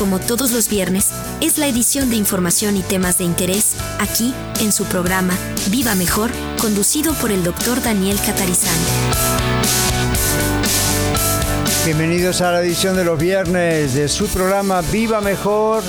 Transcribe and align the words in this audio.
como 0.00 0.18
todos 0.18 0.52
los 0.52 0.70
viernes, 0.70 1.10
es 1.42 1.58
la 1.58 1.66
edición 1.66 2.08
de 2.08 2.16
información 2.16 2.74
y 2.74 2.80
temas 2.80 3.18
de 3.18 3.24
interés 3.24 3.76
aquí 3.98 4.32
en 4.60 4.72
su 4.72 4.86
programa 4.86 5.34
Viva 5.70 5.94
Mejor, 5.94 6.30
conducido 6.58 7.12
por 7.12 7.30
el 7.30 7.44
doctor 7.44 7.82
Daniel 7.82 8.16
Catarizán. 8.24 8.78
Bienvenidos 11.84 12.40
a 12.40 12.50
la 12.50 12.62
edición 12.62 12.96
de 12.96 13.04
los 13.04 13.20
viernes 13.20 13.92
de 13.92 14.08
su 14.08 14.26
programa 14.28 14.80
Viva 14.80 15.20
Mejor. 15.20 15.82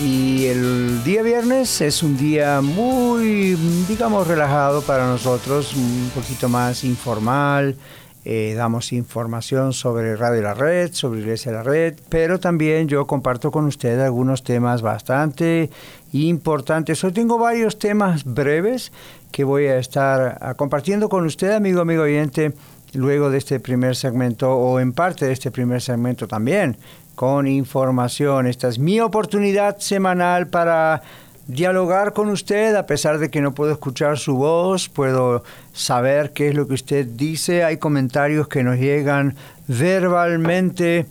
Y 0.00 0.46
el 0.46 1.04
día 1.04 1.22
viernes 1.22 1.80
es 1.82 2.02
un 2.02 2.16
día 2.16 2.60
muy, 2.60 3.54
digamos, 3.86 4.26
relajado 4.26 4.82
para 4.82 5.06
nosotros, 5.06 5.74
un 5.76 6.10
poquito 6.12 6.48
más 6.48 6.82
informal, 6.82 7.76
eh, 8.24 8.54
damos 8.56 8.92
información 8.92 9.72
sobre 9.72 10.14
Radio 10.14 10.42
La 10.42 10.54
Red, 10.54 10.92
sobre 10.92 11.20
Iglesia 11.20 11.50
La 11.50 11.62
Red, 11.64 11.94
pero 12.08 12.38
también 12.38 12.86
yo 12.86 13.06
comparto 13.06 13.50
con 13.50 13.64
usted 13.64 13.98
algunos 13.98 14.44
temas 14.44 14.80
bastante 14.80 15.70
importantes. 16.12 17.02
Hoy 17.02 17.12
tengo 17.12 17.38
varios 17.38 17.78
temas 17.78 18.24
breves 18.24 18.92
que 19.32 19.42
voy 19.42 19.66
a 19.66 19.78
estar 19.78 20.38
ah, 20.40 20.54
compartiendo 20.54 21.08
con 21.08 21.24
usted, 21.24 21.50
amigo, 21.50 21.80
amigo 21.80 22.02
oyente, 22.02 22.52
luego 22.92 23.30
de 23.30 23.38
este 23.38 23.58
primer 23.58 23.96
segmento 23.96 24.52
o 24.52 24.78
en 24.78 24.92
parte 24.92 25.26
de 25.26 25.32
este 25.32 25.50
primer 25.50 25.80
segmento 25.80 26.28
también, 26.28 26.76
con 27.16 27.48
información. 27.48 28.46
Esta 28.46 28.68
es 28.68 28.78
mi 28.78 29.00
oportunidad 29.00 29.78
semanal 29.78 30.46
para 30.46 31.02
dialogar 31.52 32.12
con 32.12 32.28
usted, 32.28 32.74
a 32.74 32.86
pesar 32.86 33.18
de 33.18 33.30
que 33.30 33.40
no 33.40 33.52
puedo 33.52 33.72
escuchar 33.72 34.18
su 34.18 34.36
voz, 34.36 34.88
puedo 34.88 35.44
saber 35.72 36.32
qué 36.32 36.48
es 36.48 36.54
lo 36.54 36.66
que 36.66 36.74
usted 36.74 37.06
dice. 37.06 37.64
Hay 37.64 37.76
comentarios 37.76 38.48
que 38.48 38.62
nos 38.62 38.78
llegan 38.78 39.36
verbalmente 39.68 41.06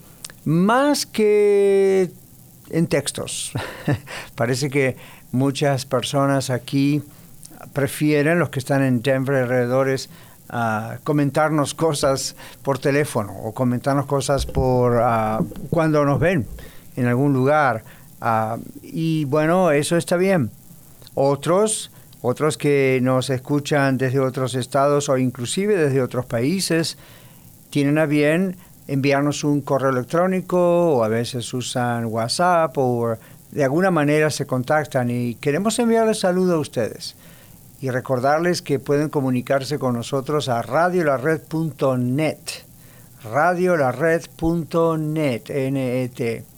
más 0.45 1.05
que 1.05 2.11
en 2.69 2.87
textos. 2.87 3.51
Parece 4.35 4.69
que 4.69 4.97
muchas 5.31 5.85
personas 5.85 6.49
aquí 6.49 7.03
prefieren, 7.73 8.39
los 8.39 8.49
que 8.49 8.59
están 8.59 8.83
en 8.83 9.01
Denver 9.01 9.43
alrededores, 9.43 10.09
a 10.49 10.97
comentarnos 11.03 11.73
cosas 11.73 12.35
por 12.61 12.77
teléfono 12.77 13.33
o 13.43 13.53
comentarnos 13.53 14.05
cosas 14.05 14.45
por 14.45 14.99
ah, 15.01 15.39
cuando 15.69 16.03
nos 16.03 16.19
ven 16.19 16.45
en 16.97 17.07
algún 17.07 17.31
lugar. 17.31 17.83
Ah, 18.21 18.57
y 18.83 19.25
bueno, 19.25 19.71
eso 19.71 19.97
está 19.97 20.15
bien. 20.15 20.51
Otros, 21.15 21.91
otros 22.21 22.57
que 22.57 22.99
nos 23.01 23.31
escuchan 23.31 23.97
desde 23.97 24.19
otros 24.19 24.55
estados 24.55 25.09
o 25.09 25.17
inclusive 25.17 25.75
desde 25.75 26.01
otros 26.01 26.27
países, 26.27 26.97
tienen 27.71 27.97
a 27.97 28.05
bien 28.05 28.57
enviarnos 28.87 29.43
un 29.43 29.61
correo 29.61 29.89
electrónico 29.89 30.97
o 30.97 31.03
a 31.03 31.07
veces 31.07 31.51
usan 31.53 32.05
WhatsApp 32.05 32.77
o 32.77 33.17
de 33.51 33.63
alguna 33.63 33.91
manera 33.91 34.29
se 34.29 34.45
contactan 34.45 35.09
y 35.09 35.35
queremos 35.35 35.79
enviarles 35.79 36.19
saludo 36.19 36.55
a 36.55 36.59
ustedes 36.59 37.15
y 37.79 37.89
recordarles 37.89 38.61
que 38.61 38.79
pueden 38.79 39.09
comunicarse 39.09 39.79
con 39.79 39.95
nosotros 39.95 40.49
a 40.49 40.61
radiolared.net 40.61 42.37
radiolared.net 43.23 45.49
N-E-T 45.49 46.50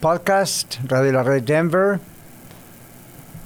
podcast 0.00 0.76
Radio 0.86 1.12
La 1.12 1.22
Red 1.22 1.42
Denver, 1.42 2.00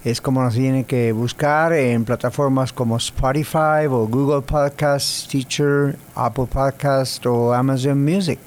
es 0.04 0.20
como 0.20 0.42
nos 0.42 0.54
tiene 0.54 0.84
que 0.84 1.12
buscar 1.12 1.72
en 1.72 2.04
plataformas 2.04 2.72
como 2.72 2.97
Spotify 2.97 3.86
o 3.88 4.06
Google 4.06 4.42
Podcast, 4.42 5.30
Teacher, 5.30 5.97
Apple 6.14 6.47
Podcast 6.47 7.26
o 7.26 7.53
Amazon 7.53 8.03
Music. 8.03 8.38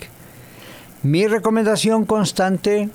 Mi 1.04 1.28
recomendación 1.28 2.06
constante, 2.06 2.90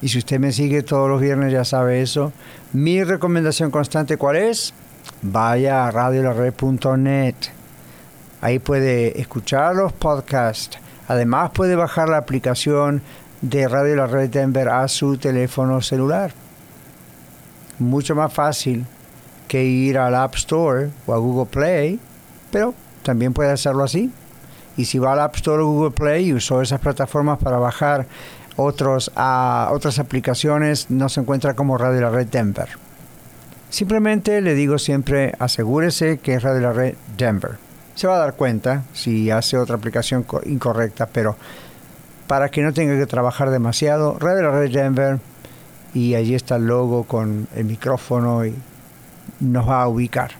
y 0.00 0.08
si 0.08 0.18
usted 0.18 0.38
me 0.38 0.52
sigue 0.52 0.82
todos 0.82 1.08
los 1.08 1.20
viernes 1.20 1.52
ya 1.52 1.64
sabe 1.64 2.02
eso, 2.02 2.32
mi 2.72 3.02
recomendación 3.02 3.70
constante 3.70 4.16
cuál 4.16 4.36
es? 4.36 4.74
Vaya 5.22 5.86
a 5.86 5.90
radiolared.net. 5.90 7.34
Ahí 8.40 8.58
puede 8.58 9.20
escuchar 9.20 9.74
los 9.74 9.92
podcasts. 9.92 10.78
Además 11.08 11.50
puede 11.50 11.76
bajar 11.76 12.08
la 12.08 12.18
aplicación 12.18 13.02
de 13.40 13.68
Radio 13.68 13.96
La 13.96 14.06
Red 14.06 14.30
Denver 14.30 14.68
a 14.68 14.88
su 14.88 15.16
teléfono 15.16 15.80
celular. 15.82 16.32
Mucho 17.78 18.14
más 18.14 18.32
fácil 18.32 18.86
que 19.48 19.64
ir 19.64 19.98
al 19.98 20.14
App 20.14 20.34
Store 20.36 20.90
o 21.06 21.14
a 21.14 21.18
Google 21.18 21.50
Play, 21.50 22.00
pero 22.50 22.74
también 23.02 23.32
puede 23.32 23.50
hacerlo 23.50 23.84
así. 23.84 24.10
Y 24.76 24.86
si 24.86 24.98
va 24.98 25.12
al 25.12 25.20
App 25.20 25.36
Store 25.36 25.62
o 25.62 25.66
Google 25.66 25.90
Play 25.90 26.26
y 26.26 26.34
usó 26.34 26.62
esas 26.62 26.80
plataformas 26.80 27.38
para 27.38 27.58
bajar 27.58 28.06
otros, 28.56 29.10
a, 29.16 29.68
otras 29.72 29.98
aplicaciones, 29.98 30.90
no 30.90 31.08
se 31.08 31.20
encuentra 31.20 31.54
como 31.54 31.78
Radio 31.78 32.00
La 32.02 32.10
Red 32.10 32.28
Denver. 32.28 32.83
Simplemente 33.74 34.40
le 34.40 34.54
digo 34.54 34.78
siempre, 34.78 35.34
asegúrese 35.40 36.18
que 36.18 36.34
es 36.34 36.44
Radio 36.44 36.60
La 36.60 36.72
Red 36.72 36.94
Denver. 37.18 37.56
Se 37.96 38.06
va 38.06 38.14
a 38.14 38.18
dar 38.20 38.34
cuenta 38.34 38.84
si 38.92 39.32
hace 39.32 39.58
otra 39.58 39.74
aplicación 39.74 40.24
incorrecta, 40.46 41.08
pero 41.12 41.34
para 42.28 42.50
que 42.50 42.62
no 42.62 42.72
tenga 42.72 42.96
que 42.96 43.06
trabajar 43.06 43.50
demasiado, 43.50 44.16
Radio 44.20 44.42
La 44.42 44.50
Red 44.52 44.72
Denver 44.72 45.18
y 45.92 46.14
allí 46.14 46.36
está 46.36 46.54
el 46.54 46.68
logo 46.68 47.02
con 47.02 47.48
el 47.56 47.64
micrófono 47.64 48.46
y 48.46 48.54
nos 49.40 49.68
va 49.68 49.82
a 49.82 49.88
ubicar. 49.88 50.30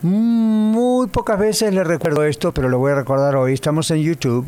Muy 0.00 1.06
pocas 1.08 1.38
veces 1.38 1.74
le 1.74 1.84
recuerdo 1.84 2.24
esto, 2.24 2.54
pero 2.54 2.70
lo 2.70 2.78
voy 2.78 2.92
a 2.92 2.94
recordar 2.94 3.36
hoy. 3.36 3.52
Estamos 3.52 3.90
en 3.90 3.98
YouTube 3.98 4.46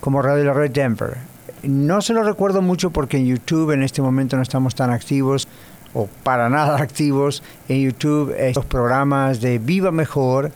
como 0.00 0.22
Radio 0.22 0.44
La 0.44 0.54
Red 0.54 0.70
Denver. 0.70 1.18
No 1.64 2.00
se 2.00 2.14
lo 2.14 2.22
recuerdo 2.22 2.62
mucho 2.62 2.92
porque 2.92 3.18
en 3.18 3.26
YouTube 3.26 3.72
en 3.72 3.82
este 3.82 4.00
momento 4.00 4.36
no 4.36 4.42
estamos 4.42 4.74
tan 4.74 4.88
activos 4.88 5.48
o 5.96 6.08
para 6.22 6.50
nada 6.50 6.76
activos 6.82 7.42
en 7.68 7.80
YouTube 7.80 8.34
estos 8.38 8.66
programas 8.66 9.40
de 9.40 9.58
Viva 9.58 9.90
Mejor 9.90 10.52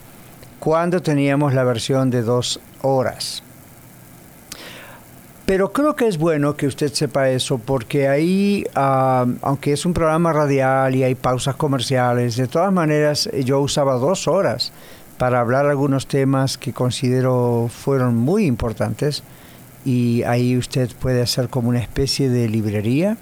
cuando 0.58 1.00
teníamos 1.00 1.54
la 1.54 1.64
versión 1.64 2.10
de 2.10 2.20
dos 2.20 2.60
horas. 2.82 3.42
Pero 5.46 5.72
creo 5.72 5.96
que 5.96 6.06
es 6.06 6.18
bueno 6.18 6.54
que 6.56 6.66
usted 6.66 6.92
sepa 6.92 7.30
eso 7.30 7.58
porque 7.58 8.06
ahí, 8.06 8.64
ah, 8.74 9.26
aunque 9.40 9.72
es 9.72 9.84
un 9.86 9.94
programa 9.94 10.32
radial 10.32 10.94
y 10.94 11.02
hay 11.02 11.14
pausas 11.14 11.56
comerciales, 11.56 12.36
de 12.36 12.46
todas 12.46 12.72
maneras 12.72 13.28
yo 13.44 13.60
usaba 13.60 13.94
dos 13.94 14.28
horas 14.28 14.72
para 15.16 15.40
hablar 15.40 15.66
algunos 15.66 16.06
temas 16.06 16.58
que 16.58 16.72
considero 16.72 17.68
fueron 17.72 18.16
muy 18.16 18.44
importantes 18.44 19.22
y 19.84 20.22
ahí 20.24 20.56
usted 20.56 20.90
puede 21.00 21.22
hacer 21.22 21.48
como 21.48 21.70
una 21.70 21.80
especie 21.80 22.28
de 22.28 22.48
librería 22.48 23.16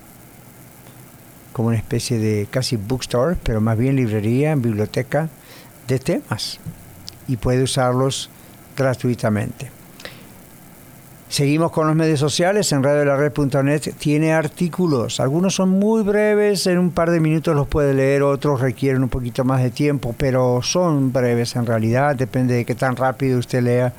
como 1.58 1.70
una 1.70 1.76
especie 1.76 2.20
de 2.20 2.46
casi 2.48 2.76
bookstore, 2.76 3.34
pero 3.42 3.60
más 3.60 3.76
bien 3.76 3.96
librería, 3.96 4.54
biblioteca 4.54 5.28
de 5.88 5.98
temas 5.98 6.60
y 7.26 7.36
puede 7.36 7.64
usarlos 7.64 8.30
gratuitamente. 8.76 9.68
Seguimos 11.28 11.72
con 11.72 11.88
los 11.88 11.96
medios 11.96 12.20
sociales, 12.20 12.70
en 12.70 12.84
radiolared.net 12.84 13.92
tiene 13.98 14.34
artículos, 14.34 15.18
algunos 15.18 15.56
son 15.56 15.70
muy 15.70 16.04
breves, 16.04 16.68
en 16.68 16.78
un 16.78 16.92
par 16.92 17.10
de 17.10 17.18
minutos 17.18 17.56
los 17.56 17.66
puede 17.66 17.92
leer, 17.92 18.22
otros 18.22 18.60
requieren 18.60 19.02
un 19.02 19.08
poquito 19.08 19.42
más 19.42 19.60
de 19.60 19.72
tiempo, 19.72 20.14
pero 20.16 20.60
son 20.62 21.12
breves 21.12 21.56
en 21.56 21.66
realidad, 21.66 22.14
depende 22.14 22.54
de 22.54 22.64
qué 22.64 22.76
tan 22.76 22.94
rápido 22.94 23.36
usted 23.36 23.64
lea. 23.64 23.92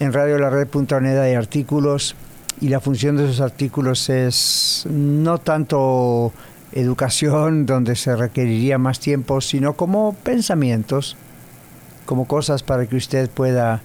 En 0.00 0.12
radiolared.net 0.12 1.16
hay 1.16 1.34
artículos 1.34 2.16
y 2.60 2.70
la 2.70 2.80
función 2.80 3.16
de 3.16 3.26
esos 3.26 3.40
artículos 3.40 4.10
es 4.10 4.84
no 4.90 5.38
tanto 5.38 6.32
educación 6.72 7.66
donde 7.66 7.96
se 7.96 8.16
requeriría 8.16 8.78
más 8.78 9.00
tiempo, 9.00 9.40
sino 9.40 9.74
como 9.74 10.14
pensamientos, 10.14 11.16
como 12.06 12.26
cosas 12.26 12.62
para 12.62 12.86
que 12.86 12.96
usted 12.96 13.30
pueda 13.30 13.82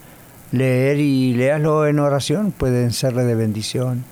leer 0.51 0.99
y 0.99 1.33
léalo 1.33 1.87
en 1.87 1.99
oración, 1.99 2.51
pueden 2.51 2.91
serle 2.91 3.23
de 3.23 3.35
bendición. 3.35 4.05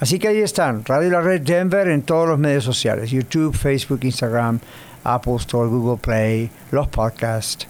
Así 0.00 0.18
que 0.18 0.28
ahí 0.28 0.38
están, 0.38 0.84
Radio 0.84 1.10
La 1.10 1.20
Red 1.20 1.42
Denver 1.42 1.88
en 1.88 2.02
todos 2.02 2.28
los 2.28 2.38
medios 2.38 2.64
sociales, 2.64 3.10
YouTube, 3.10 3.56
Facebook, 3.56 4.00
Instagram, 4.02 4.60
Apple 5.04 5.36
Store, 5.36 5.68
Google 5.68 5.98
Play, 6.00 6.50
los 6.70 6.88
podcasts. 6.88 7.66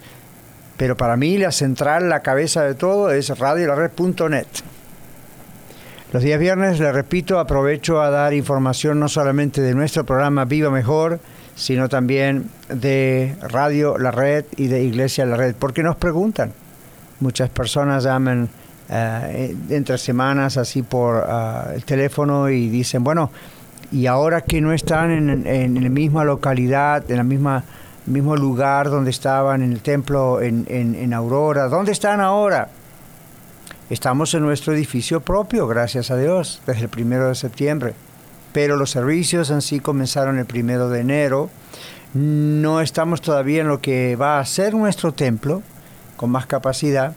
Pero 0.76 0.96
para 0.96 1.16
mí 1.16 1.38
la 1.38 1.52
central, 1.52 2.08
la 2.08 2.20
cabeza 2.20 2.62
de 2.62 2.74
todo 2.74 3.10
es 3.10 3.38
radiolared.net. 3.38 4.46
Los 6.14 6.22
días 6.22 6.38
viernes, 6.38 6.78
le 6.78 6.92
repito, 6.92 7.40
aprovecho 7.40 8.00
a 8.00 8.08
dar 8.08 8.34
información 8.34 9.00
no 9.00 9.08
solamente 9.08 9.60
de 9.60 9.74
nuestro 9.74 10.04
programa 10.04 10.44
Viva 10.44 10.70
Mejor, 10.70 11.18
sino 11.56 11.88
también 11.88 12.50
de 12.68 13.34
Radio 13.40 13.98
La 13.98 14.12
Red 14.12 14.44
y 14.56 14.68
de 14.68 14.84
Iglesia 14.84 15.26
La 15.26 15.36
Red, 15.36 15.56
porque 15.58 15.82
nos 15.82 15.96
preguntan. 15.96 16.52
Muchas 17.18 17.50
personas 17.50 18.04
llaman 18.04 18.48
eh, 18.90 19.56
entre 19.70 19.98
semanas 19.98 20.56
así 20.56 20.82
por 20.82 21.16
ah, 21.28 21.72
el 21.74 21.84
teléfono 21.84 22.48
y 22.48 22.68
dicen, 22.68 23.02
bueno, 23.02 23.32
y 23.90 24.06
ahora 24.06 24.42
que 24.42 24.60
no 24.60 24.72
están 24.72 25.10
en, 25.10 25.44
en, 25.48 25.82
la 25.82 25.90
misma 25.90 26.22
localidad, 26.22 27.10
en 27.10 27.16
la 27.16 27.24
misma 27.24 27.64
mismo 28.06 28.36
lugar 28.36 28.88
donde 28.88 29.10
estaban 29.10 29.62
en 29.62 29.72
el 29.72 29.80
templo 29.80 30.40
en, 30.40 30.64
en, 30.68 31.12
Aurora, 31.12 31.66
¿dónde 31.66 31.90
están 31.90 32.20
ahora? 32.20 32.68
Estamos 33.94 34.34
en 34.34 34.42
nuestro 34.42 34.74
edificio 34.74 35.20
propio, 35.20 35.68
gracias 35.68 36.10
a 36.10 36.16
Dios, 36.16 36.60
desde 36.66 36.82
el 36.82 36.88
primero 36.88 37.28
de 37.28 37.36
septiembre. 37.36 37.94
Pero 38.52 38.74
los 38.74 38.90
servicios 38.90 39.50
en 39.50 39.62
sí 39.62 39.78
comenzaron 39.78 40.36
el 40.36 40.46
primero 40.46 40.88
de 40.88 40.98
enero. 40.98 41.48
No 42.12 42.80
estamos 42.80 43.20
todavía 43.20 43.60
en 43.60 43.68
lo 43.68 43.80
que 43.80 44.16
va 44.16 44.40
a 44.40 44.46
ser 44.46 44.74
nuestro 44.74 45.14
templo, 45.14 45.62
con 46.16 46.30
más 46.30 46.46
capacidad, 46.46 47.14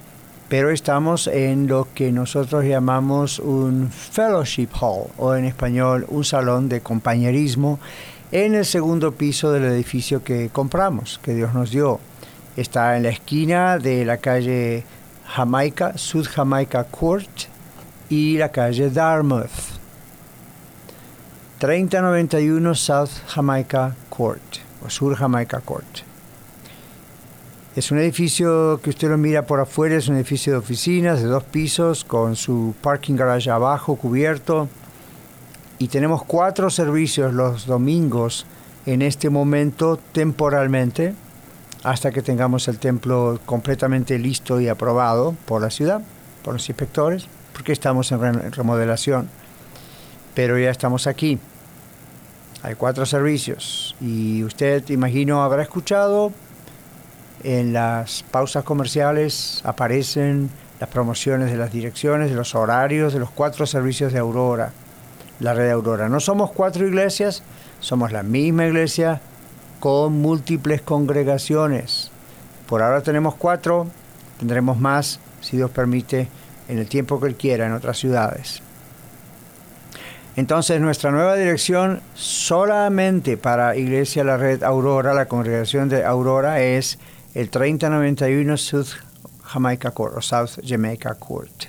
pero 0.50 0.70
estamos 0.70 1.26
en 1.26 1.66
lo 1.66 1.88
que 1.96 2.12
nosotros 2.12 2.64
llamamos 2.64 3.40
un 3.40 3.90
fellowship 3.90 4.70
hall, 4.80 5.08
o 5.18 5.34
en 5.34 5.46
español 5.46 6.06
un 6.10 6.26
salón 6.26 6.70
de 6.70 6.82
compañerismo, 6.82 7.80
en 8.32 8.54
el 8.54 8.66
segundo 8.66 9.14
piso 9.14 9.52
del 9.52 9.64
edificio 9.64 10.24
que 10.24 10.50
compramos, 10.50 11.20
que 11.24 11.34
Dios 11.34 11.56
nos 11.56 11.72
dio. 11.72 12.00
Está 12.56 12.98
en 12.98 13.04
la 13.04 13.10
esquina 13.10 13.80
de 13.80 14.06
la 14.06 14.18
calle 14.18 14.84
Jamaica, 15.36 15.98
Sud 15.98 16.28
Jamaica 16.28 16.84
Court 16.86 17.30
y 18.10 18.38
la 18.38 18.50
calle 18.50 18.90
Dartmouth. 18.90 19.78
3091 21.60 22.76
South 22.76 23.10
Jamaica 23.28 23.96
Court, 24.10 24.60
o 24.86 24.90
Sur 24.90 25.16
Jamaica 25.16 25.60
Court. 25.60 26.04
Es 27.76 27.92
un 27.92 28.00
edificio 28.00 28.80
que 28.82 28.90
usted 28.90 29.10
lo 29.10 29.18
mira 29.18 29.46
por 29.46 29.60
afuera, 29.60 29.96
es 29.96 30.08
un 30.08 30.16
edificio 30.16 30.54
de 30.54 30.60
oficinas 30.60 31.22
de 31.22 31.28
dos 31.28 31.44
pisos 31.44 32.04
con 32.04 32.36
su 32.36 32.74
parking 32.82 33.16
garage 33.16 33.50
abajo 33.50 33.96
cubierto. 33.96 34.68
Y 35.78 35.88
tenemos 35.90 36.24
cuatro 36.24 36.72
servicios 36.72 37.34
los 37.34 37.68
domingos 37.68 38.48
en 38.88 39.04
este 39.04 39.30
momento 39.30 40.00
temporalmente 40.12 41.14
hasta 41.88 42.12
que 42.12 42.22
tengamos 42.22 42.68
el 42.68 42.80
templo 42.80 43.40
completamente 43.46 44.20
listo 44.20 44.60
y 44.60 44.68
aprobado 44.68 45.38
por 45.46 45.62
la 45.62 45.70
ciudad, 45.70 46.02
por 46.44 46.52
los 46.52 46.68
inspectores, 46.68 47.30
porque 47.54 47.72
estamos 47.72 48.12
en 48.12 48.52
remodelación. 48.52 49.30
Pero 50.34 50.60
ya 50.60 50.70
estamos 50.70 51.08
aquí. 51.08 51.40
Hay 52.62 52.76
cuatro 52.76 53.06
servicios 53.06 53.96
y 54.02 54.44
usted, 54.44 54.90
imagino, 54.90 55.44
habrá 55.44 55.62
escuchado 55.62 56.34
en 57.46 57.72
las 57.72 58.24
pausas 58.32 58.66
comerciales 58.66 59.62
aparecen 59.64 60.50
las 60.82 60.90
promociones 60.90 61.52
de 61.52 61.58
las 61.58 61.72
direcciones, 61.72 62.30
de 62.30 62.36
los 62.36 62.54
horarios, 62.54 63.14
de 63.14 63.20
los 63.20 63.30
cuatro 63.30 63.66
servicios 63.66 64.12
de 64.12 64.20
Aurora, 64.20 64.74
la 65.40 65.54
red 65.54 65.68
de 65.68 65.72
Aurora. 65.72 66.10
No 66.10 66.20
somos 66.20 66.52
cuatro 66.52 66.86
iglesias, 66.86 67.44
somos 67.80 68.12
la 68.12 68.24
misma 68.24 68.66
iglesia 68.66 69.22
con 69.80 70.22
múltiples 70.22 70.82
congregaciones. 70.82 72.12
Por 72.68 72.82
ahora 72.82 73.02
tenemos 73.02 73.36
cuatro, 73.36 73.88
tendremos 74.40 74.80
más, 74.80 75.20
si 75.42 75.58
Dios 75.58 75.72
permite, 75.72 76.28
en 76.68 76.80
el 76.80 76.88
tiempo 76.88 77.20
que 77.20 77.28
Él 77.28 77.36
quiera, 77.36 77.66
en 77.66 77.74
otras 77.74 77.98
ciudades. 77.98 78.62
Entonces 80.36 80.80
nuestra 80.80 81.10
nueva 81.10 81.36
dirección 81.36 82.02
solamente 82.14 83.38
para 83.38 83.76
Iglesia 83.76 84.24
La 84.24 84.38
Red 84.38 84.64
Aurora, 84.64 85.16
la 85.16 85.28
congregación 85.28 85.90
de 85.90 86.06
Aurora, 86.06 86.62
es 86.62 87.00
el 87.34 87.50
3091 87.50 88.56
South 88.58 88.90
Jamaica 89.44 89.92
Court 89.92 90.18
o 90.18 90.22
South 90.22 90.60
Jamaica 90.64 91.16
Court. 91.16 91.66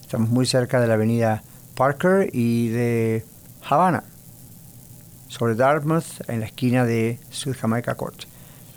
Estamos 0.00 0.28
muy 0.28 0.46
cerca 0.46 0.80
de 0.80 0.86
la 0.86 0.94
avenida 0.94 1.42
Parker 1.74 2.30
y 2.32 2.68
de 2.68 3.24
Havana, 3.68 4.04
sobre 5.28 5.54
Dartmouth, 5.54 6.28
en 6.28 6.40
la 6.40 6.46
esquina 6.46 6.84
de 6.84 7.18
South 7.30 7.56
Jamaica 7.56 7.94
Court. 7.94 8.24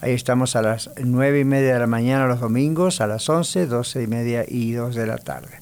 Ahí 0.02 0.14
estamos 0.14 0.56
a 0.56 0.62
las 0.62 0.90
9 1.04 1.42
y 1.42 1.44
media 1.44 1.74
de 1.74 1.80
la 1.80 1.88
mañana 1.88 2.26
los 2.26 2.40
domingos, 2.40 3.02
a 3.02 3.08
las 3.08 3.28
11, 3.28 3.66
12 3.66 4.04
y 4.04 4.08
media 4.08 4.46
y 4.48 4.72
2 4.72 4.96
de 4.96 5.06
la 5.06 5.18
tarde. 5.18 5.60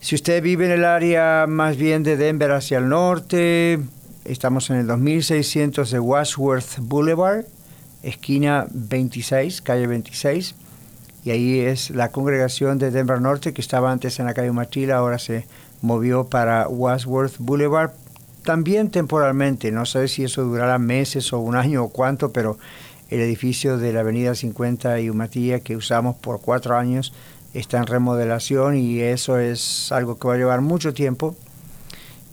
Si 0.00 0.14
usted 0.14 0.42
vive 0.42 0.66
en 0.66 0.72
el 0.72 0.84
área 0.84 1.46
más 1.46 1.76
bien 1.76 2.02
de 2.02 2.16
Denver 2.16 2.52
hacia 2.52 2.78
el 2.78 2.88
norte, 2.88 3.80
estamos 4.24 4.70
en 4.70 4.76
el 4.76 4.86
2600 4.86 5.90
de 5.90 6.00
Washworth 6.00 6.78
Boulevard, 6.78 7.44
esquina 8.02 8.66
26, 8.70 9.60
calle 9.60 9.86
26, 9.86 10.54
y 11.24 11.30
ahí 11.30 11.60
es 11.60 11.90
la 11.90 12.10
congregación 12.10 12.78
de 12.78 12.90
Denver 12.90 13.20
Norte 13.20 13.52
que 13.52 13.60
estaba 13.60 13.92
antes 13.92 14.18
en 14.18 14.26
la 14.26 14.34
calle 14.34 14.52
Machila, 14.52 14.96
ahora 14.96 15.18
se 15.18 15.46
movió 15.82 16.24
para 16.24 16.68
Wadsworth 16.68 17.34
Boulevard, 17.38 17.90
también 18.48 18.88
temporalmente, 18.88 19.70
no 19.70 19.84
sé 19.84 20.08
si 20.08 20.24
eso 20.24 20.42
durará 20.42 20.78
meses 20.78 21.34
o 21.34 21.38
un 21.38 21.54
año 21.54 21.84
o 21.84 21.90
cuánto, 21.90 22.32
pero 22.32 22.56
el 23.10 23.20
edificio 23.20 23.76
de 23.76 23.92
la 23.92 24.00
avenida 24.00 24.34
50 24.34 25.00
y 25.00 25.10
Umatilla 25.10 25.60
que 25.60 25.76
usamos 25.76 26.16
por 26.16 26.40
cuatro 26.40 26.74
años 26.74 27.12
está 27.52 27.76
en 27.76 27.86
remodelación 27.86 28.78
y 28.78 29.00
eso 29.00 29.38
es 29.38 29.92
algo 29.92 30.18
que 30.18 30.28
va 30.28 30.32
a 30.32 30.36
llevar 30.38 30.62
mucho 30.62 30.94
tiempo 30.94 31.36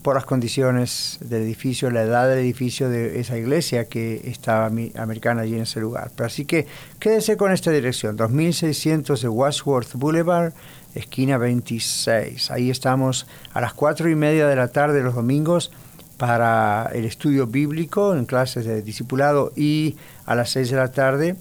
por 0.04 0.16
las 0.16 0.24
condiciones 0.24 1.18
del 1.20 1.42
edificio, 1.42 1.92
la 1.92 2.04
edad 2.04 2.30
del 2.30 2.40
edificio 2.40 2.88
de 2.88 3.20
esa 3.20 3.38
iglesia 3.38 3.90
que 3.90 4.22
estaba 4.24 4.68
americana 4.68 5.42
allí 5.42 5.56
en 5.56 5.64
ese 5.64 5.82
lugar. 5.82 6.12
Pero 6.16 6.28
así 6.28 6.46
que 6.46 6.66
quédese 6.98 7.36
con 7.36 7.52
esta 7.52 7.72
dirección, 7.72 8.16
2600 8.16 9.22
de 9.22 9.28
Washworth 9.28 9.96
Boulevard, 9.96 10.54
esquina 10.94 11.38
26. 11.38 12.52
Ahí 12.52 12.70
estamos 12.70 13.28
a 13.54 13.60
las 13.60 13.74
cuatro 13.74 14.10
y 14.10 14.16
media 14.16 14.48
de 14.48 14.56
la 14.56 14.70
tarde 14.70 15.04
los 15.04 15.16
domingos 15.16 15.74
para 16.18 16.90
el 16.94 17.06
estudio 17.06 17.48
bíblico 17.48 18.16
en 18.16 18.26
clases 18.26 18.66
de 18.66 18.82
discipulado 18.82 19.52
y 19.56 19.98
a 20.26 20.36
las 20.36 20.52
6 20.52 20.72
de 20.72 20.78
la 20.78 20.92
tarde 20.92 21.36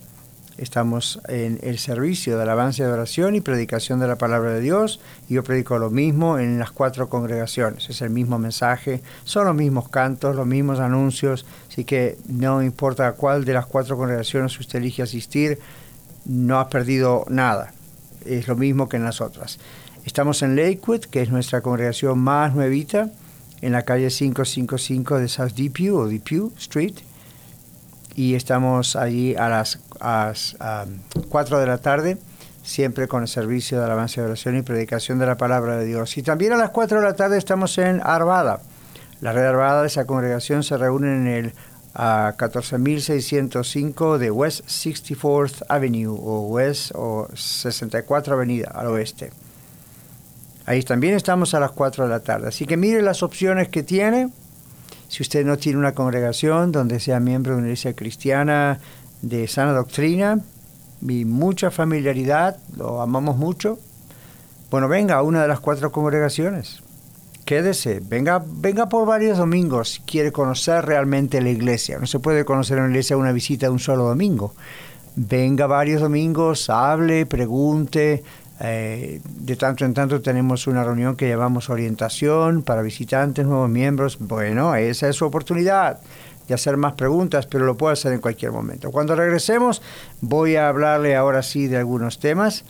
Estamos 0.57 1.21
en 1.27 1.59
el 1.63 1.79
servicio 1.79 2.37
de 2.37 2.45
alabanza 2.45 2.85
y 2.85 2.87
oración 2.87 3.35
y 3.35 3.41
predicación 3.41 3.99
de 3.99 4.07
la 4.07 4.17
palabra 4.17 4.53
de 4.53 4.61
Dios. 4.61 5.01
Yo 5.29 5.43
predico 5.43 5.79
lo 5.79 5.91
mismo 5.91 6.39
en 6.39 6.61
las 6.61 6.71
cuatro 6.71 7.09
congregaciones. 7.09 7.91
Es 7.91 8.03
el 8.03 8.11
mismo 8.11 8.39
mensaje, 8.39 9.03
son 9.25 9.47
los 9.47 9.57
mismos 9.57 9.89
cantos, 9.89 10.37
los 10.37 10.47
mismos 10.47 10.79
anuncios. 10.79 11.45
Así 11.69 11.85
que 11.85 12.19
no 12.29 12.63
importa 12.63 13.09
a 13.09 13.13
cuál 13.15 13.45
de 13.45 13.53
las 13.53 13.67
cuatro 13.67 13.97
congregaciones 13.97 14.59
usted 14.61 14.79
elige 14.79 15.03
asistir, 15.03 15.59
no 16.25 16.61
ha 16.61 16.69
perdido 16.69 17.25
nada. 17.29 17.73
Es 18.25 18.47
lo 18.47 18.55
mismo 18.55 18.89
que 18.89 18.97
en 18.97 19.05
las 19.05 19.21
otras. 19.21 19.59
Estamos 20.05 20.43
en 20.43 20.55
Lakewood, 20.55 21.07
que 21.07 21.23
es 21.23 21.31
nuestra 21.31 21.63
congregación 21.63 22.21
más 22.21 22.55
nuevita, 22.55 23.11
en 23.65 23.73
la 23.73 23.83
calle 23.83 24.09
555 24.09 25.19
de 25.19 25.29
South 25.29 25.53
Depew 25.57 25.97
o 25.97 26.07
Depew 26.07 26.53
Street 26.59 26.97
y 28.15 28.35
estamos 28.35 28.95
allí 28.95 29.35
a 29.37 29.49
las, 29.49 29.81
a 30.01 30.35
4 31.31 31.61
de 31.61 31.67
la 31.67 31.79
tarde, 31.79 32.19
siempre 32.63 33.09
con 33.09 33.23
el 33.23 33.29
servicio 33.29 33.79
de 33.79 33.87
alabanza 33.87 34.21
y 34.21 34.25
oración 34.25 34.59
y 34.59 34.63
predicación 34.63 35.19
de 35.19 35.27
la 35.27 35.39
palabra 35.39 35.79
de 35.79 35.87
Dios. 35.87 36.17
Y 36.19 36.23
también 36.23 36.53
a 36.53 36.57
las 36.57 36.71
4 36.71 36.99
de 37.01 37.05
la 37.05 37.15
tarde 37.15 37.39
estamos 37.39 37.79
en 37.79 38.03
Arvada. 38.05 38.61
La 39.23 39.33
red 39.33 39.47
Arvada 39.47 39.81
de 39.81 39.87
esa 39.87 40.05
congregación 40.05 40.63
se 40.63 40.77
reúne 40.77 41.15
en 41.15 41.27
el 41.27 41.53
a 41.95 42.35
14.605 42.37 44.19
de 44.19 44.31
West 44.31 44.67
64th 44.67 45.65
Avenue 45.69 46.09
o 46.09 46.49
West 46.49 46.91
o 46.95 47.29
64 47.35 48.35
Avenida 48.35 48.71
al 48.75 48.89
oeste. 48.89 49.31
Ahí 50.67 50.83
también 50.83 51.15
estamos 51.15 51.55
a 51.55 51.61
las 51.61 51.73
4 51.73 52.05
de 52.05 52.11
la 52.11 52.21
tarde. 52.21 52.49
Así 52.49 52.67
que 52.67 52.77
mire 52.77 53.03
las 53.03 53.23
opciones 53.23 53.69
que 53.69 53.83
tiene 53.83 54.31
si 55.09 55.23
usted 55.23 55.45
no 55.47 55.57
tiene 55.59 55.79
una 55.79 55.93
congregación 55.93 56.73
donde 56.73 56.99
sea 56.99 57.21
miembro 57.21 57.53
de 57.53 57.59
una 57.59 57.67
iglesia 57.69 57.95
cristiana 57.95 58.81
de 59.23 59.47
sana 59.47 59.73
doctrina 59.73 60.41
y 61.03 61.25
mucha 61.25 61.71
familiaridad, 61.71 62.57
lo 62.77 63.01
amamos 63.01 63.37
mucho, 63.37 63.79
bueno, 64.71 64.89
venga 64.89 65.15
a 65.15 65.23
una 65.23 65.43
de 65.43 65.49
las 65.49 65.61
cuatro 65.61 65.93
congregaciones. 65.93 66.83
Quédese, 67.45 68.01
venga, 68.03 68.43
venga 68.45 68.89
por 68.89 69.07
varios 69.07 69.39
domingos 69.39 69.91
si 69.91 70.01
quiere 70.01 70.33
conocer 70.33 70.85
realmente 70.85 71.41
la 71.41 71.51
iglesia. 71.51 71.99
No 71.99 72.07
se 72.07 72.19
puede 72.19 72.45
conocer 72.45 72.79
una 72.79 72.89
iglesia 72.89 73.17
una 73.17 73.33
visita 73.33 73.67
de 73.67 73.73
un 73.73 73.79
solo 73.79 74.05
domingo. 74.05 74.55
Venga 75.15 75.69
varios 75.69 76.01
domingos, 76.01 76.69
hable, 76.71 77.25
pregunte, 77.27 78.25
Eh, 78.61 79.21
de 79.25 79.57
tanto 79.57 79.85
en 79.85 79.95
tanto 79.95 80.21
tenemos 80.21 80.67
una 80.67 80.85
reunión 80.85 81.17
que 81.17 81.29
llamamos 81.29 81.71
orientación 81.71 82.63
para 82.63 82.83
visitantes, 82.83 83.47
nuevos 83.47 83.69
miembros. 83.69 84.19
Bueno, 84.21 84.75
esa 84.75 85.09
es 85.09 85.17
su 85.17 85.25
oportunidad 85.25 85.99
de 86.47 86.55
hacer 86.55 86.77
más 86.77 86.93
preguntas, 86.93 87.47
pero 87.47 87.65
lo 87.65 87.77
puedo 87.77 87.93
hacer 87.93 88.13
en 88.13 88.21
cualquier 88.21 88.53
momento. 88.53 88.91
Cuando 88.91 89.17
regresemos 89.17 89.83
voy 90.21 90.57
a 90.57 90.69
hablarle 90.69 91.17
ahora 91.17 91.43
sí 91.43 91.67
de 91.67 91.79
algunos 91.79 92.19
temas 92.19 92.65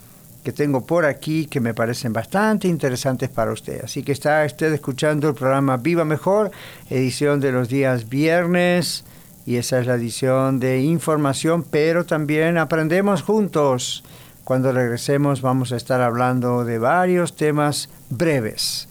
que 0.44 0.52
tengo 0.52 0.84
por 0.84 1.06
aquí 1.06 1.46
que 1.46 1.60
me 1.60 1.74
parecen 1.74 2.12
bastante 2.12 2.68
interesantes 2.68 3.30
para 3.30 3.52
usted. 3.52 3.82
Así 3.82 4.02
que 4.02 4.12
está 4.12 4.44
usted 4.44 4.72
escuchando 4.72 5.28
el 5.28 5.34
programa 5.34 5.78
Viva 5.78 6.04
Mejor, 6.04 6.50
edición 6.90 7.40
de 7.40 7.50
los 7.50 7.68
días 7.68 8.08
viernes, 8.08 9.04
y 9.46 9.56
esa 9.56 9.80
es 9.80 9.86
la 9.86 9.94
edición 9.94 10.60
de 10.60 10.82
información, 10.82 11.64
pero 11.68 12.04
también 12.04 12.58
aprendemos 12.58 13.22
juntos. 13.22 14.04
Cuando 14.44 14.72
regresemos 14.72 15.40
vamos 15.40 15.72
a 15.72 15.76
estar 15.76 16.02
hablando 16.02 16.64
de 16.64 16.78
varios 16.78 17.34
temas 17.34 17.88
breves. 18.10 18.88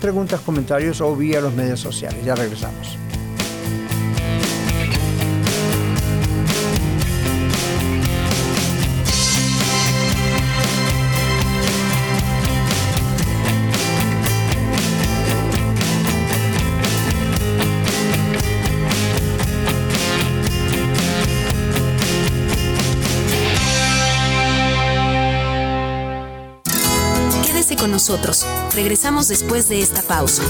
preguntas, 0.00 0.40
comentarios 0.40 1.00
o 1.00 1.14
vía 1.14 1.40
los 1.40 1.54
medios 1.54 1.78
sociales. 1.80 2.24
Ya 2.24 2.34
regresamos. 2.34 3.05
Nosotros. 28.08 28.46
Regresamos 28.74 29.26
después 29.26 29.68
de 29.68 29.80
esta 29.80 30.00
pausa. 30.02 30.42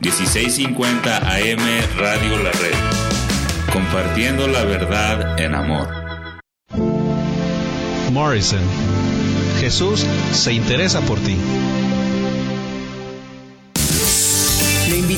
1650 0.00 1.18
AM 1.18 1.58
Radio 1.98 2.38
La 2.38 2.50
Red. 2.52 2.74
Compartiendo 3.70 4.48
la 4.48 4.64
verdad 4.64 5.38
en 5.38 5.54
amor. 5.54 5.88
Morrison. 8.12 8.62
Jesús 9.60 10.06
se 10.32 10.54
interesa 10.54 11.02
por 11.02 11.18
ti. 11.18 11.36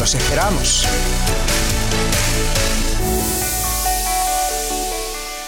Los 0.00 0.14
esperamos. 0.16 0.88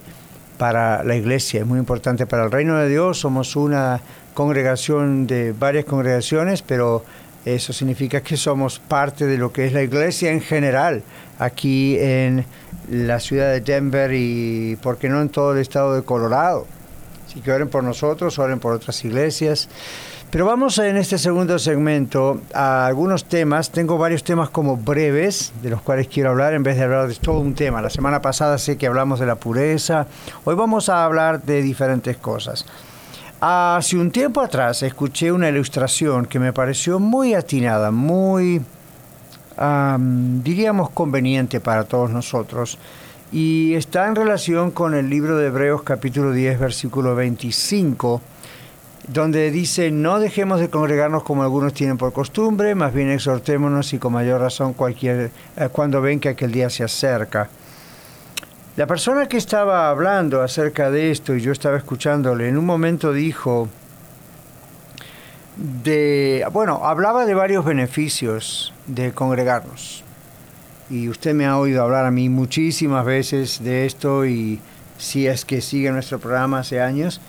para 0.62 1.04
la 1.04 1.16
iglesia, 1.16 1.62
es 1.62 1.66
muy 1.66 1.80
importante 1.80 2.28
para 2.28 2.44
el 2.44 2.52
reino 2.52 2.78
de 2.78 2.88
Dios. 2.88 3.18
Somos 3.18 3.56
una 3.56 4.00
congregación 4.36 5.26
de 5.26 5.54
varias 5.54 5.86
congregaciones, 5.86 6.62
pero 6.62 7.04
eso 7.46 7.74
significa 7.74 8.22
que 8.22 8.38
somos 8.38 8.78
parte 8.78 9.26
de 9.26 9.40
lo 9.40 9.52
que 9.52 9.66
es 9.66 9.74
la 9.74 9.82
iglesia 9.82 10.30
en 10.30 10.40
general 10.40 11.02
aquí 11.40 11.98
en 11.98 12.46
la 12.92 13.20
ciudad 13.20 13.52
de 13.52 13.62
Denver 13.62 14.14
y, 14.14 14.78
¿por 14.84 15.00
qué 15.00 15.10
no, 15.10 15.20
en 15.24 15.30
todo 15.30 15.54
el 15.54 15.58
estado 15.58 15.96
de 15.96 16.04
Colorado? 16.04 16.68
Así 17.26 17.42
que 17.42 17.52
oren 17.52 17.68
por 17.68 17.84
nosotros, 17.84 18.38
oren 18.38 18.60
por 18.60 18.74
otras 18.74 19.04
iglesias. 19.04 19.68
Pero 20.32 20.46
vamos 20.46 20.78
en 20.78 20.96
este 20.96 21.18
segundo 21.18 21.60
segmento 21.60 22.40
a 22.54 22.86
algunos 22.86 23.26
temas. 23.26 23.70
Tengo 23.70 23.98
varios 23.98 24.24
temas 24.24 24.50
como 24.50 24.78
breves, 24.78 25.52
de 25.62 25.70
los 25.70 25.82
cuales 25.82 26.08
quiero 26.08 26.30
hablar 26.30 26.54
en 26.54 26.64
vez 26.64 26.78
de 26.78 26.84
hablar 26.84 27.10
de 27.10 27.16
todo 27.16 27.42
un 27.42 27.54
tema. 27.54 27.82
La 27.82 27.90
semana 27.90 28.22
pasada 28.22 28.58
sé 28.58 28.78
que 28.78 28.88
hablamos 28.88 29.20
de 29.20 29.26
la 29.26 29.36
pureza. 29.36 30.08
Hoy 30.46 30.56
vamos 30.56 30.88
a 30.88 31.04
hablar 31.04 31.44
de 31.44 31.62
diferentes 31.62 32.16
cosas. 32.16 32.66
Hace 33.42 33.98
un 33.98 34.10
tiempo 34.10 34.40
atrás 34.40 34.84
escuché 34.84 35.34
una 35.34 35.50
ilustración 35.50 36.26
que 36.26 36.40
me 36.40 36.54
pareció 36.54 36.98
muy 36.98 37.34
atinada, 37.34 37.92
muy, 37.92 38.62
diríamos, 40.44 40.92
conveniente 40.92 41.60
para 41.60 41.84
todos 41.84 42.10
nosotros. 42.10 42.78
Y 43.34 43.74
está 43.74 44.08
en 44.08 44.16
relación 44.16 44.72
con 44.72 44.94
el 44.94 45.10
libro 45.10 45.36
de 45.36 45.48
Hebreos 45.48 45.84
capítulo 45.84 46.32
10, 46.32 46.58
versículo 46.58 47.16
25 47.16 48.22
donde 49.08 49.52
dice, 49.52 49.92
no 49.92 50.20
dejemos 50.20 50.60
de 50.60 50.70
congregarnos 50.70 51.24
como 51.24 51.44
algunos 51.44 51.74
tienen 51.74 51.98
por 51.98 52.14
costumbre, 52.14 52.76
más 52.76 52.94
bien 52.94 53.10
exhortémonos 53.10 53.94
y 53.94 54.00
con 54.00 54.14
mayor 54.14 54.42
razón 54.42 54.74
cualquier, 54.74 55.32
eh, 55.58 55.70
cuando 55.72 56.02
ven 56.02 56.20
que 56.20 56.30
aquel 56.30 56.52
día 56.52 56.70
se 56.70 56.84
acerca. 56.84 57.50
La 58.78 58.88
persona 58.88 59.28
que 59.28 59.38
estaba 59.38 59.90
hablando 59.90 60.42
acerca 60.42 60.92
de 60.92 61.12
esto, 61.12 61.36
y 61.36 61.42
yo 61.42 61.52
estaba 61.52 61.78
escuchándole, 61.78 62.48
en 62.48 62.58
un 62.58 62.66
momento 62.66 63.12
dijo, 63.12 63.68
de, 65.58 66.46
bueno, 66.54 66.82
hablaba 66.84 67.26
de 67.26 67.34
varios 67.34 67.66
beneficios 67.66 68.74
de 68.88 69.12
congregarnos. 69.12 70.04
Y 70.90 71.10
usted 71.10 71.34
me 71.34 71.46
ha 71.46 71.58
oído 71.58 71.84
hablar 71.84 72.06
a 72.06 72.12
mí 72.12 72.30
muchísimas 72.30 73.06
veces 73.06 73.64
de 73.64 73.86
esto 73.86 74.26
y 74.26 74.60
si 74.98 75.28
es 75.28 75.46
que 75.46 75.62
sigue 75.62 75.92
nuestro 75.92 76.20
programa 76.20 76.60
hace 76.60 76.82
años, 76.82 77.22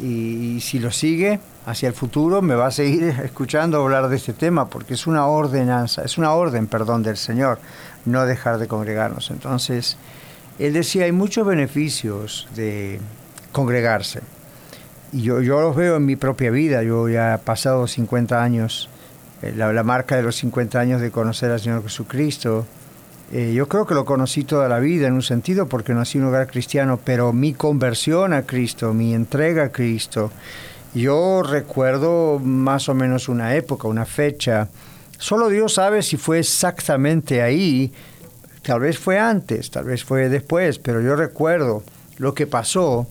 y, 0.00 0.60
si 0.60 0.78
lo 0.78 0.90
sigue 0.90 1.40
hacia 1.66 1.88
el 1.88 1.94
futuro 1.94 2.42
me 2.42 2.54
va 2.54 2.66
a 2.66 2.70
seguir 2.70 3.04
escuchando 3.24 3.82
hablar 3.82 4.08
de 4.08 4.16
este 4.16 4.32
tema 4.32 4.68
porque 4.68 4.94
es 4.94 5.06
una 5.06 5.26
ordenanza, 5.26 6.02
es 6.02 6.18
una 6.18 6.32
orden, 6.32 6.66
perdón, 6.66 7.02
del 7.02 7.16
Señor 7.16 7.58
no 8.04 8.24
dejar 8.26 8.58
de 8.58 8.68
congregarnos. 8.68 9.30
Entonces, 9.30 9.96
él 10.58 10.72
decía, 10.72 11.04
hay 11.04 11.12
muchos 11.12 11.46
beneficios 11.46 12.48
de 12.54 13.00
congregarse. 13.52 14.20
Y 15.12 15.22
yo, 15.22 15.40
yo 15.40 15.60
los 15.60 15.76
veo 15.76 15.96
en 15.96 16.06
mi 16.06 16.16
propia 16.16 16.50
vida, 16.50 16.82
yo 16.82 17.08
ya 17.08 17.34
he 17.34 17.38
pasado 17.38 17.86
50 17.86 18.42
años, 18.42 18.88
eh, 19.42 19.52
la, 19.56 19.72
la 19.72 19.82
marca 19.82 20.16
de 20.16 20.22
los 20.22 20.36
50 20.36 20.78
años 20.78 21.00
de 21.00 21.10
conocer 21.10 21.50
al 21.50 21.60
Señor 21.60 21.82
Jesucristo, 21.82 22.66
eh, 23.30 23.52
yo 23.54 23.68
creo 23.68 23.86
que 23.86 23.94
lo 23.94 24.06
conocí 24.06 24.44
toda 24.44 24.68
la 24.68 24.78
vida 24.78 25.06
en 25.06 25.12
un 25.12 25.22
sentido 25.22 25.68
porque 25.68 25.92
nací 25.92 26.16
en 26.16 26.24
un 26.24 26.30
hogar 26.30 26.46
cristiano, 26.46 26.98
pero 27.02 27.32
mi 27.32 27.52
conversión 27.52 28.32
a 28.32 28.42
Cristo, 28.42 28.94
mi 28.94 29.14
entrega 29.14 29.64
a 29.64 29.68
Cristo, 29.68 30.30
yo 30.94 31.42
recuerdo 31.42 32.38
más 32.38 32.88
o 32.88 32.94
menos 32.94 33.28
una 33.28 33.54
época, 33.54 33.86
una 33.86 34.06
fecha. 34.06 34.68
Solo 35.18 35.50
Dios 35.50 35.74
sabe 35.74 36.02
si 36.02 36.16
fue 36.16 36.38
exactamente 36.38 37.42
ahí, 37.42 37.92
tal 38.62 38.80
vez 38.80 38.98
fue 38.98 39.18
antes, 39.18 39.70
tal 39.70 39.84
vez 39.84 40.04
fue 40.04 40.30
después, 40.30 40.78
pero 40.78 41.02
yo 41.02 41.14
recuerdo 41.14 41.82
lo 42.16 42.32
que 42.32 42.46
pasó 42.46 43.06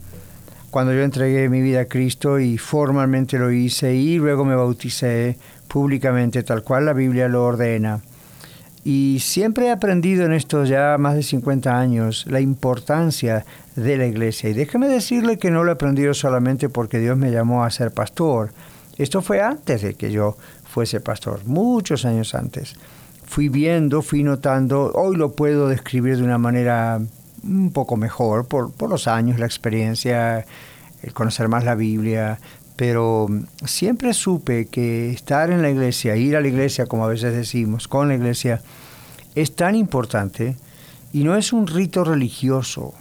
cuando 0.72 0.94
yo 0.94 1.04
entregué 1.04 1.48
mi 1.48 1.62
vida 1.62 1.82
a 1.82 1.86
Cristo 1.86 2.40
y 2.40 2.58
formalmente 2.58 3.38
lo 3.38 3.52
hice 3.52 3.94
y 3.94 4.18
luego 4.18 4.46
me 4.46 4.56
bauticé 4.56 5.38
públicamente 5.68 6.42
tal 6.42 6.64
cual 6.64 6.86
la 6.86 6.94
Biblia 6.94 7.28
lo 7.28 7.46
ordena. 7.46 8.02
Y 8.90 9.20
siempre 9.20 9.66
he 9.66 9.72
aprendido 9.72 10.26
en 10.26 10.32
estos 10.32 10.70
ya 10.70 10.96
más 10.98 11.16
de 11.16 11.22
50 11.22 11.78
años 11.78 12.24
la 12.26 12.40
importancia 12.40 13.46
de 13.76 13.98
la 13.98 14.06
iglesia. 14.06 14.50
Y 14.50 14.54
déjeme 14.54 14.88
decirle 14.88 15.38
que 15.38 15.52
no 15.52 15.66
lo 15.66 15.72
he 15.72 15.74
aprendido 15.74 16.14
solamente 16.14 16.70
porque 16.70 16.98
Dios 16.98 17.18
me 17.18 17.30
llamó 17.30 17.66
a 17.66 17.70
ser 17.70 17.92
pastor. 17.92 18.54
Esto 18.98 19.22
fue 19.22 19.42
antes 19.42 19.82
de 19.82 19.96
que 19.96 20.10
yo 20.10 20.38
fuese 20.64 21.02
pastor, 21.02 21.42
muchos 21.44 22.06
años 22.06 22.34
antes. 22.34 22.76
Fui 23.26 23.50
viendo, 23.50 24.02
fui 24.02 24.24
notando, 24.24 24.94
hoy 24.96 25.18
lo 25.18 25.34
puedo 25.34 25.68
describir 25.68 26.16
de 26.16 26.24
una 26.24 26.38
manera 26.38 27.02
un 27.44 27.74
poco 27.74 27.98
mejor 27.98 28.48
por, 28.48 28.72
por 28.72 28.90
los 28.90 29.10
años, 29.10 29.38
la 29.38 29.48
experiencia, 29.48 30.46
el 31.04 31.12
conocer 31.12 31.50
más 31.50 31.66
la 31.66 31.76
Biblia, 31.76 32.40
pero 32.78 33.28
siempre 33.66 34.14
supe 34.14 34.68
que 34.68 35.10
estar 35.10 35.52
en 35.52 35.62
la 35.62 35.70
iglesia, 35.72 36.16
ir 36.16 36.38
a 36.38 36.42
la 36.42 36.48
iglesia, 36.48 36.86
como 36.86 37.04
a 37.04 37.10
veces 37.10 37.34
decimos, 37.34 37.88
con 37.88 38.08
la 38.08 38.16
iglesia, 38.16 38.62
es 39.36 39.56
tan 39.56 39.76
importante 39.76 40.56
y 41.12 41.24
no 41.24 41.36
es 41.36 41.52
un 41.52 41.68
rito 41.68 42.04
religioso. 42.04 42.94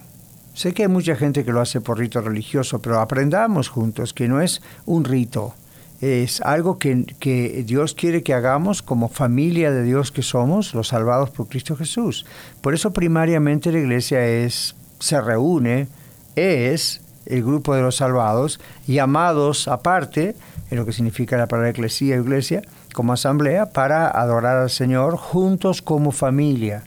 Sé 0.55 0.73
que 0.73 0.81
hay 0.81 0.89
mucha 0.89 1.15
gente 1.15 1.45
que 1.45 1.51
lo 1.51 1.61
hace 1.61 1.79
por 1.79 1.99
rito 1.99 2.19
religioso, 2.19 2.79
pero 2.79 2.99
aprendamos 2.99 3.69
juntos 3.69 4.13
que 4.13 4.27
no 4.27 4.41
es 4.41 4.63
un 4.87 5.05
rito, 5.05 5.53
es 6.01 6.41
algo 6.41 6.77
que, 6.79 7.05
que, 7.19 7.63
Dios 7.65 7.93
quiere 7.93 8.23
que 8.23 8.33
hagamos 8.33 8.81
como 8.81 9.09
familia 9.09 9.71
de 9.71 9.83
Dios 9.83 10.11
que 10.11 10.21
somos, 10.21 10.73
los 10.73 10.89
salvados 10.89 11.29
por 11.29 11.47
Cristo 11.47 11.75
Jesús. 11.75 12.25
Por 12.61 12.73
eso 12.73 12.93
primariamente 12.93 13.71
la 13.71 13.79
iglesia 13.79 14.25
es, 14.25 14.75
se 14.99 15.19
reúne, 15.21 15.87
es 16.35 17.01
el 17.29 17.43
grupo 17.43 17.75
de 17.75 17.81
los 17.81 17.97
salvados, 17.97 18.59
llamados 18.87 19.67
aparte, 19.67 20.35
en 20.69 20.77
lo 20.77 20.85
que 20.85 20.93
significa 20.93 21.37
la 21.37 21.47
palabra 21.47 21.69
eclesía, 21.69 22.15
iglesia, 22.15 22.61
como 22.93 23.13
asamblea, 23.13 23.67
para 23.67 24.09
adorar 24.09 24.57
al 24.57 24.69
Señor 24.69 25.17
juntos 25.17 25.81
como 25.81 26.11
familia 26.11 26.83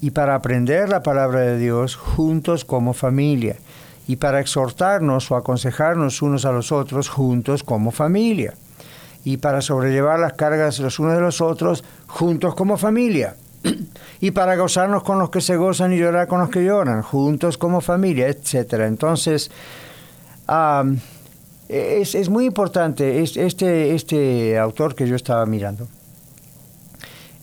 y 0.00 0.10
para 0.10 0.34
aprender 0.34 0.88
la 0.88 1.02
palabra 1.02 1.40
de 1.40 1.58
Dios 1.58 1.96
juntos 1.96 2.64
como 2.64 2.92
familia 2.92 3.56
y 4.06 4.16
para 4.16 4.40
exhortarnos 4.40 5.30
o 5.30 5.36
aconsejarnos 5.36 6.20
unos 6.20 6.44
a 6.44 6.52
los 6.52 6.72
otros 6.72 7.08
juntos 7.08 7.62
como 7.62 7.90
familia 7.90 8.54
y 9.24 9.38
para 9.38 9.62
sobrellevar 9.62 10.18
las 10.18 10.34
cargas 10.34 10.78
los 10.78 10.98
unos 10.98 11.14
de 11.14 11.20
los 11.20 11.40
otros 11.40 11.84
juntos 12.06 12.54
como 12.54 12.76
familia 12.76 13.34
y 14.20 14.30
para 14.30 14.56
gozarnos 14.56 15.02
con 15.02 15.18
los 15.18 15.30
que 15.30 15.40
se 15.40 15.56
gozan 15.56 15.92
y 15.92 15.98
llorar 15.98 16.28
con 16.28 16.40
los 16.40 16.50
que 16.50 16.64
lloran, 16.64 17.02
juntos 17.02 17.58
como 17.58 17.80
familia, 17.80 18.28
etc. 18.28 18.72
Entonces, 18.80 19.50
es, 21.68 22.28
muy 22.28 22.44
importante 22.44 23.22
este, 23.22 23.94
este 23.94 24.58
autor 24.58 24.94
que 24.94 25.06
yo 25.06 25.16
estaba 25.16 25.46
mirando. 25.46 25.88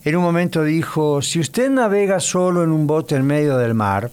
En 0.04 0.16
un 0.16 0.22
momento 0.22 0.64
dijo, 0.64 1.22
si 1.22 1.38
usted 1.38 1.70
navega 1.70 2.18
solo 2.18 2.64
en 2.64 2.70
un 2.70 2.88
bote 2.88 3.14
en 3.14 3.24
medio 3.24 3.56
del 3.56 3.74
mar, 3.74 4.10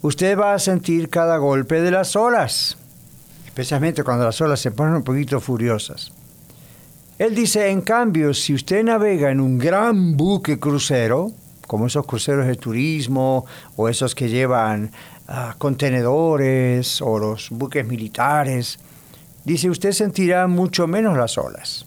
usted 0.00 0.38
va 0.38 0.54
a 0.54 0.58
sentir 0.58 1.10
cada 1.10 1.36
golpe 1.36 1.82
de 1.82 1.90
las 1.90 2.16
olas, 2.16 2.78
especialmente 3.44 4.02
cuando 4.04 4.24
las 4.24 4.40
olas 4.40 4.60
se 4.60 4.70
ponen 4.70 4.94
un 4.94 5.02
poquito 5.02 5.38
furiosas. 5.40 6.12
Él 7.18 7.34
dice, 7.34 7.70
en 7.70 7.80
cambio, 7.80 8.34
si 8.34 8.52
usted 8.52 8.84
navega 8.84 9.30
en 9.30 9.40
un 9.40 9.56
gran 9.56 10.18
buque 10.18 10.58
crucero, 10.58 11.32
como 11.66 11.86
esos 11.86 12.04
cruceros 12.04 12.46
de 12.46 12.56
turismo 12.56 13.46
o 13.74 13.88
esos 13.88 14.14
que 14.14 14.28
llevan 14.28 14.90
ah, 15.26 15.54
contenedores 15.56 17.00
o 17.00 17.18
los 17.18 17.48
buques 17.48 17.86
militares, 17.86 18.78
dice, 19.44 19.70
usted 19.70 19.92
sentirá 19.92 20.46
mucho 20.46 20.86
menos 20.86 21.16
las 21.16 21.38
olas. 21.38 21.86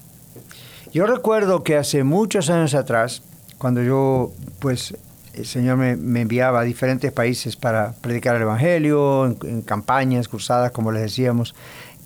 Yo 0.92 1.06
recuerdo 1.06 1.64
que 1.64 1.78
hace 1.78 2.04
muchos 2.04 2.50
años 2.50 2.74
atrás, 2.74 3.22
cuando 3.60 3.84
yo, 3.84 4.32
pues, 4.58 4.96
el 5.36 5.46
Señor 5.46 5.78
me, 5.78 5.92
enviaba 6.22 6.62
a 6.62 6.64
diferentes 6.64 7.12
países 7.12 7.56
para 7.56 7.94
predicar 8.02 8.36
el 8.36 8.42
Evangelio, 8.42 9.28
en, 9.28 9.38
en 9.44 9.62
campañas, 9.62 10.28
cruzadas, 10.28 10.72
como 10.72 10.92
les 10.92 11.04
decíamos, 11.04 11.54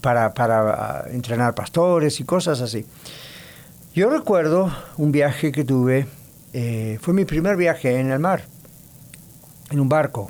para, 0.04 0.34
para 0.34 1.06
entrenar 1.10 1.56
pastores 1.56 2.20
y 2.20 2.26
cosas 2.26 2.60
así. 2.60 2.86
Yo 3.96 4.10
recuerdo 4.10 4.70
un 4.98 5.14
viaje 5.14 5.54
que 5.54 5.64
tuve, 5.64 6.08
eh, 6.52 7.00
fue 7.02 7.14
mi 7.14 7.24
primer 7.24 7.56
viaje 7.56 8.00
en 8.00 8.12
el 8.12 8.20
mar, 8.20 8.44
en 9.72 9.80
un 9.80 9.88
barco. 9.88 10.30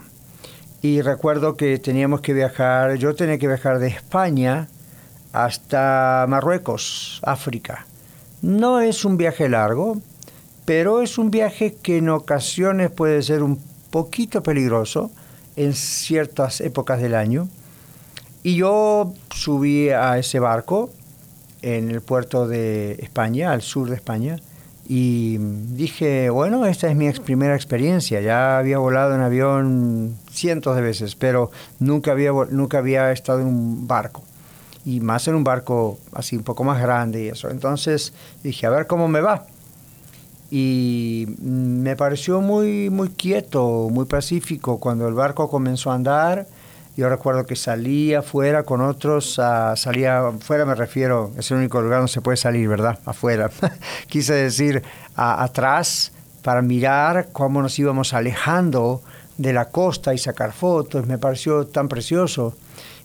Y 0.83 1.01
recuerdo 1.01 1.57
que 1.57 1.79
teníamos 1.79 2.21
que 2.21 2.33
viajar, 2.33 2.95
yo 2.95 3.15
tenía 3.15 3.39
que 3.39 3.47
viajar 3.47 3.79
de 3.79 3.87
España 3.87 4.67
hasta 5.31 6.25
Marruecos, 6.29 7.19
África. 7.23 7.87
No 8.43 8.79
es 8.79 9.05
un 9.05 9.17
viaje 9.17 9.49
largo, 9.49 9.97
pero 10.65 11.01
es 11.01 11.17
un 11.17 11.31
viaje 11.31 11.75
que 11.81 11.97
en 11.97 12.09
ocasiones 12.09 12.91
puede 12.91 13.23
ser 13.23 13.41
un 13.41 13.59
poquito 13.89 14.43
peligroso 14.43 15.09
en 15.55 15.73
ciertas 15.73 16.61
épocas 16.61 17.01
del 17.01 17.15
año. 17.15 17.47
Y 18.43 18.55
yo 18.55 19.13
subí 19.33 19.89
a 19.89 20.17
ese 20.17 20.39
barco 20.39 20.89
en 21.61 21.89
el 21.89 22.01
puerto 22.01 22.47
de 22.47 22.93
España, 22.99 23.51
al 23.51 23.61
sur 23.61 23.89
de 23.89 23.95
España, 23.95 24.37
y 24.85 25.37
dije, 25.37 26.29
bueno, 26.29 26.65
esta 26.65 26.89
es 26.89 26.95
mi 26.95 27.09
primera 27.11 27.55
experiencia. 27.55 28.19
Ya 28.19 28.57
había 28.57 28.79
volado 28.79 29.15
en 29.15 29.21
avión 29.21 30.17
cientos 30.29 30.75
de 30.75 30.81
veces, 30.81 31.15
pero 31.15 31.51
nunca 31.79 32.11
había, 32.11 32.31
nunca 32.49 32.79
había 32.79 33.11
estado 33.13 33.39
en 33.39 33.47
un 33.47 33.87
barco. 33.87 34.23
Y 34.85 34.99
más 34.99 35.25
en 35.29 35.35
un 35.35 35.45
barco 35.45 35.97
así 36.11 36.35
un 36.35 36.43
poco 36.43 36.65
más 36.65 36.81
grande 36.81 37.23
y 37.23 37.27
eso. 37.29 37.49
Entonces 37.49 38.11
dije, 38.43 38.65
a 38.65 38.69
ver 38.69 38.85
cómo 38.85 39.07
me 39.07 39.21
va 39.21 39.45
y 40.55 41.25
me 41.41 41.95
pareció 41.95 42.39
muy, 42.39 42.91
muy 42.91 43.09
quieto, 43.09 43.89
muy 43.89 44.05
pacífico. 44.05 44.79
Cuando 44.79 45.07
el 45.07 45.15
barco 45.15 45.49
comenzó 45.49 45.89
a 45.89 45.95
andar, 45.95 46.45
yo 46.95 47.09
recuerdo 47.09 47.45
que 47.45 47.55
salía 47.55 48.19
afuera 48.19 48.63
con 48.63 48.81
otros, 48.81 49.33
salía 49.33 50.27
afuera 50.27 50.65
me 50.65 50.75
refiero, 50.75 51.31
es 51.37 51.49
el 51.51 51.57
único 51.57 51.81
lugar 51.81 51.99
donde 51.99 52.11
se 52.11 52.21
puede 52.21 52.37
salir, 52.37 52.67
¿verdad? 52.67 52.99
Afuera. 53.05 53.49
Quise 54.07 54.33
decir 54.33 54.83
atrás 55.15 56.11
para 56.43 56.61
mirar 56.61 57.29
cómo 57.31 57.61
nos 57.61 57.79
íbamos 57.79 58.13
alejando 58.13 59.01
de 59.37 59.53
la 59.53 59.65
costa 59.65 60.13
y 60.13 60.19
sacar 60.19 60.53
fotos. 60.53 61.07
Me 61.07 61.17
pareció 61.17 61.65
tan 61.65 61.87
precioso 61.87 62.55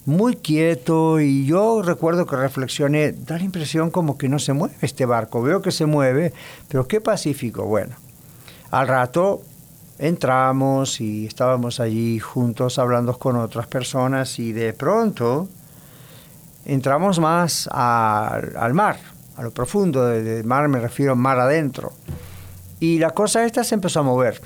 muy 0.05 0.35
quieto 0.35 1.19
y 1.19 1.45
yo 1.45 1.81
recuerdo 1.81 2.25
que 2.25 2.35
reflexioné, 2.35 3.11
da 3.11 3.37
la 3.37 3.43
impresión 3.43 3.89
como 3.91 4.17
que 4.17 4.29
no 4.29 4.39
se 4.39 4.53
mueve 4.53 4.75
este 4.81 5.05
barco, 5.05 5.41
veo 5.41 5.61
que 5.61 5.71
se 5.71 5.85
mueve, 5.85 6.33
pero 6.67 6.87
qué 6.87 7.01
pacífico, 7.01 7.65
bueno. 7.65 7.95
Al 8.71 8.87
rato 8.87 9.41
entramos 9.99 11.01
y 11.01 11.27
estábamos 11.27 11.79
allí 11.79 12.19
juntos 12.19 12.79
hablando 12.79 13.19
con 13.19 13.35
otras 13.35 13.67
personas 13.67 14.39
y 14.39 14.53
de 14.53 14.73
pronto 14.73 15.49
entramos 16.65 17.19
más 17.19 17.69
al 17.71 18.73
mar, 18.73 18.97
a 19.35 19.43
lo 19.43 19.51
profundo 19.51 20.05
del 20.07 20.45
mar, 20.45 20.67
me 20.69 20.79
refiero 20.79 21.15
mar 21.15 21.39
adentro. 21.39 21.91
Y 22.79 22.97
la 22.97 23.09
cosa 23.09 23.45
esta 23.45 23.65
se 23.65 23.75
empezó 23.75 23.99
a 23.99 24.03
mover. 24.03 24.41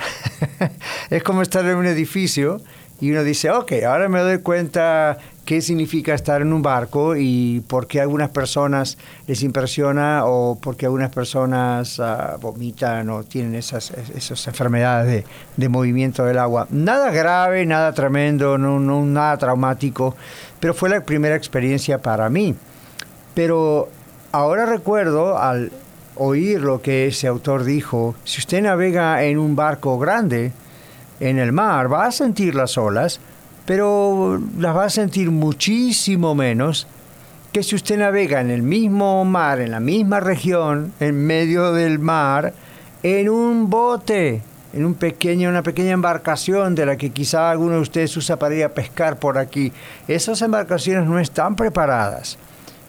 es 1.11 1.23
como 1.23 1.43
estar 1.43 1.63
en 1.65 1.77
un 1.77 1.85
edificio 1.85 2.61
y 3.01 3.11
uno 3.11 3.23
dice, 3.23 3.49
ok, 3.51 3.73
ahora 3.85 4.07
me 4.07 4.19
doy 4.21 4.37
cuenta 4.39 5.17
qué 5.45 5.61
significa 5.61 6.13
estar 6.13 6.41
en 6.41 6.53
un 6.53 6.61
barco 6.61 7.15
y 7.17 7.61
por 7.67 7.87
qué 7.87 7.99
algunas 7.99 8.29
personas 8.29 8.97
les 9.27 9.43
impresiona 9.43 10.25
o 10.25 10.55
por 10.55 10.77
qué 10.77 10.85
algunas 10.85 11.09
personas 11.09 11.99
ah, 11.99 12.37
vomitan 12.39 13.09
o 13.09 13.23
tienen 13.23 13.55
esas, 13.55 13.91
esas 13.91 14.47
enfermedades 14.47 15.25
de, 15.57 15.69
movimiento 15.69 16.23
del 16.23 16.37
agua. 16.37 16.67
Nada 16.69 17.11
grave, 17.11 17.65
nada 17.65 17.91
tremendo, 17.93 18.57
no, 18.57 18.79
no, 18.79 19.05
nada 19.05 19.37
traumático, 19.37 20.15
pero 20.59 20.73
fue 20.73 20.89
la 20.89 21.01
primera 21.01 21.35
experiencia 21.35 21.97
para 21.97 22.29
mí. 22.29 22.55
Pero 23.33 23.89
ahora 24.31 24.65
recuerdo 24.65 25.37
al 25.37 25.71
oír 26.15 26.61
lo 26.61 26.81
que 26.81 27.07
ese 27.07 27.27
autor 27.27 27.63
dijo, 27.63 28.15
si 28.23 28.39
usted 28.39 28.61
navega 28.61 29.23
en 29.23 29.39
un 29.39 29.55
barco 29.55 29.97
grande 29.97 30.53
en 31.29 31.39
el 31.39 31.53
mar, 31.53 31.91
va 31.91 32.05
a 32.05 32.11
sentir 32.11 32.53
las 32.53 32.77
olas, 32.77 33.21
pero 33.65 34.41
las 34.57 34.75
va 34.75 34.85
a 34.85 34.89
sentir 34.89 35.31
muchísimo 35.31 36.35
menos 36.35 36.85
que 37.53 37.63
si 37.63 37.75
usted 37.75 37.97
navega 37.97 38.41
en 38.41 38.49
el 38.49 38.61
mismo 38.61 39.23
mar, 39.23 39.61
en 39.61 39.71
la 39.71 39.79
misma 39.79 40.19
región, 40.19 40.91
en 40.99 41.25
medio 41.25 41.71
del 41.71 41.99
mar, 41.99 42.53
en 43.03 43.29
un 43.29 43.69
bote, 43.69 44.41
en 44.73 44.85
un 44.85 44.95
pequeño, 44.95 45.47
una 45.47 45.63
pequeña 45.63 45.91
embarcación 45.91 46.75
de 46.75 46.87
la 46.87 46.97
que 46.97 47.11
quizá 47.11 47.51
alguno 47.51 47.75
de 47.75 47.81
ustedes 47.81 48.17
usa 48.17 48.37
para 48.37 48.55
ir 48.55 48.65
a 48.65 48.73
pescar 48.73 49.17
por 49.17 49.37
aquí. 49.37 49.71
Esas 50.09 50.41
embarcaciones 50.41 51.07
no 51.07 51.19
están 51.19 51.55
preparadas 51.55 52.37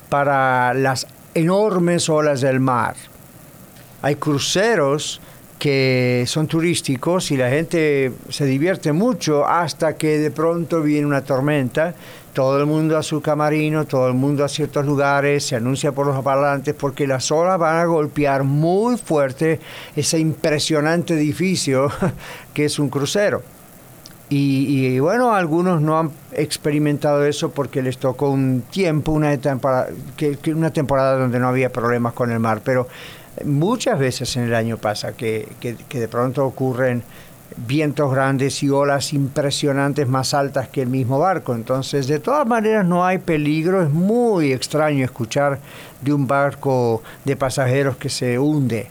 para 0.08 0.74
las 0.74 1.06
enormes 1.34 2.08
olas 2.08 2.40
del 2.40 2.58
mar. 2.58 2.96
Hay 4.02 4.16
cruceros 4.16 5.20
que 5.64 6.24
son 6.26 6.46
turísticos 6.46 7.30
y 7.30 7.38
la 7.38 7.48
gente 7.48 8.12
se 8.28 8.44
divierte 8.44 8.92
mucho 8.92 9.46
hasta 9.46 9.96
que 9.96 10.18
de 10.18 10.30
pronto 10.30 10.82
viene 10.82 11.06
una 11.06 11.22
tormenta, 11.22 11.94
todo 12.34 12.58
el 12.60 12.66
mundo 12.66 12.98
a 12.98 13.02
su 13.02 13.22
camarino, 13.22 13.86
todo 13.86 14.06
el 14.08 14.12
mundo 14.12 14.44
a 14.44 14.48
ciertos 14.50 14.84
lugares, 14.84 15.46
se 15.46 15.56
anuncia 15.56 15.92
por 15.92 16.06
los 16.06 16.22
parlantes 16.22 16.74
porque 16.74 17.06
las 17.06 17.32
olas 17.32 17.58
van 17.58 17.76
a 17.76 17.86
golpear 17.86 18.44
muy 18.44 18.98
fuerte 18.98 19.58
ese 19.96 20.18
impresionante 20.18 21.14
edificio 21.14 21.90
que 22.52 22.66
es 22.66 22.78
un 22.78 22.90
crucero. 22.90 23.40
Y, 24.28 24.98
bueno, 24.98 25.32
algunos 25.32 25.80
no 25.80 25.98
han 25.98 26.10
experimentado 26.32 27.24
eso 27.24 27.52
porque 27.52 27.80
les 27.80 27.96
tocó 27.96 28.30
un 28.30 28.64
tiempo, 28.70 29.12
una 29.12 29.34
temporada, 29.38 29.88
una 30.46 30.70
temporada 30.72 31.18
donde 31.18 31.38
no 31.38 31.48
había 31.48 31.70
problemas 31.70 32.14
con 32.14 32.32
el 32.32 32.40
mar, 32.40 32.60
pero 32.64 32.88
Muchas 33.44 33.98
veces 33.98 34.36
en 34.36 34.44
el 34.44 34.54
año 34.54 34.76
pasa 34.76 35.14
que, 35.14 35.48
de 35.60 36.08
pronto 36.08 36.44
ocurren 36.44 37.02
vientos 37.56 38.12
grandes 38.12 38.62
y 38.62 38.70
olas 38.70 39.12
impresionantes 39.12 40.08
más 40.08 40.34
altas 40.34 40.68
que 40.68 40.82
el 40.82 40.88
mismo 40.88 41.18
barco. 41.18 41.54
Entonces, 41.54 42.06
de 42.06 42.20
todas 42.20 42.46
maneras, 42.46 42.86
no 42.86 43.04
hay 43.04 43.18
peligro. 43.18 43.82
Es 43.82 43.90
muy 43.90 44.52
extraño 44.52 45.04
escuchar 45.04 45.58
de 46.00 46.12
un 46.12 46.26
barco 46.26 47.02
de 47.24 47.36
pasajeros 47.36 47.96
que 47.96 48.08
se 48.08 48.38
hunde. 48.38 48.88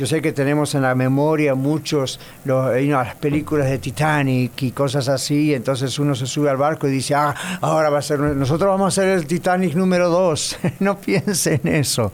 Yo 0.00 0.06
sé 0.06 0.22
que 0.22 0.32
tenemos 0.32 0.74
en 0.74 0.80
la 0.80 0.94
memoria 0.94 1.54
muchos, 1.54 2.18
los, 2.46 2.74
las 2.74 3.14
películas 3.16 3.68
de 3.68 3.76
Titanic 3.76 4.62
y 4.62 4.70
cosas 4.70 5.10
así, 5.10 5.52
entonces 5.52 5.98
uno 5.98 6.14
se 6.14 6.24
sube 6.24 6.48
al 6.48 6.56
barco 6.56 6.88
y 6.88 6.90
dice, 6.90 7.14
ah, 7.14 7.34
ahora 7.60 7.90
va 7.90 7.98
a 7.98 8.02
ser, 8.02 8.18
nosotros 8.18 8.70
vamos 8.70 8.96
a 8.96 9.02
ser 9.02 9.10
el 9.10 9.26
Titanic 9.26 9.74
número 9.74 10.08
dos. 10.08 10.58
no 10.80 10.96
piense 10.96 11.60
en 11.62 11.74
eso 11.74 12.12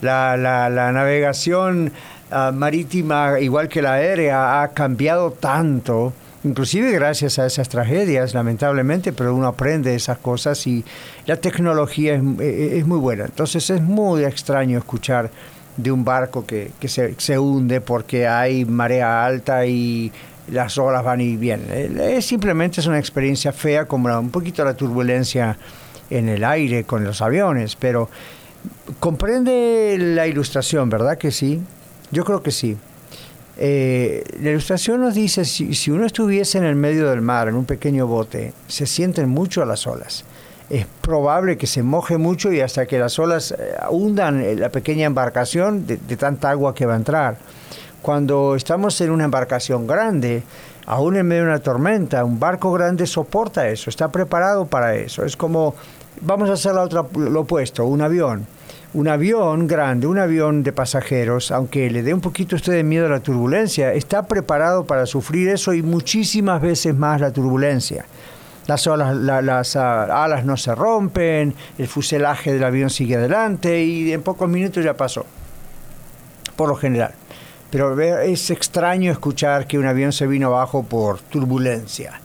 la, 0.00 0.92
navegación 0.92 1.90
ah, 2.30 2.52
marítima, 2.54 3.40
igual 3.40 3.68
que 3.68 3.82
la 3.82 3.94
aérea, 3.94 4.62
ha 4.62 4.68
cambiado 4.68 5.32
tanto, 5.32 6.12
inclusive 6.44 6.92
gracias 6.92 7.40
a 7.40 7.46
esas 7.46 7.68
tragedias, 7.68 8.32
lamentablemente, 8.32 9.12
pero 9.12 9.34
uno 9.34 9.48
aprende 9.48 9.92
esas 9.92 10.18
cosas 10.18 10.64
y 10.68 10.84
la 11.26 11.36
tecnología 11.38 12.14
es, 12.14 12.22
eh, 12.38 12.78
es 12.78 12.86
muy 12.86 13.00
buena. 13.00 13.24
Entonces 13.24 13.68
es 13.70 13.82
muy 13.82 14.22
extraño 14.22 14.78
escuchar 14.78 15.32
de 15.76 15.90
un 15.90 16.04
barco 16.04 16.46
que, 16.46 16.70
se, 16.86 17.14
se, 17.18 17.38
hunde 17.38 17.80
porque 17.80 18.26
hay 18.28 18.64
marea 18.64 19.24
alta 19.24 19.66
y 19.66 20.12
las 20.48 20.78
olas 20.78 21.02
van 21.04 21.20
y 21.20 21.36
vienen. 21.36 21.66
Eh, 21.70 22.16
es, 22.18 22.26
simplemente 22.26 22.80
es 22.80 22.86
una 22.86 22.98
experiencia 22.98 23.52
fea 23.52 23.86
como 23.86 24.16
un 24.18 24.30
poquito 24.30 24.64
la 24.64 24.74
turbulencia 24.74 25.56
en 26.10 26.28
el 26.28 26.44
aire 26.44 26.84
con 26.84 27.02
los 27.04 27.22
aviones, 27.22 27.76
pero 27.76 28.08
comprende 29.00 29.96
la 29.98 30.26
ilustración, 30.26 30.90
¿verdad 30.90 31.18
que 31.18 31.30
sí? 31.30 31.60
Yo 32.10 32.24
creo 32.24 32.42
que 32.42 32.50
sí. 32.50 32.76
Eh, 33.56 34.24
la 34.40 34.50
ilustración 34.50 35.00
nos 35.00 35.14
dice, 35.14 35.44
si, 35.44 35.74
si, 35.74 35.90
uno 35.90 36.06
estuviese 36.06 36.58
en 36.58 36.64
el 36.64 36.74
medio 36.74 37.08
del 37.08 37.20
mar, 37.20 37.48
en 37.48 37.54
un 37.54 37.64
pequeño 37.64 38.06
bote, 38.06 38.52
se 38.66 38.86
sienten 38.86 39.28
mucho 39.28 39.64
las 39.64 39.86
olas. 39.86 40.24
Es 40.70 40.86
probable 41.00 41.58
que 41.58 41.66
se 41.66 41.82
moje 41.82 42.16
mucho 42.16 42.52
y 42.52 42.60
hasta 42.60 42.86
que 42.86 42.98
las 42.98 43.18
olas 43.18 43.52
eh, 43.52 43.74
hundan 43.90 44.58
la 44.58 44.70
pequeña 44.70 45.06
embarcación 45.06 45.86
de, 45.86 45.96
de 45.96 46.16
tanta 46.16 46.50
agua 46.50 46.74
que 46.74 46.86
va 46.86 46.94
a 46.94 46.96
entrar. 46.96 47.36
Cuando 48.02 48.54
estamos 48.54 49.00
en 49.00 49.10
una 49.10 49.24
embarcación 49.24 49.86
grande, 49.86 50.42
aún 50.86 51.16
en 51.16 51.26
medio 51.26 51.44
de 51.44 51.48
una 51.50 51.58
tormenta, 51.60 52.24
un 52.24 52.38
barco 52.38 52.72
grande 52.72 53.06
soporta 53.06 53.68
eso, 53.68 53.90
está 53.90 54.08
preparado 54.08 54.66
para 54.66 54.94
eso. 54.94 55.24
Es 55.24 55.36
como 55.36 55.74
Vamos 56.20 56.48
a 56.48 56.54
hacer 56.54 56.74
la 56.74 56.82
otra, 56.82 57.04
lo 57.16 57.40
opuesto, 57.40 57.84
un 57.86 58.00
avión. 58.00 58.46
Un 58.94 59.08
avión 59.08 59.66
grande, 59.66 60.06
un 60.06 60.18
avión 60.18 60.62
de 60.62 60.72
pasajeros, 60.72 61.50
aunque 61.50 61.90
le 61.90 62.04
dé 62.04 62.14
un 62.14 62.20
poquito 62.20 62.54
usted 62.54 62.74
de 62.74 62.84
miedo 62.84 63.06
a 63.06 63.08
la 63.08 63.20
turbulencia, 63.20 63.92
está 63.92 64.22
preparado 64.26 64.84
para 64.84 65.04
sufrir 65.04 65.48
eso 65.48 65.74
y 65.74 65.82
muchísimas 65.82 66.62
veces 66.62 66.94
más 66.94 67.20
la 67.20 67.32
turbulencia. 67.32 68.06
Las, 68.66 68.86
olas, 68.86 69.14
las 69.16 69.76
ah, 69.76 70.24
alas 70.24 70.44
no 70.44 70.56
se 70.56 70.74
rompen, 70.74 71.54
el 71.76 71.86
fuselaje 71.86 72.52
del 72.52 72.64
avión 72.64 72.88
sigue 72.88 73.16
adelante 73.16 73.82
y 73.82 74.12
en 74.12 74.22
pocos 74.22 74.48
minutos 74.48 74.82
ya 74.82 74.94
pasó, 74.94 75.26
por 76.56 76.68
lo 76.68 76.76
general. 76.76 77.12
Pero 77.70 78.00
es 78.00 78.50
extraño 78.50 79.10
escuchar 79.10 79.66
que 79.66 79.78
un 79.78 79.86
avión 79.86 80.12
se 80.12 80.26
vino 80.26 80.46
abajo 80.46 80.84
por 80.84 81.20
turbulencia. 81.20 82.20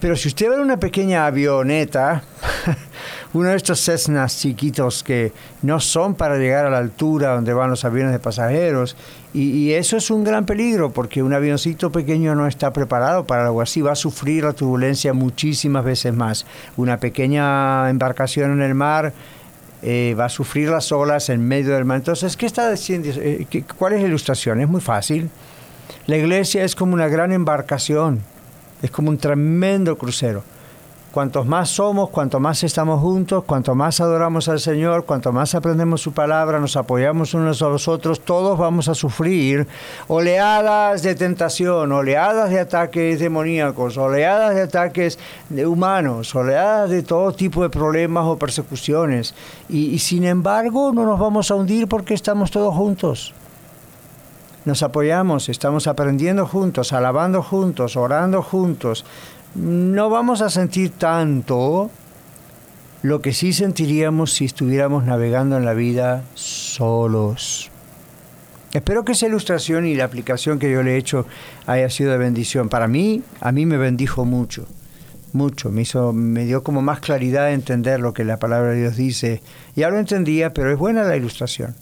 Pero 0.00 0.14
si 0.14 0.28
usted 0.28 0.50
ve 0.50 0.60
una 0.60 0.76
pequeña 0.76 1.26
avioneta, 1.26 2.22
uno 3.34 3.50
de 3.50 3.56
estos 3.56 3.80
Cessnas 3.80 4.38
chiquitos 4.38 5.02
que 5.02 5.32
no 5.62 5.80
son 5.80 6.14
para 6.14 6.38
llegar 6.38 6.66
a 6.66 6.70
la 6.70 6.78
altura 6.78 7.34
donde 7.34 7.52
van 7.52 7.70
los 7.70 7.84
aviones 7.84 8.12
de 8.12 8.18
pasajeros, 8.18 8.96
y, 9.34 9.72
eso 9.72 9.96
es 9.96 10.10
un 10.10 10.24
gran 10.24 10.46
peligro 10.46 10.90
porque 10.90 11.22
un 11.22 11.32
avioncito 11.34 11.92
pequeño 11.92 12.34
no 12.34 12.46
está 12.46 12.72
preparado 12.72 13.24
para 13.24 13.46
algo 13.46 13.60
así, 13.60 13.82
va 13.82 13.92
a 13.92 13.96
sufrir 13.96 14.44
la 14.44 14.52
turbulencia 14.54 15.12
muchísimas 15.12 15.84
veces 15.84 16.14
más. 16.14 16.46
Una 16.76 16.98
pequeña 16.98 17.90
embarcación 17.90 18.52
en 18.52 18.62
el 18.62 18.74
mar 18.74 19.12
eh, 19.82 20.16
va 20.18 20.24
a 20.24 20.28
sufrir 20.30 20.70
las 20.70 20.90
olas 20.90 21.28
en 21.28 21.46
medio 21.46 21.74
del 21.74 21.84
mar. 21.84 21.98
Entonces, 21.98 22.36
¿qué 22.36 22.46
está 22.46 22.70
diciendo? 22.70 23.10
Eh, 23.14 23.46
¿Cuál 23.78 23.92
es 23.92 24.02
la 24.02 24.08
ilustración? 24.08 24.60
Es 24.60 24.68
muy 24.68 24.80
fácil. 24.80 25.30
La 26.06 26.16
iglesia 26.16 26.64
es 26.64 26.74
como 26.74 26.94
una 26.94 27.08
gran 27.08 27.32
embarcación 27.32 28.22
es 28.82 28.90
como 28.90 29.10
un 29.10 29.18
tremendo 29.18 29.96
crucero. 29.96 30.42
Cuantos 31.18 31.46
más 31.46 31.70
somos, 31.70 32.10
cuanto 32.10 32.38
más 32.38 32.62
estamos 32.62 33.00
juntos, 33.00 33.42
cuanto 33.42 33.74
más 33.74 34.00
adoramos 34.00 34.48
al 34.48 34.60
Señor, 34.60 35.04
cuanto 35.04 35.32
más 35.32 35.52
aprendemos 35.56 36.00
su 36.00 36.12
palabra, 36.12 36.60
nos 36.60 36.76
apoyamos 36.76 37.34
unos 37.34 37.60
a 37.60 37.66
los 37.66 37.88
otros, 37.88 38.20
todos 38.20 38.56
vamos 38.56 38.86
a 38.86 38.94
sufrir 38.94 39.66
oleadas 40.06 41.02
de 41.02 41.16
tentación, 41.16 41.90
oleadas 41.90 42.50
de 42.50 42.60
ataques 42.60 43.18
demoníacos, 43.18 43.98
oleadas 43.98 44.54
de 44.54 44.62
ataques 44.62 45.18
de 45.48 45.66
humanos, 45.66 46.32
oleadas 46.36 46.90
de 46.90 47.02
todo 47.02 47.32
tipo 47.32 47.64
de 47.64 47.70
problemas 47.70 48.24
o 48.24 48.38
persecuciones. 48.38 49.34
y 49.68 49.98
sin 49.98 50.22
embargo 50.22 50.92
no 50.94 51.04
nos 51.04 51.18
vamos 51.18 51.50
a 51.50 51.56
hundir 51.56 51.88
porque 51.88 52.14
estamos 52.14 52.52
todos 52.52 52.72
juntos 52.76 53.34
nos 54.68 54.82
apoyamos, 54.82 55.48
estamos 55.48 55.86
aprendiendo 55.86 56.46
juntos, 56.46 56.92
alabando 56.92 57.42
juntos, 57.42 57.96
orando 57.96 58.42
juntos, 58.42 59.04
no 59.54 60.10
vamos 60.10 60.40
a 60.40 60.50
sentir 60.50 60.90
tanto 60.90 61.90
lo 63.02 63.22
que 63.22 63.32
sí 63.32 63.52
sentiríamos 63.52 64.32
si 64.32 64.44
estuviéramos 64.44 65.04
navegando 65.04 65.56
en 65.56 65.64
la 65.64 65.74
vida 65.74 66.24
solos. 66.34 67.70
Espero 68.72 69.04
que 69.04 69.12
esa 69.12 69.26
ilustración 69.26 69.86
y 69.86 69.94
la 69.94 70.04
aplicación 70.04 70.58
que 70.58 70.70
yo 70.70 70.82
le 70.82 70.94
he 70.94 70.96
hecho 70.98 71.26
haya 71.66 71.88
sido 71.88 72.12
de 72.12 72.18
bendición. 72.18 72.68
Para 72.68 72.86
mí, 72.86 73.22
a 73.40 73.50
mí 73.50 73.64
me 73.64 73.78
bendijo 73.78 74.24
mucho, 74.24 74.66
mucho. 75.32 75.70
Me, 75.70 75.82
hizo, 75.82 76.12
me 76.12 76.44
dio 76.44 76.62
como 76.62 76.82
más 76.82 77.00
claridad 77.00 77.46
de 77.46 77.52
entender 77.52 78.00
lo 78.00 78.12
que 78.12 78.24
la 78.24 78.38
palabra 78.38 78.72
de 78.72 78.80
Dios 78.80 78.96
dice. 78.96 79.42
Ya 79.74 79.88
lo 79.88 79.98
entendía, 79.98 80.52
pero 80.52 80.70
es 80.70 80.78
buena 80.78 81.04
la 81.04 81.16
ilustración. 81.16 81.74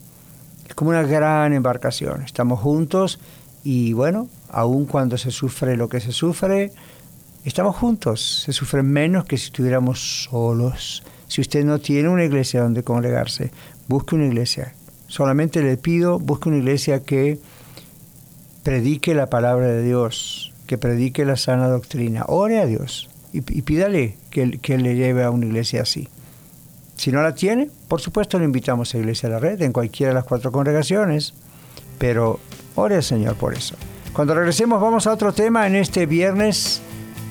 Es 0.69 0.75
como 0.75 0.91
una 0.91 1.03
gran 1.03 1.53
embarcación. 1.53 2.23
Estamos 2.23 2.61
juntos 2.61 3.19
y 3.65 3.93
bueno, 3.93 4.29
aun 4.49 4.87
cuando 4.87 5.19
se 5.19 5.33
sufre 5.33 5.77
lo 5.77 5.89
que 5.89 5.99
se 5.99 6.13
sufre, 6.13 6.73
estamos 7.49 7.77
juntos. 7.77 8.43
Se 8.45 8.53
sufre 8.53 8.83
menos 8.83 9.25
que 9.25 9.37
si 9.37 9.47
estuviéramos 9.47 10.25
solos. 10.25 11.03
Si 11.29 11.41
usted 11.41 11.65
no 11.65 11.79
tiene 11.79 12.09
una 12.09 12.25
iglesia 12.25 12.63
donde 12.63 12.83
congregarse, 12.83 13.51
busque 13.89 14.15
una 14.15 14.27
iglesia. 14.27 14.75
Solamente 15.07 15.63
le 15.63 15.77
pido, 15.77 16.19
busque 16.19 16.49
una 16.49 16.59
iglesia 16.59 17.03
que 17.03 17.39
predique 18.63 19.15
la 19.15 19.31
palabra 19.31 19.69
de 19.69 19.83
Dios, 19.83 20.53
que 20.67 20.79
predique 20.79 21.25
la 21.25 21.37
sana 21.37 21.69
doctrina. 21.69 22.25
Ore 22.27 22.59
a 22.59 22.67
Dios 22.67 23.09
y, 23.33 23.41
pídale 23.41 24.17
que, 24.31 24.59
que 24.59 24.79
le 24.79 24.97
lleve 24.97 25.23
a 25.23 25.31
una 25.31 25.47
iglesia 25.47 25.83
así. 25.83 26.09
Si 26.97 27.13
no 27.13 27.23
la 27.23 27.35
tiene, 27.35 27.71
por 27.89 28.01
supuesto 28.01 28.39
le 28.39 28.47
invitamos 28.47 28.95
a 28.95 28.99
Iglesia 28.99 29.29
de 29.29 29.35
la 29.35 29.41
Red 29.41 29.61
en 29.61 29.73
cualquiera 29.73 30.11
de 30.11 30.15
las 30.15 30.25
cuatro 30.25 30.51
congregaciones, 30.51 31.35
pero 31.99 32.41
ore 32.75 32.97
al 32.97 33.03
Señor 33.03 33.37
por 33.37 33.53
eso. 33.55 33.77
Cuando 34.15 34.35
regresemos 34.35 34.81
vamos 34.81 35.07
a 35.07 35.13
otro 35.13 35.35
tema 35.35 35.67
en 35.67 35.77
este 35.77 36.07
viernes 36.07 36.81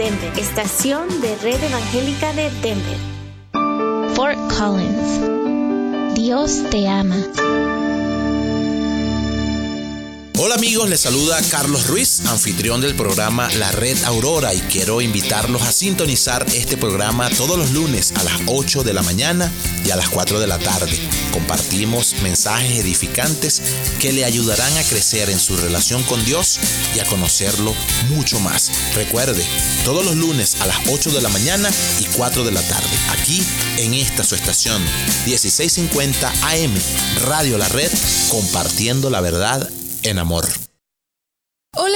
Denver, 0.00 0.32
estación 0.38 1.20
de 1.20 1.36
Red 1.36 1.62
Evangélica 1.62 2.32
de 2.32 2.50
Denver. 2.62 2.96
Fort 4.14 4.38
Collins. 4.56 6.14
Dios 6.14 6.62
te 6.70 6.88
ama. 6.88 7.18
Hola 10.38 10.54
amigos, 10.54 10.88
les 10.88 11.00
saluda 11.00 11.38
Carlos 11.50 11.86
Ruiz, 11.86 12.24
anfitrión 12.28 12.80
del 12.80 12.94
programa 12.94 13.50
La 13.58 13.72
Red 13.72 14.02
Aurora 14.04 14.54
y 14.54 14.60
quiero 14.60 15.02
invitarlos 15.02 15.60
a 15.60 15.70
sintonizar 15.70 16.46
este 16.54 16.78
programa 16.78 17.28
todos 17.28 17.58
los 17.58 17.72
lunes 17.72 18.14
a 18.16 18.24
las 18.24 18.40
8 18.46 18.82
de 18.82 18.94
la 18.94 19.02
mañana 19.02 19.52
y 19.84 19.90
a 19.90 19.96
las 19.96 20.08
4 20.08 20.40
de 20.40 20.46
la 20.46 20.58
tarde. 20.58 20.98
Compartimos 21.32 22.16
mensajes 22.22 22.78
edificantes 22.80 23.62
que 23.98 24.12
le 24.12 24.24
ayudarán 24.24 24.76
a 24.76 24.82
crecer 24.84 25.30
en 25.30 25.38
su 25.38 25.56
relación 25.56 26.02
con 26.04 26.24
Dios 26.24 26.58
y 26.94 27.00
a 27.00 27.04
conocerlo 27.04 27.74
mucho 28.08 28.40
más. 28.40 28.70
Recuerde, 28.94 29.44
todos 29.84 30.04
los 30.04 30.16
lunes 30.16 30.60
a 30.60 30.66
las 30.66 30.78
8 30.88 31.10
de 31.10 31.22
la 31.22 31.28
mañana 31.28 31.70
y 32.00 32.04
4 32.16 32.44
de 32.44 32.52
la 32.52 32.62
tarde, 32.62 32.96
aquí 33.10 33.42
en 33.78 33.94
esta 33.94 34.24
su 34.24 34.34
estación 34.34 34.82
1650 35.26 36.32
AM, 36.42 36.74
Radio 37.26 37.58
La 37.58 37.68
Red, 37.68 37.90
compartiendo 38.30 39.10
la 39.10 39.20
verdad 39.20 39.68
en 40.02 40.18
amor. 40.18 40.59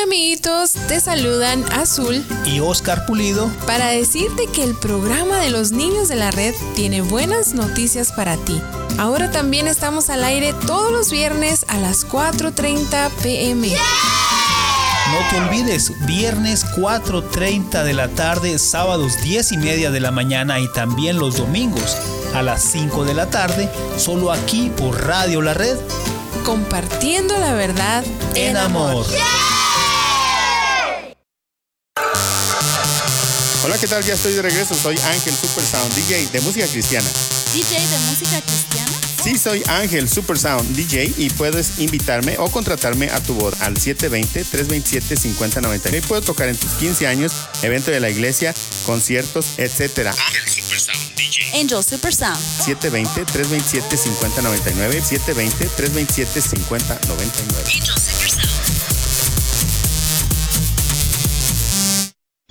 Amiguitos, 0.04 0.72
te 0.86 1.00
saludan 1.00 1.64
Azul 1.72 2.22
y 2.44 2.60
Oscar 2.60 3.06
Pulido 3.06 3.50
para 3.66 3.86
decirte 3.86 4.46
que 4.48 4.62
el 4.62 4.74
programa 4.74 5.38
de 5.38 5.48
los 5.48 5.72
niños 5.72 6.08
de 6.08 6.16
la 6.16 6.30
red 6.30 6.54
tiene 6.74 7.00
buenas 7.00 7.54
noticias 7.54 8.12
para 8.12 8.36
ti. 8.36 8.60
Ahora 8.98 9.30
también 9.30 9.66
estamos 9.66 10.10
al 10.10 10.22
aire 10.24 10.52
todos 10.66 10.92
los 10.92 11.10
viernes 11.10 11.64
a 11.68 11.78
las 11.78 12.06
4.30 12.06 13.10
pm. 13.22 13.68
No 13.68 15.30
te 15.30 15.38
olvides, 15.38 15.90
viernes 16.06 16.66
4.30 16.76 17.82
de 17.82 17.94
la 17.94 18.08
tarde, 18.08 18.58
sábados 18.58 19.22
10 19.22 19.52
y 19.52 19.56
media 19.56 19.90
de 19.90 20.00
la 20.00 20.10
mañana 20.10 20.60
y 20.60 20.70
también 20.72 21.18
los 21.18 21.38
domingos 21.38 21.96
a 22.34 22.42
las 22.42 22.62
5 22.62 23.06
de 23.06 23.14
la 23.14 23.30
tarde, 23.30 23.70
solo 23.96 24.32
aquí 24.32 24.70
por 24.76 25.06
Radio 25.06 25.40
La 25.40 25.54
Red 25.54 25.78
compartiendo 26.44 27.38
la 27.38 27.54
verdad 27.54 28.04
en, 28.34 28.56
amor. 28.58 29.06
Hola, 29.08 29.63
¿qué 33.84 33.90
tal? 33.90 34.02
Ya 34.02 34.14
estoy 34.14 34.32
de 34.32 34.40
regreso. 34.40 34.74
Soy 34.74 34.98
Ángel 34.98 35.34
Super 35.34 35.62
Sound, 35.62 35.94
DJ 35.94 36.28
de 36.32 36.40
música 36.40 36.66
cristiana. 36.66 37.06
¿DJ 37.52 37.86
de 37.86 37.98
música 37.98 38.40
cristiana? 38.40 38.90
Sí, 39.22 39.36
soy 39.36 39.62
Ángel 39.68 40.08
Super 40.08 40.38
Sound 40.38 40.74
DJ 40.74 41.12
y 41.18 41.28
puedes 41.28 41.80
invitarme 41.80 42.38
o 42.38 42.50
contratarme 42.50 43.10
a 43.10 43.22
tu 43.22 43.34
voz 43.34 43.60
al 43.60 43.74
720-327-5090. 43.74 46.02
Puedo 46.04 46.22
tocar 46.22 46.48
en 46.48 46.56
tus 46.56 46.70
15 46.72 47.06
años, 47.06 47.34
evento 47.60 47.90
de 47.90 48.00
la 48.00 48.08
iglesia, 48.08 48.54
conciertos, 48.86 49.58
etc. 49.58 50.08
Ángel 50.08 50.48
Super 50.48 50.80
Sound 50.80 51.14
DJ. 51.16 51.60
Angel 51.60 51.84
Super 51.84 52.14
Sound. 52.14 52.40
720-327-5099. 52.64 55.02
720-327-5099. 55.02 57.68
Angel 57.68 57.98
Super 57.98 58.30
Sound. 58.30 58.43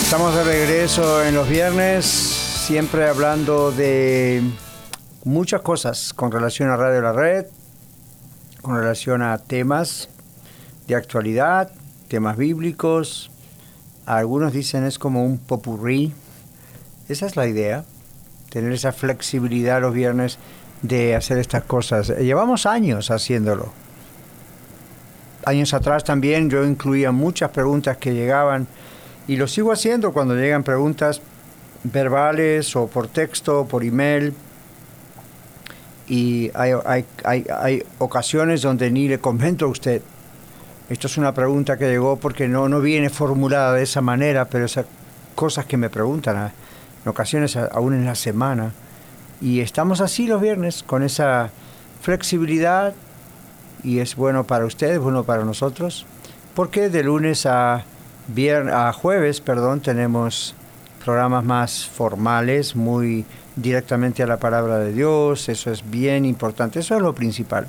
Estamos 0.03 0.35
de 0.35 0.43
regreso 0.43 1.23
en 1.23 1.35
los 1.35 1.47
viernes, 1.47 2.05
siempre 2.05 3.07
hablando 3.07 3.71
de 3.71 4.43
muchas 5.23 5.61
cosas 5.61 6.13
con 6.13 6.31
relación 6.31 6.69
a 6.69 6.75
Radio 6.75 7.01
La 7.01 7.13
Red, 7.13 7.45
con 8.61 8.75
relación 8.75 9.21
a 9.21 9.37
temas 9.37 10.09
de 10.87 10.95
actualidad, 10.95 11.71
temas 12.09 12.35
bíblicos. 12.35 13.31
Algunos 14.05 14.51
dicen 14.51 14.85
es 14.85 14.99
como 14.99 15.23
un 15.23 15.37
popurrí. 15.37 16.13
Esa 17.07 17.25
es 17.25 17.37
la 17.37 17.47
idea, 17.47 17.85
tener 18.51 18.73
esa 18.73 18.91
flexibilidad 18.91 19.81
los 19.81 19.93
viernes 19.93 20.37
de 20.81 21.15
hacer 21.15 21.37
estas 21.37 21.63
cosas. 21.63 22.09
Llevamos 22.09 22.65
años 22.65 23.09
haciéndolo. 23.09 23.71
Años 25.45 25.73
atrás 25.73 26.03
también 26.03 26.49
yo 26.49 26.65
incluía 26.65 27.13
muchas 27.13 27.49
preguntas 27.51 27.95
que 27.97 28.13
llegaban 28.13 28.67
y 29.27 29.37
lo 29.37 29.47
sigo 29.47 29.71
haciendo 29.71 30.11
cuando 30.11 30.35
llegan 30.35 30.63
preguntas 30.63 31.21
verbales 31.83 32.75
o 32.75 32.87
por 32.87 33.07
texto, 33.07 33.65
por 33.65 33.85
email. 33.85 34.33
Y 36.09 36.51
hay, 36.53 36.73
hay, 36.85 37.05
hay, 37.23 37.47
hay, 37.57 37.83
ocasiones 37.99 38.61
donde 38.61 38.91
ni 38.91 39.07
le 39.07 39.19
comento 39.19 39.65
a 39.65 39.69
usted. 39.69 40.01
Esto 40.89 41.07
es 41.07 41.17
una 41.17 41.33
pregunta 41.33 41.77
que 41.77 41.87
llegó 41.87 42.17
porque 42.17 42.49
no, 42.49 42.67
no 42.67 42.81
viene 42.81 43.09
formulada 43.09 43.75
de 43.75 43.83
esa 43.83 44.01
manera, 44.01 44.43
pero 44.49 44.65
esas 44.65 44.85
cosas 45.35 45.65
que 45.65 45.77
me 45.77 45.89
preguntan 45.89 46.35
ah, 46.35 46.51
en 47.03 47.09
ocasiones 47.09 47.55
aún 47.55 47.93
en 47.93 48.05
la 48.05 48.15
semana. 48.15 48.71
Y 49.41 49.61
estamos 49.61 50.01
así 50.01 50.27
los 50.27 50.41
viernes, 50.41 50.83
con 50.83 51.03
esa 51.03 51.49
flexibilidad, 52.01 52.93
y 53.83 53.99
es 53.99 54.15
bueno 54.15 54.45
para 54.45 54.65
ustedes, 54.65 54.99
bueno 54.99 55.23
para 55.23 55.43
nosotros, 55.43 56.05
porque 56.55 56.89
de 56.89 57.03
lunes 57.03 57.45
a 57.45 57.83
Viernes, 58.27 58.73
a 58.73 58.93
jueves, 58.93 59.41
perdón, 59.41 59.81
tenemos 59.81 60.53
programas 61.03 61.43
más 61.43 61.87
formales, 61.87 62.75
muy 62.75 63.25
directamente 63.55 64.23
a 64.23 64.27
la 64.27 64.37
palabra 64.37 64.77
de 64.77 64.93
Dios, 64.93 65.49
eso 65.49 65.71
es 65.71 65.89
bien 65.89 66.23
importante, 66.23 66.79
eso 66.79 66.95
es 66.95 67.01
lo 67.01 67.13
principal. 67.13 67.67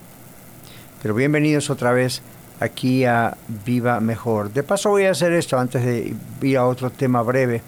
Pero 1.03 1.15
bienvenidos 1.15 1.71
otra 1.71 1.93
vez 1.93 2.23
aquí 2.61 3.05
a 3.07 3.37
Viva 3.65 3.99
Mejor. 4.01 4.53
De 4.53 4.63
paso 4.63 4.91
voy 4.91 5.07
a 5.07 5.13
hacer 5.13 5.33
esto 5.33 5.59
antes 5.59 5.85
de 5.85 6.15
ir 6.43 6.59
a 6.59 6.67
otro 6.67 6.91
tema 6.91 7.23
breve. 7.23 7.63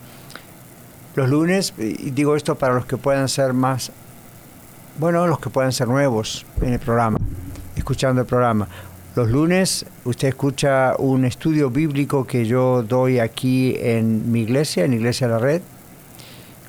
Los 1.15 1.29
lunes, 1.29 1.75
y 1.79 2.11
digo 2.11 2.35
esto 2.35 2.57
para 2.57 2.75
los 2.75 2.87
que 2.87 2.97
puedan 2.97 3.29
ser 3.29 3.53
más, 3.53 3.93
bueno, 4.99 5.27
los 5.27 5.39
que 5.39 5.49
puedan 5.49 5.73
ser 5.73 5.87
nuevos 5.87 6.45
en 6.61 6.73
el 6.73 6.81
programa, 6.81 7.19
escuchando 7.77 8.23
el 8.23 8.27
programa. 8.27 8.67
Los 9.15 9.31
lunes 9.31 9.87
usted 10.05 10.29
escucha 10.29 10.95
un 10.99 11.25
estudio 11.25 11.71
bíblico 11.71 12.27
que 12.27 12.47
yo 12.47 12.83
doy 12.83 13.21
aquí 13.21 13.77
en 13.79 14.33
mi 14.33 14.41
iglesia, 14.41 14.85
en 14.85 14.93
Iglesia 14.93 15.29
La 15.29 15.39
Red, 15.39 15.63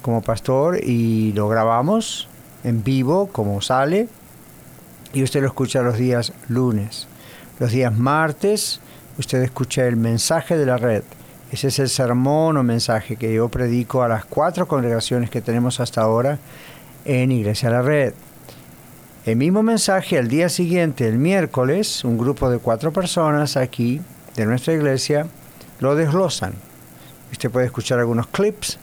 como 0.03 0.21
pastor, 0.21 0.79
y 0.83 1.33
lo 1.33 1.47
grabamos 1.47 2.27
en 2.63 2.83
vivo, 2.83 3.27
como 3.31 3.61
sale, 3.61 4.07
y 5.11 5.23
usted 5.23 5.41
lo 5.41 5.47
escucha 5.47 5.81
los 5.81 5.97
días 5.97 6.33
lunes. 6.49 7.07
Los 7.59 7.71
días 7.71 7.97
martes 7.97 8.79
usted 9.17 9.41
escucha 9.41 9.87
el 9.87 9.95
mensaje 9.95 10.55
de 10.55 10.65
la 10.67 10.77
red. 10.77 11.03
Ese 11.55 11.69
es 11.69 11.79
el 11.79 11.87
sermón 11.87 12.57
o 12.57 12.63
mensaje 12.63 13.15
que 13.15 13.33
yo 13.33 13.47
predico 13.47 14.03
a 14.03 14.09
las 14.09 14.25
cuatro 14.25 14.67
congregaciones 14.67 15.29
que 15.29 15.39
tenemos 15.39 15.79
hasta 15.79 16.01
ahora 16.01 16.37
en 17.05 17.31
Iglesia 17.31 17.69
La 17.69 17.81
Red. 17.81 18.13
El 19.25 19.37
mismo 19.37 19.63
mensaje 19.63 20.17
al 20.17 20.27
día 20.27 20.49
siguiente, 20.49 21.07
el 21.07 21.17
miércoles, 21.17 22.03
un 22.03 22.17
grupo 22.17 22.49
de 22.49 22.57
cuatro 22.57 22.91
personas 22.91 23.55
aquí 23.55 24.01
de 24.35 24.45
nuestra 24.45 24.73
iglesia 24.73 25.27
lo 25.79 25.95
desglosan. 25.95 26.55
Usted 27.31 27.49
puede 27.49 27.67
escuchar 27.67 27.99
algunos 27.99 28.27
clips, 28.27 28.77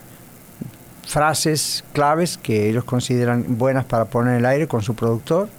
frases 1.06 1.84
claves 1.92 2.38
que 2.38 2.70
ellos 2.70 2.84
consideran 2.84 3.58
buenas 3.58 3.84
para 3.84 4.06
poner 4.06 4.32
en 4.32 4.38
el 4.38 4.46
aire 4.46 4.66
con 4.66 4.80
su 4.80 4.94
productor 4.94 5.50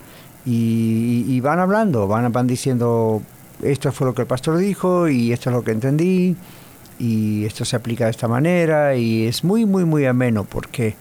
y, 0.47 1.39
van 1.41 1.59
hablando, 1.59 2.07
van, 2.07 2.31
van 2.31 2.47
diciendo 2.47 3.21
esto 3.61 3.91
fue 3.91 4.07
lo 4.07 4.15
que 4.15 4.23
el 4.23 4.27
pastor 4.27 4.57
dijo 4.57 5.07
y 5.07 5.31
esto 5.31 5.51
es 5.51 5.55
lo 5.55 5.63
que 5.63 5.71
entendí 5.73 6.35
y 6.99 7.45
esto 7.45 7.65
se 7.65 7.75
aplica 7.75 8.05
de 8.05 8.11
esta 8.11 8.27
manera 8.27 8.95
y 8.95 9.27
es 9.27 9.43
muy, 9.43 9.65
muy, 9.65 9.85
muy 9.85 10.05
ameno 10.05 10.43
porque 10.43 10.95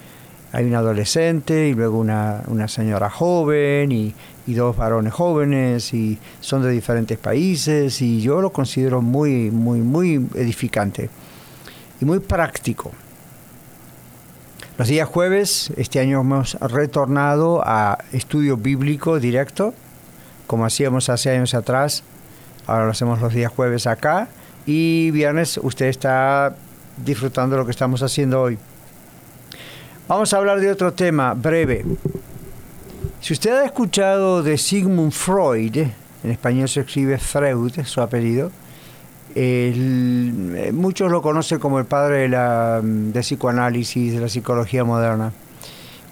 hay 0.53 0.67
un 0.67 0.75
adolescente 0.75 1.69
y 1.69 1.75
luego 1.75 1.99
una, 1.99 2.43
una 2.47 2.69
señora 2.69 3.09
joven 3.09 3.91
y, 3.91 4.15
y, 4.47 4.55
dos 4.55 4.77
varones 4.77 5.13
jóvenes 5.13 5.95
y 5.95 6.19
son 6.41 6.63
de 6.63 6.71
diferentes 6.71 7.19
países 7.19 8.03
y 8.03 8.21
yo 8.21 8.41
lo 8.41 8.53
considero 8.53 9.01
muy, 9.01 9.51
muy, 9.51 9.81
muy 9.81 10.15
edificante 10.35 11.09
y 12.01 12.05
muy 12.05 12.19
práctico. 12.19 12.93
Los 14.79 14.89
días 14.89 15.09
jueves, 15.09 15.73
este 15.77 16.01
año 16.01 16.21
hemos 16.21 16.55
retornado 16.55 17.63
a 17.65 17.99
estudio 18.13 18.57
bíblico 18.57 19.21
directo, 19.21 19.75
como 20.47 20.65
hacíamos 20.67 21.09
hace 21.09 21.31
años 21.31 21.55
atrás. 21.55 22.03
Ahora 22.67 22.87
lo 22.87 22.91
hacemos 22.91 23.21
los 23.21 23.33
días 23.33 23.53
jueves 23.53 23.87
acá. 23.87 24.29
Y 24.67 25.11
viernes 25.11 25.59
usted 25.63 25.87
está 25.87 26.55
disfrutando 27.05 27.57
lo 27.57 27.65
que 27.65 27.73
estamos 27.73 28.03
haciendo 28.03 28.41
hoy. 28.41 28.59
Vamos 30.09 30.33
a 30.33 30.37
hablar 30.37 30.61
de 30.61 30.71
otro 30.71 30.93
tema 30.93 31.35
breve. 31.35 31.85
Si 33.21 33.33
usted 33.33 33.53
ha 33.53 33.65
escuchado 33.65 34.43
de 34.43 34.59
Sigmund 34.59 35.13
Freud, 35.13 35.77
en 35.77 36.31
español 36.31 36.69
se 36.69 36.81
escribe 36.81 37.19
Freud, 37.19 37.73
su 37.85 38.01
apellido, 38.01 38.51
muchos 40.73 41.11
lo 41.11 41.23
conocen 41.23 41.59
como 41.59 41.79
el 41.79 41.87
padre 41.87 42.19
de 42.19 42.29
la 42.29 42.81
de 42.83 43.21
psicoanálisis, 43.21 44.13
de 44.13 44.21
la 44.21 44.29
psicología 44.29 44.85
moderna. 44.85 45.33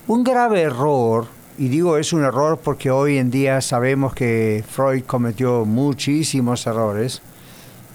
Un 0.06 0.24
grave 0.24 0.62
error, 0.62 1.26
y 1.58 1.68
digo 1.68 1.98
es 1.98 2.12
un 2.12 2.24
error 2.24 2.58
porque 2.62 2.90
hoy 2.90 3.18
en 3.18 3.30
día 3.30 3.60
sabemos 3.60 4.14
que 4.14 4.64
Freud 4.68 5.02
cometió 5.04 5.64
muchísimos 5.64 6.66
errores, 6.66 7.22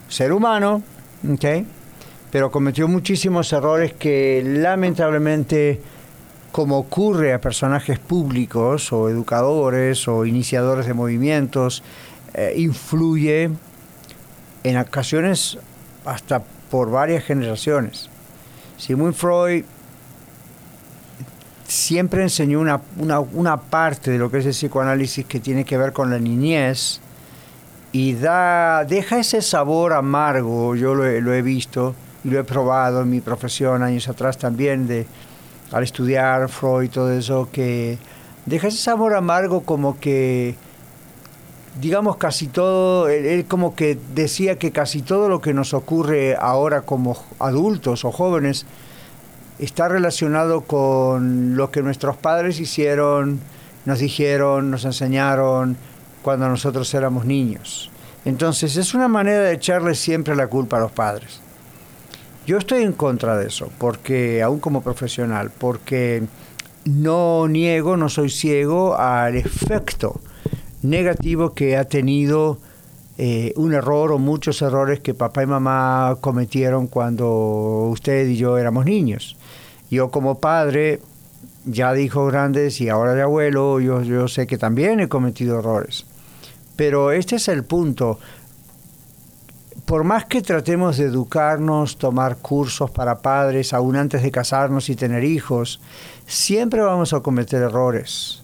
ser 0.07 0.31
humano, 0.31 0.81
¿ok? 1.29 1.45
pero 2.35 2.51
cometió 2.51 2.89
muchísimos 2.89 3.53
errores 3.53 3.93
que 3.93 4.43
lamentablemente, 4.45 5.79
como 6.51 6.77
ocurre 6.77 7.31
a 7.31 7.39
personajes 7.39 7.97
públicos 7.97 8.91
o 8.91 9.07
educadores 9.07 10.05
o 10.09 10.25
iniciadores 10.25 10.85
de 10.85 10.93
movimientos, 10.93 11.81
eh, 12.33 12.53
influye 12.57 13.51
en 14.65 14.77
ocasiones 14.77 15.57
hasta 16.03 16.43
por 16.69 16.91
varias 16.91 17.23
generaciones. 17.23 18.09
Sigmund 18.75 19.13
Freud 19.13 19.63
siempre 21.65 22.21
enseñó 22.21 22.59
una, 22.59 22.81
una, 22.97 23.61
parte 23.61 24.11
de 24.11 24.17
lo 24.17 24.29
que 24.29 24.39
es 24.39 24.45
el 24.45 24.51
psicoanálisis 24.51 25.23
que 25.25 25.39
tiene 25.39 25.63
que 25.63 25.77
ver 25.77 25.93
con 25.93 26.09
la 26.09 26.19
niñez 26.19 26.99
y 27.97 28.13
da, 28.13 28.83
deja 28.83 29.19
ese 29.19 29.41
sabor 29.41 29.93
amargo, 29.93 30.75
yo 30.75 30.93
lo 30.95 31.33
he 31.33 31.41
visto, 31.41 31.95
y 32.25 32.29
lo 32.29 32.37
he 32.37 32.43
probado 32.43 33.03
en 33.03 33.09
mi 33.09 33.21
profesión 33.21 33.83
años 33.83 34.09
atrás 34.09 34.37
también, 34.37 34.85
de, 34.85 35.07
al 35.71 35.81
estudiar 35.81 36.49
Freud 36.49 36.83
y 36.83 36.89
todo 36.89 37.13
eso, 37.13 37.47
que 37.53 37.97
deja 38.45 38.67
ese 38.67 38.79
sabor 38.79 39.15
amargo 39.15 39.61
como 39.61 39.97
que, 39.97 40.55
digamos, 41.79 42.17
casi 42.17 42.47
todo, 42.47 43.07
él, 43.07 43.45
como 43.45 43.75
que 43.75 43.97
decía 44.13 44.57
que 44.57 44.73
casi 44.73 45.01
todo 45.01 45.29
lo 45.29 45.39
que 45.39 45.53
nos 45.53 45.73
ocurre 45.73 46.35
ahora 46.37 46.81
como 46.81 47.15
adultos 47.39 48.03
o 48.03 48.11
jóvenes 48.11 48.65
está 49.57 49.87
relacionado 49.87 50.65
con 50.65 51.55
lo 51.55 51.71
que 51.71 51.81
nuestros 51.81 52.17
padres 52.17 52.59
hicieron, 52.59 53.39
nos 53.85 53.99
dijeron, 53.99 54.69
nos 54.69 54.83
enseñaron 54.83 55.77
cuando 56.25 56.49
nosotros 56.49 56.91
éramos 56.95 57.23
niños. 57.23 57.91
Entonces 58.25 58.77
es 58.77 58.95
una 58.95 59.07
manera 59.07 59.41
de 59.41 59.53
echarle 59.53 59.93
siempre 59.93 60.35
la 60.35 60.47
culpa 60.47 60.77
a 60.77 60.79
los 60.79 60.91
padres. 60.91 61.39
Yo 62.47 62.57
estoy 62.57 62.81
en 62.81 62.93
contra 62.93 63.37
de 63.37 63.45
eso, 63.45 63.69
porque 63.77 64.41
aún 64.41 64.59
como 64.59 64.81
profesional, 64.81 65.51
porque 65.55 66.23
no 66.83 67.47
niego, 67.47 67.95
no 67.95 68.09
soy 68.09 68.31
ciego 68.31 68.97
al 68.97 69.35
efecto 69.35 70.19
negativo 70.81 71.53
que 71.53 71.77
ha 71.77 71.83
tenido 71.83 72.57
eh, 73.19 73.53
un 73.55 73.75
error 73.75 74.11
o 74.11 74.17
muchos 74.17 74.63
errores 74.63 75.01
que 75.01 75.13
papá 75.13 75.43
y 75.43 75.45
mamá 75.45 76.17
cometieron 76.21 76.87
cuando 76.87 77.87
usted 77.91 78.25
y 78.29 78.35
yo 78.35 78.57
éramos 78.57 78.85
niños. 78.85 79.37
Yo 79.91 80.09
como 80.09 80.39
padre, 80.39 81.01
ya 81.65 81.93
de 81.93 82.01
hijos 82.01 82.31
grandes 82.31 82.81
y 82.81 82.89
ahora 82.89 83.13
de 83.13 83.21
abuelo, 83.21 83.79
yo, 83.79 84.01
yo 84.01 84.27
sé 84.27 84.47
que 84.47 84.57
también 84.57 84.99
he 84.99 85.07
cometido 85.07 85.59
errores. 85.59 86.07
Pero 86.75 87.11
este 87.11 87.37
es 87.37 87.47
el 87.47 87.63
punto. 87.63 88.19
Por 89.85 90.03
más 90.03 90.25
que 90.25 90.41
tratemos 90.41 90.97
de 90.97 91.05
educarnos, 91.05 91.97
tomar 91.97 92.37
cursos 92.37 92.89
para 92.89 93.19
padres, 93.19 93.73
aún 93.73 93.95
antes 93.95 94.23
de 94.23 94.31
casarnos 94.31 94.89
y 94.89 94.95
tener 94.95 95.23
hijos, 95.23 95.79
siempre 96.25 96.81
vamos 96.81 97.13
a 97.13 97.19
cometer 97.19 97.61
errores 97.61 98.41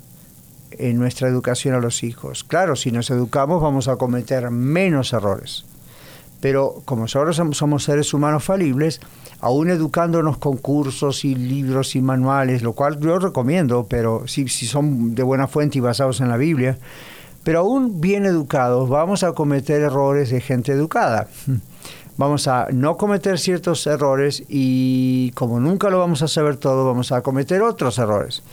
en 0.71 0.97
nuestra 0.97 1.27
educación 1.27 1.75
a 1.75 1.79
los 1.79 2.03
hijos. 2.03 2.43
Claro, 2.43 2.75
si 2.75 2.91
nos 2.91 3.09
educamos 3.09 3.61
vamos 3.61 3.87
a 3.87 3.95
cometer 3.95 4.49
menos 4.51 5.13
errores. 5.13 5.65
Pero 6.41 6.81
como 6.85 7.03
nosotros 7.03 7.39
somos 7.51 7.83
seres 7.83 8.13
humanos 8.13 8.43
falibles, 8.43 8.99
aún 9.39 9.69
educándonos 9.69 10.37
con 10.37 10.57
cursos 10.57 11.23
y 11.23 11.35
libros 11.35 11.95
y 11.95 12.01
manuales, 12.01 12.63
lo 12.63 12.73
cual 12.73 12.99
yo 12.99 13.19
recomiendo, 13.19 13.85
pero 13.87 14.27
si, 14.27 14.47
si 14.47 14.65
son 14.65 15.13
de 15.13 15.21
buena 15.23 15.47
fuente 15.47 15.77
y 15.77 15.81
basados 15.81 16.19
en 16.19 16.29
la 16.29 16.37
Biblia, 16.37 16.77
pero 17.43 17.59
aún 17.59 18.01
bien 18.01 18.25
educados 18.25 18.89
vamos 18.89 19.23
a 19.23 19.33
cometer 19.33 19.81
errores 19.81 20.29
de 20.29 20.41
gente 20.41 20.71
educada. 20.71 21.27
Vamos 22.17 22.47
a 22.47 22.67
no 22.71 22.97
cometer 22.97 23.39
ciertos 23.39 23.87
errores 23.87 24.43
y 24.47 25.31
como 25.31 25.59
nunca 25.59 25.89
lo 25.89 25.97
vamos 25.97 26.21
a 26.21 26.27
saber 26.27 26.57
todo, 26.57 26.85
vamos 26.85 27.11
a 27.11 27.21
cometer 27.21 27.61
otros 27.61 27.97
errores. 27.97 28.43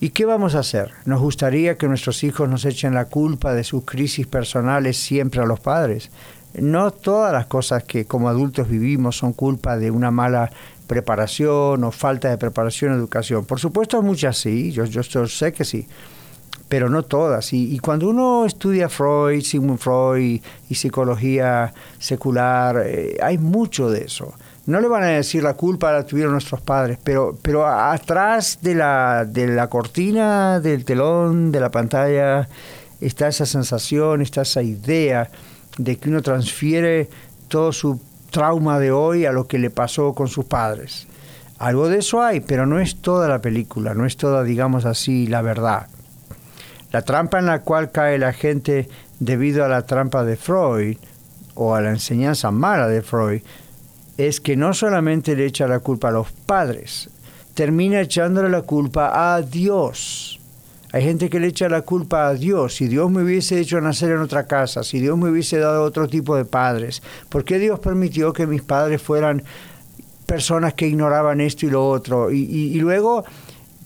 ¿Y 0.00 0.10
qué 0.10 0.26
vamos 0.26 0.54
a 0.54 0.58
hacer? 0.58 0.92
¿Nos 1.06 1.20
gustaría 1.20 1.78
que 1.78 1.88
nuestros 1.88 2.22
hijos 2.24 2.48
nos 2.48 2.64
echen 2.64 2.94
la 2.94 3.06
culpa 3.06 3.54
de 3.54 3.64
sus 3.64 3.84
crisis 3.84 4.26
personales 4.26 4.96
siempre 4.96 5.40
a 5.40 5.46
los 5.46 5.60
padres? 5.60 6.10
No 6.54 6.90
todas 6.90 7.32
las 7.32 7.46
cosas 7.46 7.84
que 7.84 8.04
como 8.04 8.28
adultos 8.28 8.68
vivimos 8.68 9.16
son 9.16 9.32
culpa 9.32 9.76
de 9.76 9.90
una 9.90 10.10
mala 10.10 10.50
preparación 10.86 11.82
o 11.82 11.90
falta 11.92 12.28
de 12.28 12.38
preparación 12.38 12.92
educación. 12.92 13.44
Por 13.44 13.58
supuesto, 13.58 14.02
muchas 14.02 14.36
sí, 14.36 14.70
yo, 14.70 14.84
yo 14.84 15.26
sé 15.26 15.52
que 15.52 15.64
sí, 15.64 15.86
pero 16.68 16.88
no 16.88 17.02
todas. 17.02 17.52
Y, 17.52 17.78
cuando 17.78 18.08
uno 18.08 18.44
estudia 18.44 18.88
Freud, 18.88 19.42
Sigmund 19.42 19.78
Freud 19.78 20.40
y, 20.68 20.74
psicología 20.74 21.72
secular, 21.98 22.82
eh, 22.84 23.16
hay 23.22 23.38
mucho 23.38 23.90
de 23.90 24.04
eso 24.04 24.34
no 24.68 24.82
le 24.82 24.88
van 24.88 25.02
a 25.02 25.06
decir 25.06 25.42
la 25.42 25.54
culpa 25.54 25.90
la 25.92 26.04
tuvieron 26.04 26.32
nuestros 26.32 26.60
padres, 26.60 26.98
pero, 27.02 27.38
pero 27.40 27.66
atrás 27.66 28.58
de 28.60 28.74
la, 28.74 29.24
de 29.24 29.46
la 29.46 29.68
cortina, 29.68 30.60
del 30.60 30.84
telón, 30.84 31.50
de 31.50 31.58
la 31.58 31.70
pantalla, 31.70 32.46
está 33.00 33.28
esa 33.28 33.46
sensación, 33.46 34.20
está 34.20 34.42
esa 34.42 34.62
idea 34.62 35.30
de 35.78 35.96
que 35.96 36.10
uno 36.10 36.20
transfiere 36.20 37.08
todo 37.48 37.72
su 37.72 37.98
trauma 38.30 38.78
de 38.78 38.92
hoy 38.92 39.24
a 39.24 39.32
lo 39.32 39.46
que 39.46 39.58
le 39.58 39.70
pasó 39.70 40.12
con 40.12 40.28
sus 40.28 40.44
padres. 40.44 41.06
Algo 41.58 41.88
de 41.88 42.00
eso 42.00 42.22
hay, 42.22 42.40
pero 42.40 42.66
no 42.66 42.78
es 42.78 42.96
toda 42.96 43.26
la 43.26 43.40
película, 43.40 43.94
no 43.94 44.04
es 44.04 44.18
toda, 44.18 44.42
digamos 44.42 44.84
así, 44.84 45.26
la 45.26 45.40
verdad. 45.40 45.86
La 46.90 47.02
trampa 47.02 47.38
en 47.38 47.46
la 47.46 47.60
cual 47.60 47.90
cae 47.90 48.18
la 48.18 48.32
gente 48.32 48.88
debido 49.20 49.64
a 49.64 49.68
la 49.68 49.86
trampa 49.86 50.24
de 50.24 50.36
Freud 50.36 50.96
o 51.54 51.74
a 51.74 51.80
la 51.80 51.90
enseñanza 51.90 52.50
mala 52.50 52.88
de 52.88 53.02
Freud 53.02 53.42
es 54.16 54.40
que 54.40 54.56
no 54.56 54.74
solamente 54.74 55.36
le 55.36 55.46
echa 55.46 55.68
la 55.68 55.78
culpa 55.78 56.08
a 56.08 56.12
los 56.12 56.32
padres, 56.32 57.08
termina 57.54 58.00
echándole 58.00 58.48
la 58.48 58.62
culpa 58.62 59.34
a 59.34 59.42
Dios. 59.42 60.38
Hay 60.92 61.02
gente 61.02 61.28
que 61.28 61.38
le 61.38 61.48
echa 61.48 61.68
la 61.68 61.82
culpa 61.82 62.28
a 62.28 62.34
Dios. 62.34 62.76
Si 62.76 62.88
Dios 62.88 63.10
me 63.10 63.22
hubiese 63.22 63.60
hecho 63.60 63.80
nacer 63.80 64.12
en 64.12 64.18
otra 64.18 64.46
casa, 64.46 64.82
si 64.82 65.00
Dios 65.00 65.18
me 65.18 65.28
hubiese 65.28 65.58
dado 65.58 65.84
otro 65.84 66.08
tipo 66.08 66.34
de 66.34 66.46
padres, 66.46 67.02
¿por 67.28 67.44
qué 67.44 67.58
Dios 67.58 67.78
permitió 67.78 68.32
que 68.32 68.46
mis 68.46 68.62
padres 68.62 69.02
fueran 69.02 69.42
personas 70.24 70.74
que 70.74 70.86
ignoraban 70.86 71.40
esto 71.42 71.66
y 71.66 71.70
lo 71.70 71.86
otro? 71.88 72.30
Y, 72.30 72.72
luego, 72.80 73.24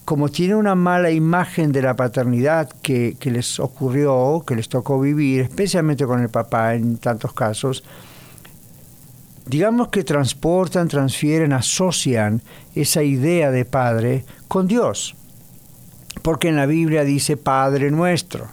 como 0.05 0.28
tiene 0.28 0.55
una 0.55 0.74
mala 0.74 1.11
imagen 1.11 1.72
de 1.72 1.82
la 1.82 1.94
paternidad 1.94 2.68
que, 2.82 3.16
que 3.18 3.30
les 3.30 3.61
ocurrió, 3.61 4.42
que 4.46 4.57
les 4.57 4.68
tocó 4.68 5.00
vivir, 5.00 5.42
especialmente 5.42 6.07
con 6.07 6.20
el 6.20 6.28
papá 6.28 6.74
en 6.74 6.98
tantos 6.98 7.32
casos, 7.32 7.84
digamos 9.46 9.88
que 9.88 10.05
transportan, 10.05 10.88
transfieren, 10.88 11.53
asocian 11.53 12.42
esa 12.74 13.03
idea 13.03 13.50
de 13.50 13.64
Padre 13.64 14.24
con 14.48 14.66
Dios. 14.66 15.14
Porque 16.22 16.48
en 16.48 16.57
la 16.57 16.66
Biblia 16.66 17.05
dice 17.05 17.36
Padre 17.36 17.90
nuestro. 17.90 18.48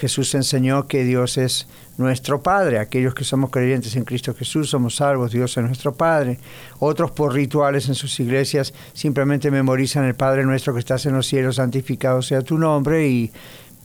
Jesús 0.00 0.34
enseñó 0.34 0.86
que 0.86 1.04
Dios 1.04 1.36
es 1.36 1.66
nuestro 1.98 2.42
Padre. 2.42 2.78
Aquellos 2.78 3.14
que 3.14 3.22
somos 3.24 3.50
creyentes 3.50 3.94
en 3.96 4.04
Cristo 4.04 4.34
Jesús 4.34 4.70
somos 4.70 4.96
salvos, 4.96 5.32
Dios 5.32 5.54
es 5.58 5.64
nuestro 5.64 5.92
Padre. 5.92 6.38
Otros 6.78 7.10
por 7.10 7.34
rituales 7.34 7.86
en 7.88 7.94
sus 7.94 8.18
iglesias 8.18 8.72
simplemente 8.94 9.50
memorizan 9.50 10.04
el 10.04 10.14
Padre 10.14 10.44
nuestro 10.44 10.72
que 10.72 10.80
estás 10.80 11.04
en 11.04 11.12
los 11.12 11.26
cielos, 11.26 11.56
santificado 11.56 12.22
sea 12.22 12.40
tu 12.40 12.56
nombre 12.56 13.06
y 13.08 13.30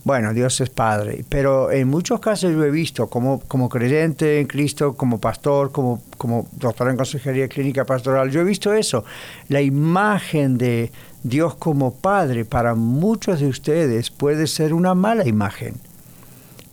bueno, 0.04 0.32
Dios 0.32 0.60
es 0.60 0.70
Padre, 0.70 1.24
pero 1.28 1.72
en 1.72 1.88
muchos 1.88 2.20
casos 2.20 2.52
yo 2.52 2.62
he 2.62 2.70
visto 2.70 3.08
como, 3.08 3.40
como 3.40 3.68
creyente 3.68 4.38
en 4.38 4.46
Cristo, 4.46 4.94
como 4.94 5.18
pastor, 5.18 5.72
como, 5.72 6.00
como 6.16 6.46
doctor 6.52 6.88
en 6.90 6.96
consejería 6.96 7.48
clínica 7.48 7.84
pastoral, 7.84 8.30
yo 8.30 8.40
he 8.40 8.44
visto 8.44 8.72
eso, 8.72 9.04
la 9.48 9.60
imagen 9.62 10.58
de 10.58 10.92
Dios 11.24 11.56
como 11.56 11.92
Padre 11.92 12.44
para 12.44 12.76
muchos 12.76 13.40
de 13.40 13.48
ustedes 13.48 14.12
puede 14.12 14.46
ser 14.46 14.74
una 14.74 14.94
mala 14.94 15.26
imagen, 15.26 15.74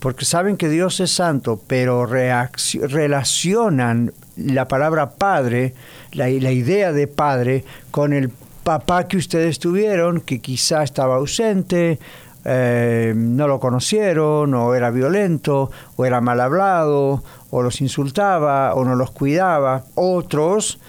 porque 0.03 0.25
saben 0.25 0.57
que 0.57 0.67
Dios 0.67 0.99
es 0.99 1.11
santo, 1.11 1.61
pero 1.65 2.05
relacionan 2.05 4.11
la 4.35 4.67
palabra 4.67 5.11
Padre, 5.11 5.75
la, 6.11 6.27
la 6.27 6.51
idea 6.51 6.91
de 6.91 7.07
Padre, 7.07 7.63
con 7.89 8.11
el 8.11 8.29
papá 8.65 9.07
que 9.07 9.15
ustedes 9.15 9.59
tuvieron, 9.59 10.19
que 10.19 10.41
quizá 10.41 10.83
estaba 10.83 11.15
ausente, 11.15 11.99
eh, 12.43 13.13
no 13.15 13.47
lo 13.47 13.61
conocieron, 13.61 14.53
o 14.53 14.75
era 14.75 14.91
violento, 14.91 15.71
o 15.95 16.03
era 16.03 16.19
mal 16.19 16.41
hablado, 16.41 17.23
o 17.49 17.61
los 17.61 17.79
insultaba, 17.79 18.73
o 18.73 18.83
no 18.83 18.95
los 18.95 19.11
cuidaba. 19.11 19.85
Otros, 19.95 20.79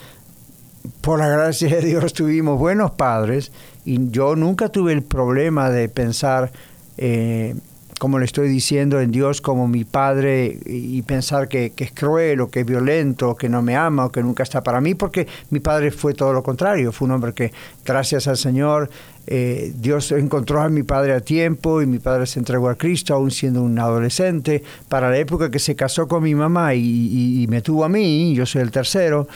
por 1.02 1.20
la 1.20 1.28
gracia 1.28 1.68
de 1.68 1.82
Dios, 1.82 2.12
tuvimos 2.14 2.58
buenos 2.58 2.90
padres 2.90 3.52
y 3.84 4.10
yo 4.10 4.34
nunca 4.34 4.70
tuve 4.70 4.92
el 4.92 5.04
problema 5.04 5.70
de 5.70 5.88
pensar 5.88 6.50
eh, 6.96 7.54
como 7.98 8.18
le 8.18 8.24
estoy 8.24 8.48
diciendo, 8.48 9.00
en 9.00 9.10
Dios 9.10 9.40
como 9.40 9.68
mi 9.68 9.84
Padre 9.84 10.58
y 10.66 11.00
pensar 11.02 11.48
que, 11.48 11.72
es 11.76 11.92
cruel 11.92 12.40
o 12.40 12.50
que 12.50 12.60
es 12.60 12.66
violento, 12.66 13.36
que 13.36 13.48
no 13.48 13.62
me 13.62 13.76
ama 13.76 14.06
o 14.06 14.12
que 14.12 14.22
nunca 14.22 14.42
está 14.42 14.62
para 14.62 14.80
mí, 14.80 14.94
porque 14.94 15.26
mi 15.50 15.60
Padre 15.60 15.90
fue 15.90 16.14
todo 16.14 16.32
lo 16.32 16.42
contrario, 16.42 16.92
fue 16.92 17.06
un 17.06 17.12
hombre 17.12 17.32
que, 17.32 17.52
gracias 17.84 18.26
al 18.26 18.36
Señor, 18.36 18.90
eh, 19.26 19.72
Dios 19.76 20.12
encontró 20.12 20.60
a 20.60 20.68
mi 20.68 20.82
Padre 20.82 21.14
a 21.14 21.20
tiempo 21.20 21.80
y 21.80 21.86
mi 21.86 21.98
Padre 21.98 22.26
se 22.26 22.38
entregó 22.38 22.68
a 22.68 22.74
Cristo, 22.74 23.14
aún 23.14 23.30
siendo 23.30 23.62
un 23.62 23.78
adolescente, 23.78 24.62
para 24.88 25.10
la 25.10 25.18
época 25.18 25.50
que 25.50 25.58
se 25.58 25.76
casó 25.76 26.08
con 26.08 26.22
mi 26.22 26.34
mamá 26.34 26.74
y, 26.74 27.46
me 27.48 27.62
tuvo 27.62 27.84
a 27.84 27.88
mí, 27.88 28.34
yo 28.34 28.46
soy 28.46 28.62
el 28.62 28.70
tercero, 28.70 29.28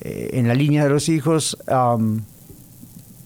eh, 0.00 0.30
en 0.32 0.48
la 0.48 0.54
línea 0.54 0.84
de 0.84 0.90
los 0.90 1.08
hijos 1.08 1.58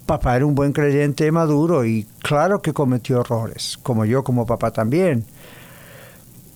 papá 0.04 0.36
era 0.36 0.46
un 0.46 0.54
buen 0.54 0.72
creyente 0.72 1.30
maduro 1.32 1.84
y 1.84 2.06
claro 2.22 2.62
que 2.62 2.72
cometió 2.72 3.20
errores, 3.20 3.78
como 3.82 4.04
yo 4.04 4.22
como 4.22 4.46
papá 4.46 4.70
también, 4.70 5.24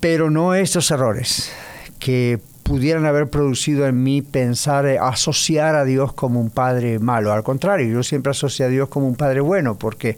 pero 0.01 0.31
no 0.31 0.55
estos 0.55 0.91
errores 0.91 1.51
que 1.99 2.41
pudieran 2.63 3.07
haber 3.07 3.29
producido 3.29 3.87
en 3.87 4.03
mí 4.03 4.21
pensar, 4.23 4.87
eh, 4.87 4.99
asociar 4.99 5.75
a 5.75 5.85
Dios 5.85 6.13
como 6.13 6.41
un 6.41 6.51
padre 6.51 6.99
malo. 6.99 7.33
Al 7.33 7.43
contrario, 7.43 7.89
yo 7.89 8.03
siempre 8.03 8.31
asocié 8.31 8.67
a 8.67 8.69
Dios 8.69 8.89
como 8.89 9.09
un 9.09 9.17
padre 9.17 9.41
bueno, 9.41 9.77
porque 9.77 10.17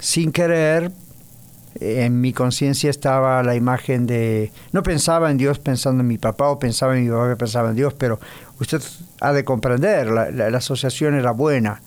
sin 0.00 0.32
querer 0.32 0.90
en 1.80 2.20
mi 2.20 2.32
conciencia 2.32 2.90
estaba 2.90 3.42
la 3.42 3.56
imagen 3.56 4.06
de, 4.06 4.52
no 4.72 4.82
pensaba 4.82 5.30
en 5.30 5.36
Dios 5.36 5.58
pensando 5.58 6.02
en 6.02 6.08
mi 6.08 6.18
papá 6.18 6.48
o 6.48 6.58
pensaba 6.58 6.96
en 6.96 7.04
mi 7.04 7.10
papá 7.10 7.30
que 7.30 7.36
pensaba 7.36 7.70
en 7.70 7.76
Dios, 7.76 7.94
pero 7.94 8.20
usted 8.60 8.82
ha 9.20 9.32
de 9.32 9.44
comprender, 9.44 10.08
la 10.08 10.56
asociación 10.56 11.14
era 11.14 11.32
buena 11.32 11.80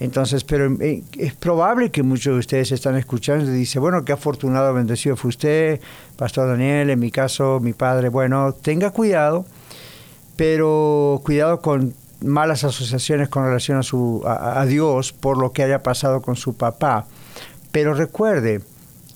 entonces, 0.00 0.44
pero 0.44 0.74
eh, 0.80 1.02
es 1.18 1.34
probable 1.34 1.90
que 1.90 2.02
muchos 2.02 2.32
de 2.32 2.40
ustedes 2.40 2.72
están 2.72 2.96
escuchando 2.96 3.44
y 3.44 3.54
dicen, 3.54 3.82
bueno, 3.82 4.02
qué 4.02 4.12
afortunado, 4.12 4.72
bendecido 4.72 5.14
fue 5.14 5.28
usted, 5.28 5.80
Pastor 6.16 6.48
Daniel, 6.48 6.88
en 6.88 6.98
mi 6.98 7.10
caso, 7.10 7.60
mi 7.60 7.74
padre. 7.74 8.08
Bueno, 8.08 8.54
tenga 8.54 8.90
cuidado, 8.92 9.44
pero 10.36 11.20
cuidado 11.22 11.60
con 11.60 11.92
malas 12.22 12.64
asociaciones 12.64 13.28
con 13.28 13.44
relación 13.44 13.76
a, 13.76 13.82
su, 13.82 14.22
a, 14.26 14.64
Dios 14.64 15.12
por 15.12 15.36
lo 15.36 15.52
que 15.52 15.64
haya 15.64 15.82
pasado 15.82 16.22
con 16.22 16.34
su 16.34 16.54
papá. 16.54 17.06
Pero 17.70 17.92
recuerde, 17.92 18.62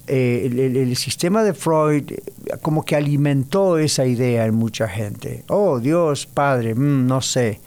eh, 0.07 0.51
el, 0.53 0.95
sistema 0.97 1.43
de 1.43 1.55
Freud 1.55 2.13
como 2.61 2.85
que 2.85 2.95
alimentó 2.95 3.79
esa 3.79 4.05
idea 4.05 4.45
en 4.45 4.55
mucha 4.55 4.87
gente. 4.87 5.45
Oh, 5.49 5.81
Dios, 5.81 6.27
Padre, 6.27 6.75
mm, 6.75 7.07
no 7.07 7.23
sé. 7.23 7.59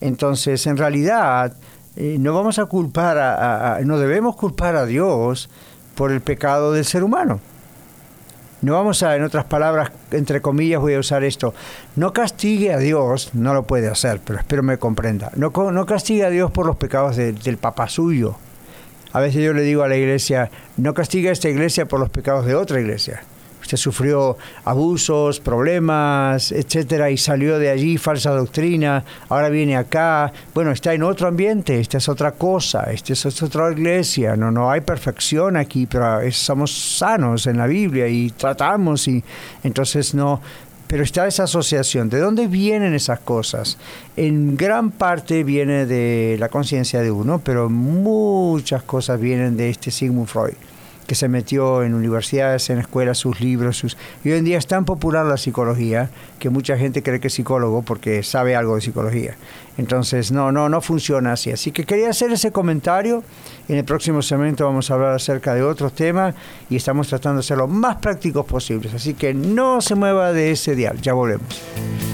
Entonces, 0.00 0.66
en 0.66 0.76
realidad, 0.76 1.56
eh, 1.96 2.16
no 2.18 2.34
vamos 2.34 2.58
a 2.58 2.66
culpar, 2.66 3.18
a, 3.18 3.78
no 3.84 3.98
debemos 3.98 4.36
culpar 4.36 4.76
a 4.76 4.86
Dios 4.86 5.48
por 5.94 6.10
el 6.10 6.20
pecado 6.20 6.72
del 6.72 6.84
ser 6.84 7.04
humano. 7.04 7.40
No 8.62 8.72
vamos 8.72 9.02
a, 9.02 9.14
en 9.14 9.22
otras 9.22 9.44
palabras, 9.44 9.92
entre 10.10 10.40
comillas 10.40 10.80
voy 10.80 10.94
a 10.94 10.98
usar 10.98 11.22
esto, 11.22 11.52
no 11.96 12.12
castigue 12.12 12.72
a 12.72 12.78
Dios, 12.78 13.30
no 13.34 13.52
lo 13.52 13.64
puede 13.64 13.88
hacer, 13.88 14.20
pero 14.24 14.38
espero 14.38 14.62
me 14.62 14.78
comprenda, 14.78 15.30
no, 15.36 15.50
no 15.50 15.86
castigue 15.86 16.24
a 16.24 16.30
Dios 16.30 16.50
por 16.50 16.64
los 16.64 16.76
pecados 16.76 17.16
del 17.16 17.58
papá 17.58 17.88
suyo. 17.88 18.36
A 19.12 19.20
veces 19.20 19.44
yo 19.44 19.52
le 19.52 19.62
digo 19.62 19.82
a 19.82 19.88
la 19.88 19.96
iglesia, 19.96 20.50
no 20.76 20.94
castigue 20.94 21.28
a 21.28 21.32
esta 21.32 21.48
iglesia 21.48 21.86
por 21.86 22.00
los 22.00 22.10
pecados 22.10 22.46
de 22.46 22.54
otra 22.54 22.80
iglesia. 22.80 23.22
Usted 23.64 23.78
sufrió 23.78 24.36
abusos, 24.66 25.40
problemas, 25.40 26.52
etcétera, 26.52 27.10
y 27.10 27.16
salió 27.16 27.58
de 27.58 27.70
allí 27.70 27.96
falsa 27.96 28.30
doctrina. 28.30 29.02
Ahora 29.30 29.48
viene 29.48 29.74
acá. 29.74 30.30
Bueno, 30.52 30.70
está 30.70 30.92
en 30.92 31.02
otro 31.02 31.28
ambiente. 31.28 31.80
Esta 31.80 31.96
es 31.96 32.06
otra 32.10 32.32
cosa. 32.32 32.82
Esta 32.92 33.14
es 33.14 33.42
otra 33.42 33.72
iglesia. 33.72 34.36
No, 34.36 34.50
no 34.50 34.70
hay 34.70 34.82
perfección 34.82 35.56
aquí, 35.56 35.86
pero 35.86 36.30
somos 36.30 36.72
sanos 36.98 37.46
en 37.46 37.56
la 37.56 37.66
Biblia 37.66 38.06
y 38.06 38.28
tratamos 38.32 39.08
y 39.08 39.24
entonces 39.62 40.14
no. 40.14 40.42
Pero 40.86 41.02
está 41.02 41.26
esa 41.26 41.44
asociación. 41.44 42.10
¿De 42.10 42.18
dónde 42.18 42.48
vienen 42.48 42.92
esas 42.92 43.20
cosas? 43.20 43.78
En 44.14 44.58
gran 44.58 44.90
parte 44.90 45.42
viene 45.42 45.86
de 45.86 46.36
la 46.38 46.50
conciencia 46.50 47.00
de 47.00 47.10
uno, 47.10 47.40
pero 47.42 47.70
muchas 47.70 48.82
cosas 48.82 49.18
vienen 49.18 49.56
de 49.56 49.70
este 49.70 49.90
Sigmund 49.90 50.28
Freud 50.28 50.52
que 51.06 51.14
se 51.14 51.28
metió 51.28 51.82
en 51.82 51.94
universidades, 51.94 52.70
en 52.70 52.78
escuelas, 52.78 53.18
sus 53.18 53.40
libros. 53.40 53.76
Sus... 53.76 53.96
Y 54.24 54.30
hoy 54.30 54.38
en 54.38 54.44
día 54.44 54.58
es 54.58 54.66
tan 54.66 54.84
popular 54.84 55.26
la 55.26 55.36
psicología 55.36 56.10
que 56.38 56.50
mucha 56.50 56.76
gente 56.76 57.02
cree 57.02 57.20
que 57.20 57.28
es 57.28 57.34
psicólogo 57.34 57.82
porque 57.82 58.22
sabe 58.22 58.56
algo 58.56 58.74
de 58.76 58.80
psicología. 58.80 59.36
Entonces, 59.76 60.32
no, 60.32 60.52
no, 60.52 60.68
no 60.68 60.80
funciona 60.80 61.32
así. 61.32 61.50
Así 61.50 61.72
que 61.72 61.84
quería 61.84 62.10
hacer 62.10 62.30
ese 62.32 62.52
comentario. 62.52 63.22
En 63.68 63.76
el 63.76 63.84
próximo 63.84 64.22
segmento 64.22 64.64
vamos 64.64 64.90
a 64.90 64.94
hablar 64.94 65.14
acerca 65.14 65.54
de 65.54 65.62
otros 65.62 65.94
temas 65.94 66.34
y 66.70 66.76
estamos 66.76 67.08
tratando 67.08 67.38
de 67.38 67.42
ser 67.42 67.58
lo 67.58 67.68
más 67.68 67.96
prácticos 67.96 68.46
posibles. 68.46 68.94
Así 68.94 69.14
que 69.14 69.34
no 69.34 69.80
se 69.80 69.94
mueva 69.94 70.32
de 70.32 70.52
ese 70.52 70.74
dial. 70.74 71.00
Ya 71.00 71.12
volvemos. 71.12 72.13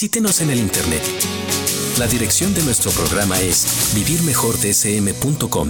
Visítenos 0.00 0.40
en 0.40 0.48
el 0.48 0.58
Internet. 0.58 1.02
La 1.98 2.06
dirección 2.06 2.54
de 2.54 2.62
nuestro 2.62 2.90
programa 2.90 3.38
es 3.38 3.92
vivirmejordsm.com. 3.94 5.68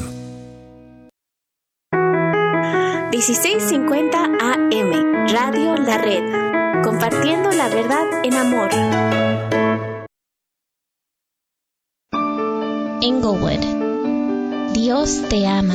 1650 3.11 4.25
AM, 4.41 5.27
Radio 5.33 5.75
La 5.79 5.99
Red, 5.99 6.85
compartiendo 6.85 7.51
la 7.51 7.69
verdad 7.71 8.07
en 8.23 8.35
amor. 8.35 8.71
Englewood, 13.03 14.73
Dios 14.75 15.23
te 15.29 15.45
ama. 15.49 15.75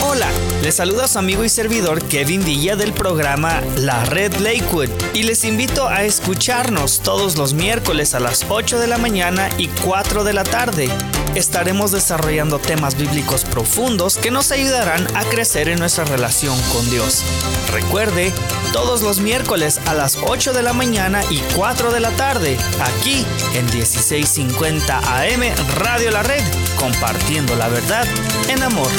Hola, 0.00 0.30
les 0.62 0.76
saluda 0.76 1.08
su 1.08 1.18
amigo 1.18 1.44
y 1.44 1.48
servidor 1.48 2.02
Kevin 2.04 2.44
Villa 2.44 2.76
del 2.76 2.92
programa 2.92 3.60
La 3.76 4.04
Red 4.04 4.36
Lakewood 4.36 4.88
y 5.12 5.24
les 5.24 5.44
invito 5.44 5.88
a 5.88 6.04
escucharnos 6.04 7.00
todos 7.00 7.36
los 7.36 7.52
miércoles 7.52 8.14
a 8.14 8.20
las 8.20 8.46
8 8.48 8.78
de 8.78 8.86
la 8.86 8.96
mañana 8.98 9.48
y 9.58 9.66
4 9.84 10.22
de 10.22 10.32
la 10.32 10.44
tarde. 10.44 10.88
Estaremos 11.34 11.90
desarrollando 11.90 12.58
temas 12.60 12.96
bíblicos 12.96 13.44
profundos 13.44 14.16
que 14.18 14.30
nos 14.30 14.52
ayudarán 14.52 15.04
a 15.16 15.24
crecer 15.24 15.68
en 15.68 15.80
nuestra 15.80 16.04
relación 16.04 16.58
con 16.72 16.88
Dios. 16.90 17.24
Recuerde, 17.72 18.32
todos 18.72 19.02
los 19.02 19.18
miércoles 19.18 19.80
a 19.86 19.94
las 19.94 20.16
8 20.22 20.52
de 20.52 20.62
la 20.62 20.72
mañana 20.72 21.22
y 21.28 21.38
4 21.56 21.92
de 21.92 22.00
la 22.00 22.10
tarde, 22.12 22.56
aquí 22.80 23.26
en 23.54 23.66
1650 23.66 24.98
AM 24.98 25.42
Radio 25.76 26.10
La 26.12 26.22
Red, 26.22 26.44
compartiendo 26.78 27.56
la 27.56 27.68
verdad 27.68 28.06
en 28.48 28.62
amor. 28.62 28.90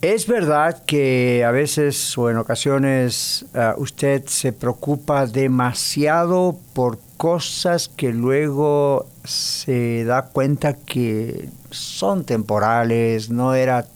¿Es 0.00 0.28
verdad 0.28 0.84
que 0.84 1.44
a 1.44 1.50
veces 1.50 2.16
o 2.16 2.30
en 2.30 2.36
ocasiones 2.36 3.44
uh, 3.54 3.80
usted 3.80 4.24
se 4.26 4.52
preocupa 4.52 5.26
demasiado 5.26 6.56
por 6.74 7.00
cosas 7.16 7.88
que 7.88 8.12
luego 8.12 9.06
se 9.24 10.04
da 10.04 10.26
cuenta 10.26 10.74
que 10.74 11.48
son 11.70 12.24
temporales, 12.24 13.30
no 13.30 13.54
era 13.54 13.86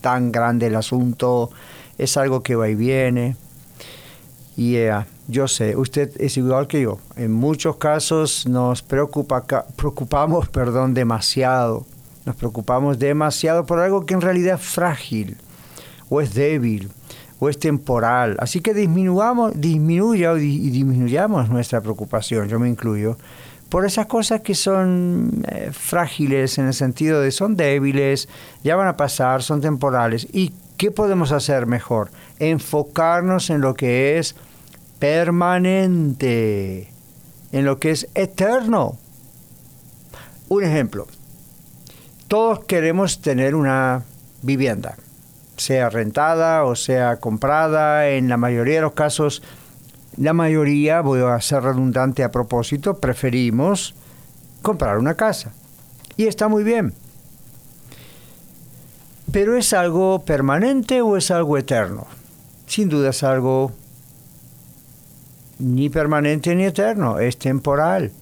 tan 0.00 0.32
grande 0.32 0.68
el 0.68 0.76
asunto, 0.76 1.50
es 1.98 2.16
algo 2.16 2.42
que 2.42 2.54
va 2.54 2.70
y 2.70 2.76
viene? 2.76 3.36
Y 4.56 4.72
yeah, 4.72 5.06
yo 5.28 5.48
sé, 5.48 5.76
usted 5.76 6.10
es 6.18 6.36
igual 6.36 6.66
que 6.66 6.80
yo. 6.80 6.98
En 7.16 7.32
muchos 7.32 7.76
casos 7.76 8.46
nos 8.46 8.82
preocupa, 8.82 9.44
preocupamos 9.76 10.48
perdón, 10.52 10.94
demasiado. 10.94 11.84
Nos 12.24 12.36
preocupamos 12.36 12.98
demasiado 12.98 13.66
por 13.66 13.78
algo 13.78 14.06
que 14.06 14.14
en 14.14 14.20
realidad 14.20 14.56
es 14.56 14.66
frágil 14.66 15.36
o 16.08 16.20
es 16.20 16.34
débil 16.34 16.90
o 17.38 17.48
es 17.48 17.58
temporal. 17.58 18.36
Así 18.40 18.60
que 18.60 18.72
disminuyamos, 18.72 19.52
disminuya 19.60 20.32
y 20.38 20.70
disminuyamos 20.70 21.48
nuestra 21.50 21.80
preocupación, 21.80 22.48
yo 22.48 22.58
me 22.58 22.68
incluyo, 22.68 23.16
por 23.68 23.84
esas 23.84 24.06
cosas 24.06 24.40
que 24.40 24.54
son 24.54 25.44
eh, 25.48 25.70
frágiles 25.72 26.58
en 26.58 26.68
el 26.68 26.74
sentido 26.74 27.20
de 27.20 27.32
son 27.32 27.56
débiles, 27.56 28.28
ya 28.62 28.76
van 28.76 28.88
a 28.88 28.96
pasar, 28.96 29.42
son 29.42 29.60
temporales. 29.60 30.26
¿Y 30.32 30.52
qué 30.76 30.90
podemos 30.90 31.32
hacer 31.32 31.66
mejor? 31.66 32.10
Enfocarnos 32.38 33.50
en 33.50 33.60
lo 33.60 33.74
que 33.74 34.18
es 34.18 34.36
permanente, 34.98 36.92
en 37.52 37.64
lo 37.64 37.78
que 37.78 37.90
es 37.90 38.08
eterno. 38.14 38.98
Un 40.48 40.64
ejemplo, 40.64 41.06
todos 42.28 42.64
queremos 42.64 43.20
tener 43.20 43.54
una 43.54 44.02
vivienda 44.42 44.96
sea 45.56 45.88
rentada 45.90 46.64
o 46.64 46.76
sea 46.76 47.16
comprada, 47.16 48.08
en 48.08 48.28
la 48.28 48.36
mayoría 48.36 48.76
de 48.76 48.80
los 48.82 48.92
casos, 48.92 49.42
la 50.16 50.32
mayoría, 50.32 51.00
voy 51.00 51.20
a 51.20 51.40
ser 51.40 51.62
redundante 51.62 52.24
a 52.24 52.30
propósito, 52.30 52.98
preferimos 52.98 53.94
comprar 54.62 54.98
una 54.98 55.14
casa. 55.14 55.52
Y 56.16 56.26
está 56.26 56.48
muy 56.48 56.64
bien. 56.64 56.94
Pero 59.36 59.54
¿es 59.54 59.74
algo 59.74 60.24
permanente 60.24 61.02
o 61.02 61.14
es 61.14 61.30
algo 61.30 61.58
eterno? 61.58 62.06
Sin 62.66 62.88
duda 62.88 63.10
es 63.10 63.22
algo 63.22 63.70
ni 65.58 65.90
permanente 65.90 66.54
ni 66.54 66.64
eterno, 66.64 67.18
es 67.18 67.36
temporal. 67.36 68.12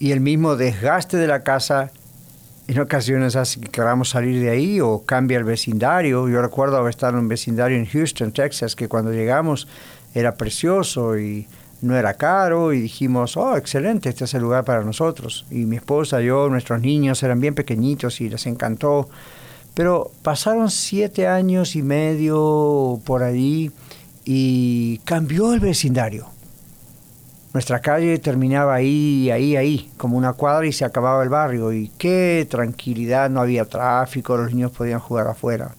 Y 0.00 0.10
el 0.10 0.18
mismo 0.18 0.56
desgaste 0.56 1.16
de 1.16 1.28
la 1.28 1.44
casa 1.44 1.92
en 2.66 2.80
ocasiones 2.80 3.36
hace 3.36 3.60
que 3.60 3.68
queramos 3.68 4.08
salir 4.08 4.42
de 4.42 4.50
ahí 4.50 4.80
o 4.80 5.04
cambia 5.06 5.38
el 5.38 5.44
vecindario. 5.44 6.28
Yo 6.28 6.42
recuerdo 6.42 6.76
haber 6.76 6.90
estado 6.90 7.12
en 7.12 7.18
un 7.20 7.28
vecindario 7.28 7.78
en 7.78 7.86
Houston, 7.86 8.32
Texas, 8.32 8.74
que 8.74 8.88
cuando 8.88 9.12
llegamos 9.12 9.68
era 10.12 10.34
precioso 10.34 11.16
y 11.16 11.46
no 11.80 11.96
era 11.96 12.14
caro 12.14 12.72
y 12.72 12.80
dijimos, 12.80 13.36
oh, 13.36 13.56
excelente, 13.56 14.08
este 14.08 14.24
es 14.24 14.34
el 14.34 14.42
lugar 14.42 14.64
para 14.64 14.82
nosotros. 14.84 15.46
Y 15.50 15.66
mi 15.66 15.76
esposa, 15.76 16.20
yo, 16.20 16.48
nuestros 16.48 16.80
niños 16.80 17.22
eran 17.22 17.40
bien 17.40 17.54
pequeñitos 17.54 18.20
y 18.20 18.28
les 18.28 18.46
encantó. 18.46 19.08
Pero 19.74 20.10
pasaron 20.22 20.70
siete 20.70 21.26
años 21.26 21.76
y 21.76 21.82
medio 21.82 23.00
por 23.04 23.22
ahí 23.22 23.70
y 24.24 24.98
cambió 25.04 25.54
el 25.54 25.60
vecindario 25.60 26.26
nuestra 27.58 27.80
calle 27.80 28.18
terminaba 28.18 28.74
ahí, 28.74 29.30
ahí, 29.30 29.56
ahí, 29.56 29.90
como 29.96 30.16
una 30.16 30.34
cuadra 30.34 30.66
y 30.66 30.72
se 30.72 30.84
acababa 30.84 31.22
el 31.22 31.28
barrio. 31.28 31.72
Y 31.72 31.88
qué 31.98 32.46
tranquilidad, 32.48 33.30
no 33.30 33.40
había 33.40 33.64
tráfico, 33.64 34.36
los 34.36 34.52
niños 34.52 34.72
podían 34.72 35.00
jugar 35.00 35.26
afuera 35.28 35.74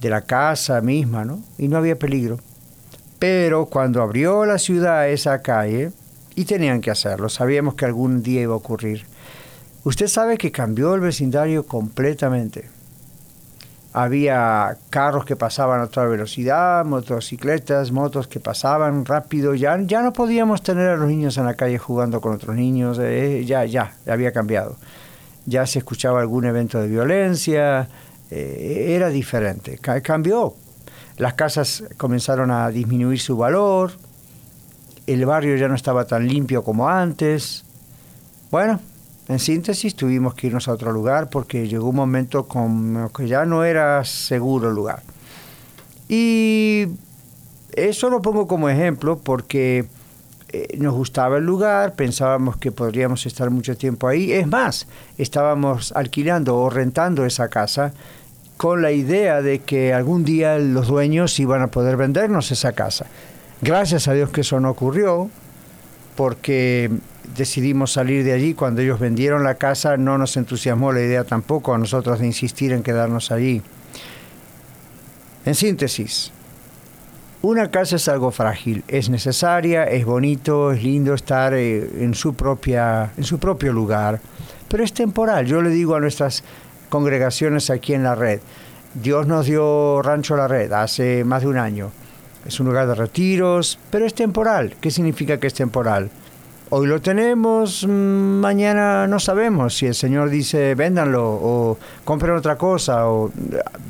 de 0.00 0.10
la 0.10 0.20
casa 0.22 0.80
misma, 0.80 1.24
¿no? 1.24 1.42
Y 1.56 1.68
no 1.68 1.76
había 1.76 1.98
peligro. 1.98 2.38
Pero 3.18 3.66
cuando 3.66 4.02
abrió 4.02 4.44
la 4.44 4.58
ciudad 4.58 5.08
esa 5.08 5.42
calle, 5.42 5.92
y 6.34 6.44
tenían 6.44 6.80
que 6.80 6.90
hacerlo, 6.90 7.28
sabíamos 7.28 7.74
que 7.74 7.84
algún 7.84 8.22
día 8.22 8.42
iba 8.42 8.54
a 8.54 8.58
ocurrir, 8.58 9.06
usted 9.84 10.06
sabe 10.06 10.38
que 10.38 10.52
cambió 10.52 10.94
el 10.94 11.00
vecindario 11.00 11.66
completamente 11.66 12.68
había 13.92 14.76
carros 14.90 15.24
que 15.24 15.36
pasaban 15.36 15.80
a 15.80 15.86
toda 15.86 16.06
velocidad, 16.06 16.84
motocicletas, 16.84 17.90
motos 17.90 18.28
que 18.28 18.38
pasaban 18.38 19.04
rápido, 19.04 19.54
ya, 19.54 19.78
ya 19.80 20.02
no 20.02 20.12
podíamos 20.12 20.62
tener 20.62 20.88
a 20.90 20.96
los 20.96 21.08
niños 21.08 21.36
en 21.38 21.46
la 21.46 21.54
calle 21.54 21.78
jugando 21.78 22.20
con 22.20 22.34
otros 22.34 22.54
niños, 22.54 22.98
eh, 23.00 23.44
ya, 23.44 23.64
ya, 23.64 23.94
había 24.06 24.32
cambiado. 24.32 24.76
Ya 25.46 25.66
se 25.66 25.78
escuchaba 25.78 26.20
algún 26.20 26.44
evento 26.44 26.80
de 26.80 26.88
violencia, 26.88 27.88
eh, 28.30 28.86
era 28.90 29.08
diferente, 29.08 29.78
cambió. 29.78 30.54
Las 31.18 31.34
casas 31.34 31.84
comenzaron 31.96 32.50
a 32.50 32.70
disminuir 32.70 33.20
su 33.20 33.36
valor, 33.36 33.92
el 35.06 35.26
barrio 35.26 35.56
ya 35.56 35.68
no 35.68 35.74
estaba 35.74 36.06
tan 36.06 36.28
limpio 36.28 36.62
como 36.62 36.88
antes. 36.88 37.64
Bueno, 38.50 38.78
en 39.28 39.38
síntesis, 39.38 39.96
tuvimos 39.96 40.34
que 40.34 40.46
irnos 40.46 40.68
a 40.68 40.72
otro 40.72 40.92
lugar 40.92 41.28
porque 41.28 41.66
llegó 41.66 41.88
un 41.88 41.96
momento 41.96 42.46
con 42.46 43.10
que 43.16 43.26
ya 43.26 43.44
no 43.44 43.64
era 43.64 44.04
seguro 44.04 44.68
el 44.68 44.74
lugar. 44.74 45.02
Y 46.08 46.86
eso 47.72 48.10
lo 48.10 48.22
pongo 48.22 48.46
como 48.46 48.68
ejemplo 48.68 49.18
porque 49.18 49.86
eh, 50.50 50.76
nos 50.78 50.94
gustaba 50.94 51.38
el 51.38 51.44
lugar, 51.44 51.94
pensábamos 51.94 52.56
que 52.56 52.72
podríamos 52.72 53.26
estar 53.26 53.50
mucho 53.50 53.76
tiempo 53.76 54.08
ahí. 54.08 54.32
Es 54.32 54.46
más, 54.46 54.86
estábamos 55.18 55.92
alquilando 55.92 56.56
o 56.56 56.70
rentando 56.70 57.26
esa 57.26 57.48
casa 57.48 57.92
con 58.58 58.82
la 58.82 58.90
idea 58.90 59.40
de 59.40 59.60
que 59.60 59.94
algún 59.94 60.24
día 60.24 60.58
los 60.58 60.88
dueños 60.88 61.38
iban 61.40 61.62
a 61.62 61.68
poder 61.68 61.96
vendernos 61.96 62.50
esa 62.50 62.72
casa. 62.72 63.06
Gracias 63.62 64.08
a 64.08 64.12
Dios 64.12 64.30
que 64.30 64.42
eso 64.42 64.60
no 64.60 64.68
ocurrió, 64.70 65.30
porque 66.16 66.90
decidimos 67.36 67.92
salir 67.92 68.24
de 68.24 68.32
allí. 68.32 68.54
Cuando 68.54 68.80
ellos 68.80 68.98
vendieron 68.98 69.44
la 69.44 69.54
casa 69.54 69.96
no 69.96 70.18
nos 70.18 70.36
entusiasmó 70.36 70.92
la 70.92 71.00
idea 71.00 71.22
tampoco 71.22 71.72
a 71.72 71.78
nosotros 71.78 72.18
de 72.18 72.26
insistir 72.26 72.72
en 72.72 72.82
quedarnos 72.82 73.30
allí. 73.30 73.62
En 75.44 75.54
síntesis, 75.54 76.32
una 77.42 77.70
casa 77.70 77.94
es 77.94 78.08
algo 78.08 78.32
frágil, 78.32 78.82
es 78.88 79.08
necesaria, 79.08 79.84
es 79.84 80.04
bonito, 80.04 80.72
es 80.72 80.82
lindo 80.82 81.14
estar 81.14 81.54
eh, 81.54 81.88
en 82.02 82.14
su, 82.14 82.34
propia, 82.34 83.12
en 83.16 83.22
su 83.22 83.38
propio 83.38 83.72
lugar, 83.72 84.20
pero 84.66 84.82
es 84.82 84.92
temporal. 84.92 85.46
Yo 85.46 85.62
le 85.62 85.70
digo 85.70 85.94
a 85.94 86.00
nuestras 86.00 86.42
congregaciones 86.88 87.70
aquí 87.70 87.94
en 87.94 88.02
la 88.02 88.14
red, 88.14 88.40
Dios 88.94 89.26
nos 89.26 89.46
dio 89.46 90.02
Rancho 90.02 90.36
La 90.36 90.48
Red 90.48 90.72
hace 90.72 91.22
más 91.24 91.42
de 91.42 91.48
un 91.48 91.58
año. 91.58 91.90
Es 92.46 92.58
un 92.58 92.66
lugar 92.66 92.86
de 92.86 92.94
retiros, 92.94 93.78
pero 93.90 94.06
es 94.06 94.14
temporal. 94.14 94.74
¿Qué 94.80 94.90
significa 94.90 95.38
que 95.38 95.46
es 95.46 95.54
temporal? 95.54 96.10
Hoy 96.70 96.86
lo 96.86 97.00
tenemos, 97.00 97.86
mm, 97.86 97.90
mañana 97.90 99.06
no 99.06 99.18
sabemos 99.18 99.76
si 99.76 99.86
el 99.86 99.94
Señor 99.94 100.28
dice 100.28 100.74
véndanlo 100.74 101.24
o 101.24 101.78
compren 102.04 102.36
otra 102.36 102.56
cosa 102.56 103.08
o 103.08 103.30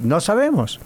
no 0.03 0.21
sabemos. 0.21 0.81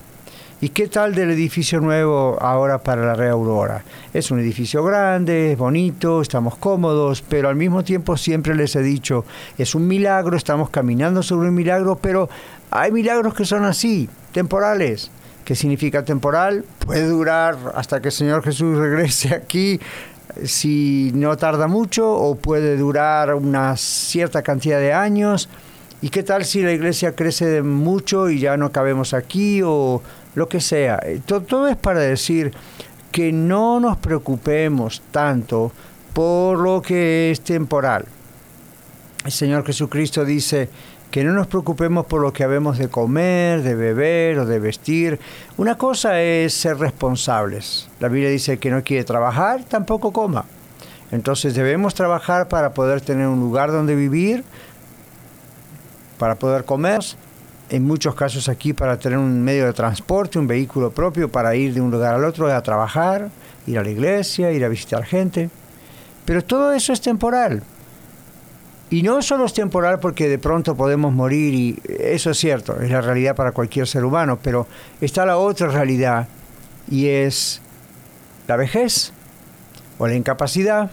¿Y 0.63 0.69
qué 0.69 0.87
tal 0.87 1.13
del 1.13 1.33
edificio 1.33 1.81
nuevo 1.81 2.39
ahora 2.41 2.79
para 2.79 3.05
la 3.05 3.15
Red 3.15 3.31
Aurora? 3.31 3.83
Es 4.15 4.31
un 4.31 4.39
edificio 4.39 4.85
grande, 4.85 5.51
es 5.51 5.59
bonito, 5.59 6.23
estamos 6.23 6.55
cómodos, 6.55 7.21
pero 7.21 7.49
al 7.49 7.57
mismo 7.57 7.83
tiempo 7.83 8.17
siempre 8.17 8.55
les 8.55 8.77
he 8.77 8.81
dicho, 8.81 9.25
es 9.59 9.75
un 9.75 9.89
milagro, 9.89 10.37
estamos 10.37 10.71
caminando 10.71 11.21
sobre 11.25 11.49
un 11.49 11.57
milagro, 11.57 11.99
pero 12.01 12.31
hay 12.71 12.93
milagros 12.93 13.35
que 13.35 13.45
son 13.45 13.65
así, 13.65 14.09
temporales. 14.31 15.11
¿Qué 15.45 15.57
significa 15.57 16.05
temporal? 16.05 16.65
Puede 16.87 17.09
durar 17.09 17.57
hasta 17.75 18.01
que 18.01 18.11
el 18.11 18.15
Señor 18.15 18.45
Jesús 18.45 18.79
regrese 18.79 19.35
aquí 19.35 19.81
si 20.45 21.11
no 21.13 21.37
tarda 21.37 21.67
mucho 21.67 22.09
o 22.09 22.37
puede 22.37 22.77
durar 22.77 23.35
una 23.35 23.77
cierta 23.77 24.43
cantidad 24.43 24.79
de 24.79 24.93
años 24.93 25.49
¿Y 26.03 26.09
qué 26.09 26.25
tal 26.25 26.45
si 26.45 26.63
la 26.63 26.73
iglesia 26.73 27.15
crece 27.15 27.63
mucho 27.63 28.29
y 28.29 28.41
ya 28.41 28.57
no 28.57 28.73
cabemos 28.73 29.15
aquí 29.15 29.63
o 29.65 30.03
lo 30.35 30.49
que 30.49 30.61
sea? 30.61 30.99
Eh, 31.03 31.21
Todo, 31.25 31.69
es 31.69 31.77
para 31.77 32.01
decir 32.01 32.53
que 33.11 33.33
no 33.33 33.81
nos 33.81 33.99
preocupemos 33.99 35.03
tanto 35.11 35.73
por 36.13 36.59
lo 36.59 36.81
que 36.83 37.31
es 37.31 37.41
temporal. 37.43 38.07
El 39.25 39.33
Señor 39.33 39.65
Jesucristo 39.65 40.25
dice 40.25 40.69
que 41.11 41.23
no 41.23 41.33
nos 41.33 41.47
preocupemos 41.47 42.07
por 42.07 42.23
lo 42.23 42.33
que 42.33 42.43
habemos 42.43 42.79
de 42.79 42.89
comer, 42.89 43.63
de 43.63 43.75
beber 43.75 44.39
o 44.39 44.47
de 44.47 44.59
vestir. 44.59 45.21
Una 45.59 45.77
cosa 45.77 46.21
es 46.23 46.55
ser 46.55 46.79
responsables. 46.79 47.89
La 48.01 48.09
Biblia 48.09 48.31
dice 48.31 48.59
que 48.59 48.71
no 48.71 48.83
quiere 48.83 49.05
trabajar, 49.05 49.63
tampoco 49.65 50.11
coma. 50.11 50.47
Entonces 51.11 51.55
debemos 51.55 51.95
trabajar 51.95 52.49
para 52.49 52.73
poder 52.73 53.03
tener 53.03 53.27
un 53.27 53.41
lugar 53.41 53.71
donde 53.71 53.95
vivir, 53.95 54.43
para 56.19 56.37
poder 56.37 56.65
comer, 56.65 57.01
en 57.73 57.85
muchos 57.85 58.15
casos 58.15 58.51
aquí 58.51 58.75
para 58.75 58.99
tener 58.99 59.17
un 59.17 59.43
medio 59.43 59.65
de 59.65 59.73
transporte, 59.73 60.39
un 60.39 60.47
vehículo 60.47 60.91
propio 60.91 61.33
para 61.33 61.57
ir 61.57 61.73
de 61.73 61.81
un 61.81 61.91
lugar 61.91 62.15
al 62.15 62.25
otro 62.27 62.55
a 62.55 62.63
trabajar, 62.63 63.31
ir 63.67 63.79
a 63.79 63.83
la 63.83 63.89
iglesia, 63.89 64.53
ir 64.53 64.63
a 64.63 64.69
visitar 64.69 65.07
gente. 65.07 65.49
Pero 66.27 66.45
todo 66.45 66.75
eso 66.75 66.93
es 66.93 67.01
temporal. 67.01 67.63
Y 68.91 69.03
no 69.03 69.23
solo 69.23 69.47
es 69.47 69.55
temporal 69.55 70.01
porque 70.01 70.29
de 70.29 70.39
pronto 70.39 70.77
podemos 70.77 71.15
morir 71.15 71.55
y 71.55 71.83
eso 71.99 72.33
es 72.33 72.37
cierto, 72.37 72.79
es 72.79 72.91
la 72.91 73.01
realidad 73.01 73.35
para 73.35 73.53
cualquier 73.53 73.87
ser 73.87 74.05
humano, 74.05 74.39
pero 74.43 74.67
está 75.01 75.25
la 75.25 75.39
otra 75.39 75.69
realidad 75.69 76.29
y 76.91 77.07
es 77.07 77.63
la 78.49 78.57
vejez 78.57 79.15
o 79.97 80.07
la 80.07 80.15
incapacidad 80.15 80.91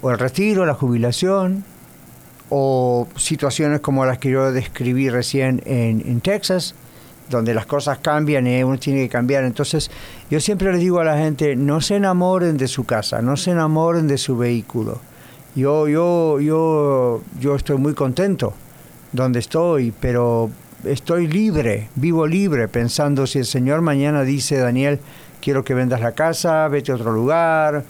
o 0.00 0.12
el 0.12 0.18
retiro, 0.20 0.64
la 0.64 0.74
jubilación 0.74 1.64
o 2.50 3.08
situaciones 3.16 3.80
como 3.80 4.06
las 4.06 4.18
que 4.18 4.30
yo 4.30 4.52
describí 4.52 5.10
recién 5.10 5.62
en, 5.66 6.02
en 6.06 6.20
Texas, 6.20 6.74
donde 7.30 7.54
las 7.54 7.66
cosas 7.66 7.98
cambian 7.98 8.46
y 8.46 8.62
uno 8.62 8.78
tiene 8.78 9.00
que 9.02 9.08
cambiar. 9.08 9.44
Entonces, 9.44 9.90
yo 10.30 10.40
siempre 10.40 10.70
les 10.72 10.80
digo 10.80 11.00
a 11.00 11.04
la 11.04 11.18
gente, 11.18 11.56
no 11.56 11.80
se 11.80 11.96
enamoren 11.96 12.56
de 12.56 12.68
su 12.68 12.84
casa, 12.84 13.20
no 13.22 13.36
se 13.36 13.50
enamoren 13.50 14.06
de 14.06 14.18
su 14.18 14.36
vehículo. 14.36 15.00
Yo, 15.54 15.88
yo, 15.88 16.38
yo, 16.40 17.22
yo 17.40 17.56
estoy 17.56 17.78
muy 17.78 17.94
contento 17.94 18.52
donde 19.12 19.38
estoy, 19.38 19.92
pero 19.98 20.50
estoy 20.84 21.26
libre, 21.26 21.88
vivo 21.94 22.26
libre, 22.26 22.68
pensando 22.68 23.26
si 23.26 23.38
el 23.38 23.46
Señor 23.46 23.80
mañana 23.80 24.22
dice, 24.22 24.58
Daniel, 24.58 25.00
quiero 25.40 25.64
que 25.64 25.74
vendas 25.74 26.00
la 26.00 26.12
casa, 26.12 26.68
vete 26.68 26.92
a 26.92 26.96
otro 26.96 27.12
lugar, 27.12 27.84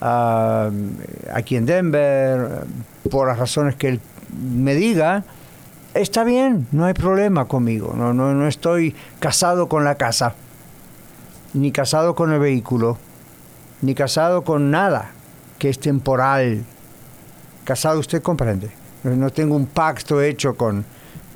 ah, 0.00 0.70
aquí 1.32 1.56
en 1.56 1.66
Denver, 1.66 2.64
por 3.10 3.28
las 3.28 3.38
razones 3.38 3.74
que 3.76 3.88
Él 3.88 4.00
me 4.40 4.74
diga, 4.74 5.24
está 5.94 6.24
bien, 6.24 6.66
no 6.72 6.84
hay 6.84 6.94
problema 6.94 7.46
conmigo, 7.46 7.94
no, 7.96 8.14
no, 8.14 8.32
no 8.34 8.48
estoy 8.48 8.94
casado 9.18 9.68
con 9.68 9.84
la 9.84 9.96
casa, 9.96 10.34
ni 11.54 11.72
casado 11.72 12.14
con 12.14 12.32
el 12.32 12.38
vehículo, 12.38 12.98
ni 13.82 13.94
casado 13.94 14.42
con 14.42 14.70
nada 14.70 15.10
que 15.58 15.68
es 15.68 15.78
temporal. 15.78 16.64
Casado 17.64 18.00
usted 18.00 18.20
comprende. 18.20 18.68
No, 19.04 19.30
tengo 19.30 19.54
un 19.54 19.66
pacto 19.66 20.20
hecho 20.20 20.56
con 20.56 20.84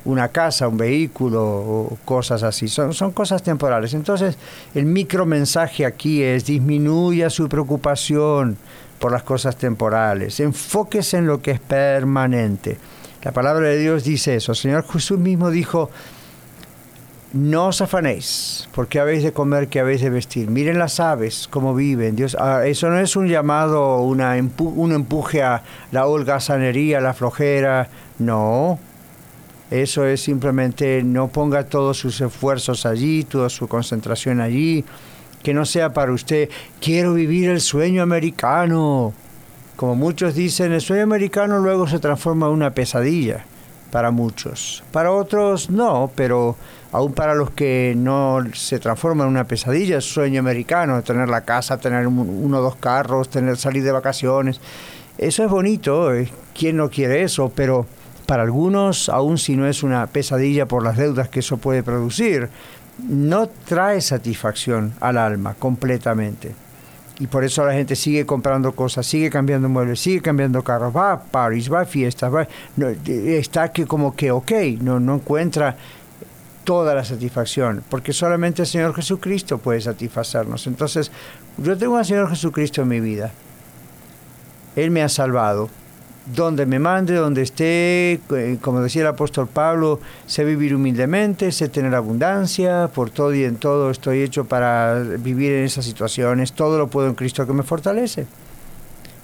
una 0.03 0.27
casa, 0.29 0.67
un 0.67 0.75
vehículo 0.75 1.43
o 1.43 1.97
cosas 2.03 2.43
así. 2.43 2.67
Son, 2.67 2.93
son 2.93 3.11
cosas 3.11 3.43
temporales. 3.43 3.93
Entonces, 3.93 4.37
el 4.73 4.85
micro 4.85 5.25
mensaje 5.25 5.85
aquí 5.85 6.23
es 6.23 6.45
disminuya 6.45 7.29
su 7.29 7.47
preocupación 7.47 8.57
por 8.99 9.11
las 9.11 9.23
cosas 9.23 9.57
temporales. 9.57 10.39
Enfóquese 10.39 11.17
en 11.17 11.27
lo 11.27 11.41
que 11.41 11.51
es 11.51 11.59
permanente. 11.59 12.77
La 13.23 13.31
palabra 13.31 13.67
de 13.67 13.77
Dios 13.77 14.03
dice 14.03 14.35
eso. 14.35 14.51
El 14.53 14.57
Señor 14.57 14.85
Jesús 14.87 15.19
mismo 15.19 15.49
dijo, 15.49 15.89
no 17.33 17.67
os 17.67 17.81
afanéis, 17.81 18.69
porque 18.73 18.99
habéis 18.99 19.21
de 19.21 19.33
comer, 19.33 19.67
que 19.67 19.79
habéis 19.81 20.01
de 20.01 20.09
vestir. 20.09 20.49
Miren 20.49 20.79
las 20.79 20.99
aves, 20.99 21.47
cómo 21.49 21.75
viven. 21.75 22.15
Dios, 22.15 22.37
ah, 22.39 22.65
eso 22.65 22.89
no 22.89 22.99
es 22.99 23.15
un 23.15 23.27
llamado, 23.27 23.99
una 24.01 24.37
empu- 24.37 24.71
un 24.75 24.93
empuje 24.93 25.43
a 25.43 25.61
la 25.91 26.05
holgazanería, 26.07 27.01
la 27.01 27.13
flojera. 27.13 27.89
No. 28.19 28.79
Eso 29.69 30.05
es 30.05 30.21
simplemente 30.21 31.03
no 31.03 31.27
ponga 31.27 31.65
todos 31.65 31.97
sus 31.97 32.21
esfuerzos 32.21 32.85
allí, 32.85 33.25
toda 33.25 33.49
su 33.49 33.67
concentración 33.67 34.39
allí. 34.39 34.85
Que 35.47 35.53
no 35.53 35.63
sea 35.63 35.93
para 35.93 36.11
usted, 36.11 36.49
quiero 36.81 37.13
vivir 37.13 37.49
el 37.49 37.61
sueño 37.61 38.03
americano. 38.03 39.13
Como 39.77 39.95
muchos 39.95 40.35
dicen, 40.35 40.73
el 40.73 40.81
sueño 40.81 41.03
americano 41.03 41.59
luego 41.59 41.87
se 41.87 41.99
transforma 41.99 42.47
en 42.47 42.51
una 42.51 42.71
pesadilla 42.71 43.45
para 43.89 44.11
muchos. 44.11 44.83
Para 44.91 45.09
otros 45.13 45.69
no, 45.69 46.11
pero 46.15 46.57
aún 46.91 47.13
para 47.13 47.33
los 47.33 47.51
que 47.51 47.93
no 47.95 48.39
se 48.55 48.79
transforma 48.79 49.23
en 49.23 49.29
una 49.29 49.45
pesadilla, 49.45 49.95
el 49.95 50.01
sueño 50.01 50.41
americano, 50.41 51.01
tener 51.01 51.29
la 51.29 51.45
casa, 51.45 51.77
tener 51.77 52.05
un- 52.07 52.19
uno 52.43 52.57
o 52.57 52.61
dos 52.61 52.75
carros, 52.75 53.29
tener 53.29 53.55
salir 53.55 53.83
de 53.85 53.93
vacaciones. 53.93 54.59
Eso 55.17 55.45
es 55.45 55.49
bonito, 55.49 56.13
eh, 56.13 56.29
¿quién 56.53 56.75
no 56.75 56.89
quiere 56.89 57.23
eso? 57.23 57.53
Pero 57.55 57.85
para 58.25 58.43
algunos, 58.43 59.07
aun 59.07 59.37
si 59.37 59.55
no 59.55 59.65
es 59.65 59.81
una 59.81 60.07
pesadilla 60.07 60.65
por 60.65 60.83
las 60.83 60.97
deudas 60.97 61.29
que 61.29 61.39
eso 61.39 61.55
puede 61.55 61.83
producir, 61.83 62.49
no 62.99 63.47
trae 63.47 64.01
satisfacción 64.01 64.93
al 64.99 65.17
alma 65.17 65.55
completamente. 65.55 66.53
Y 67.19 67.27
por 67.27 67.43
eso 67.43 67.65
la 67.65 67.73
gente 67.73 67.95
sigue 67.95 68.25
comprando 68.25 68.73
cosas, 68.73 69.05
sigue 69.05 69.29
cambiando 69.29 69.67
muebles, 69.69 69.99
sigue 69.99 70.21
cambiando 70.21 70.63
carros, 70.63 70.95
va 70.95 71.13
a 71.13 71.19
parties, 71.23 71.71
va 71.71 71.81
a 71.81 71.85
fiestas, 71.85 72.31
va, 72.31 72.47
está 73.05 73.71
que 73.71 73.87
como 73.87 74.15
que 74.15 74.29
ok, 74.29 74.51
no, 74.81 74.99
no 74.99 75.15
encuentra 75.15 75.75
toda 76.63 76.93
la 76.93 77.03
satisfacción, 77.03 77.81
porque 77.89 78.13
solamente 78.13 78.61
el 78.63 78.67
Señor 78.67 78.93
Jesucristo 78.93 79.57
puede 79.57 79.81
satisfacernos. 79.81 80.67
Entonces, 80.67 81.11
yo 81.57 81.77
tengo 81.77 81.97
al 81.97 82.05
Señor 82.05 82.29
Jesucristo 82.29 82.81
en 82.81 82.89
mi 82.89 82.99
vida. 82.99 83.31
Él 84.75 84.91
me 84.91 85.01
ha 85.01 85.09
salvado. 85.09 85.69
Donde 86.35 86.65
me 86.65 86.77
mande, 86.77 87.15
donde 87.15 87.41
esté, 87.41 88.13
eh, 88.13 88.57
como 88.61 88.81
decía 88.81 89.01
el 89.01 89.07
apóstol 89.07 89.47
Pablo, 89.47 89.99
sé 90.25 90.43
vivir 90.43 90.75
humildemente, 90.75 91.51
sé 91.51 91.69
tener 91.69 91.95
abundancia, 91.95 92.89
por 92.93 93.09
todo 93.09 93.33
y 93.33 93.43
en 93.43 93.55
todo 93.55 93.91
estoy 93.91 94.21
hecho 94.21 94.45
para 94.45 94.99
vivir 94.99 95.53
en 95.53 95.63
esas 95.63 95.85
situaciones, 95.85 96.51
todo 96.51 96.77
lo 96.77 96.87
puedo 96.87 97.07
en 97.07 97.15
Cristo 97.15 97.47
que 97.47 97.53
me 97.53 97.63
fortalece. 97.63 98.27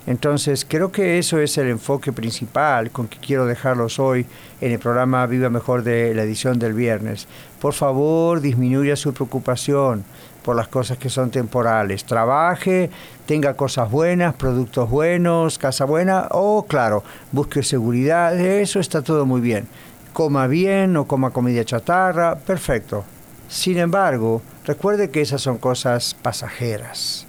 Entonces, 0.05 0.65
creo 0.67 0.91
que 0.91 1.17
eso 1.17 1.39
es 1.39 1.57
el 1.57 1.69
enfoque 1.69 2.11
principal 2.11 2.91
con 2.91 3.07
que 3.07 3.19
quiero 3.19 3.45
dejarlos 3.45 3.99
hoy 3.99 4.25
en 4.59 4.73
el 4.73 4.79
programa 4.79 5.25
Viva 5.27 5.49
Mejor 5.49 5.83
de 5.83 6.13
la 6.13 6.23
edición 6.23 6.59
del 6.59 6.73
viernes. 6.73 7.27
Por 7.61 7.73
favor, 7.73 8.41
disminuya 8.41 8.97
su 8.97 9.13
preocupación 9.13 10.03
por 10.43 10.57
las 10.57 10.67
cosas 10.67 10.97
que 10.97 11.09
son 11.09 11.31
temporales. 11.31 12.03
Trabaje, 12.03 12.89
tenga 13.25 13.53
cosas 13.53 13.89
buenas, 13.89 14.35
productos 14.35 14.89
buenos, 14.89 15.57
casa 15.57 15.85
buena, 15.85 16.27
o 16.31 16.65
claro, 16.67 17.03
busque 17.31 17.63
seguridad, 17.63 18.37
eso 18.37 18.81
está 18.81 19.01
todo 19.01 19.25
muy 19.25 19.39
bien. 19.39 19.67
Coma 20.11 20.47
bien, 20.47 20.91
no 20.91 21.07
coma 21.07 21.31
comida 21.31 21.63
chatarra, 21.63 22.35
perfecto. 22.35 23.05
Sin 23.47 23.77
embargo, 23.77 24.41
recuerde 24.65 25.09
que 25.09 25.21
esas 25.21 25.41
son 25.41 25.57
cosas 25.57 26.13
pasajeras. 26.13 27.25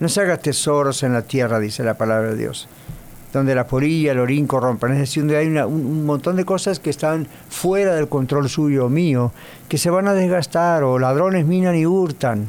No 0.00 0.08
se 0.08 0.20
haga 0.20 0.36
tesoros 0.36 1.02
en 1.02 1.12
la 1.12 1.22
tierra, 1.22 1.58
dice 1.58 1.82
la 1.82 1.94
palabra 1.94 2.30
de 2.30 2.36
Dios, 2.36 2.68
donde 3.32 3.54
la 3.54 3.66
polilla, 3.66 4.12
el 4.12 4.20
orín 4.20 4.46
corrompen. 4.46 4.92
Es 4.92 4.98
decir, 4.98 5.22
donde 5.22 5.36
hay 5.36 5.48
un, 5.48 5.58
un 5.58 6.06
montón 6.06 6.36
de 6.36 6.44
cosas 6.44 6.78
que 6.78 6.90
están 6.90 7.26
fuera 7.48 7.94
del 7.94 8.08
control 8.08 8.48
suyo 8.48 8.86
o 8.86 8.88
mío, 8.88 9.32
que 9.68 9.78
se 9.78 9.90
van 9.90 10.06
a 10.06 10.14
desgastar, 10.14 10.84
o 10.84 10.98
ladrones 10.98 11.46
minan 11.46 11.74
y 11.76 11.86
hurtan. 11.86 12.48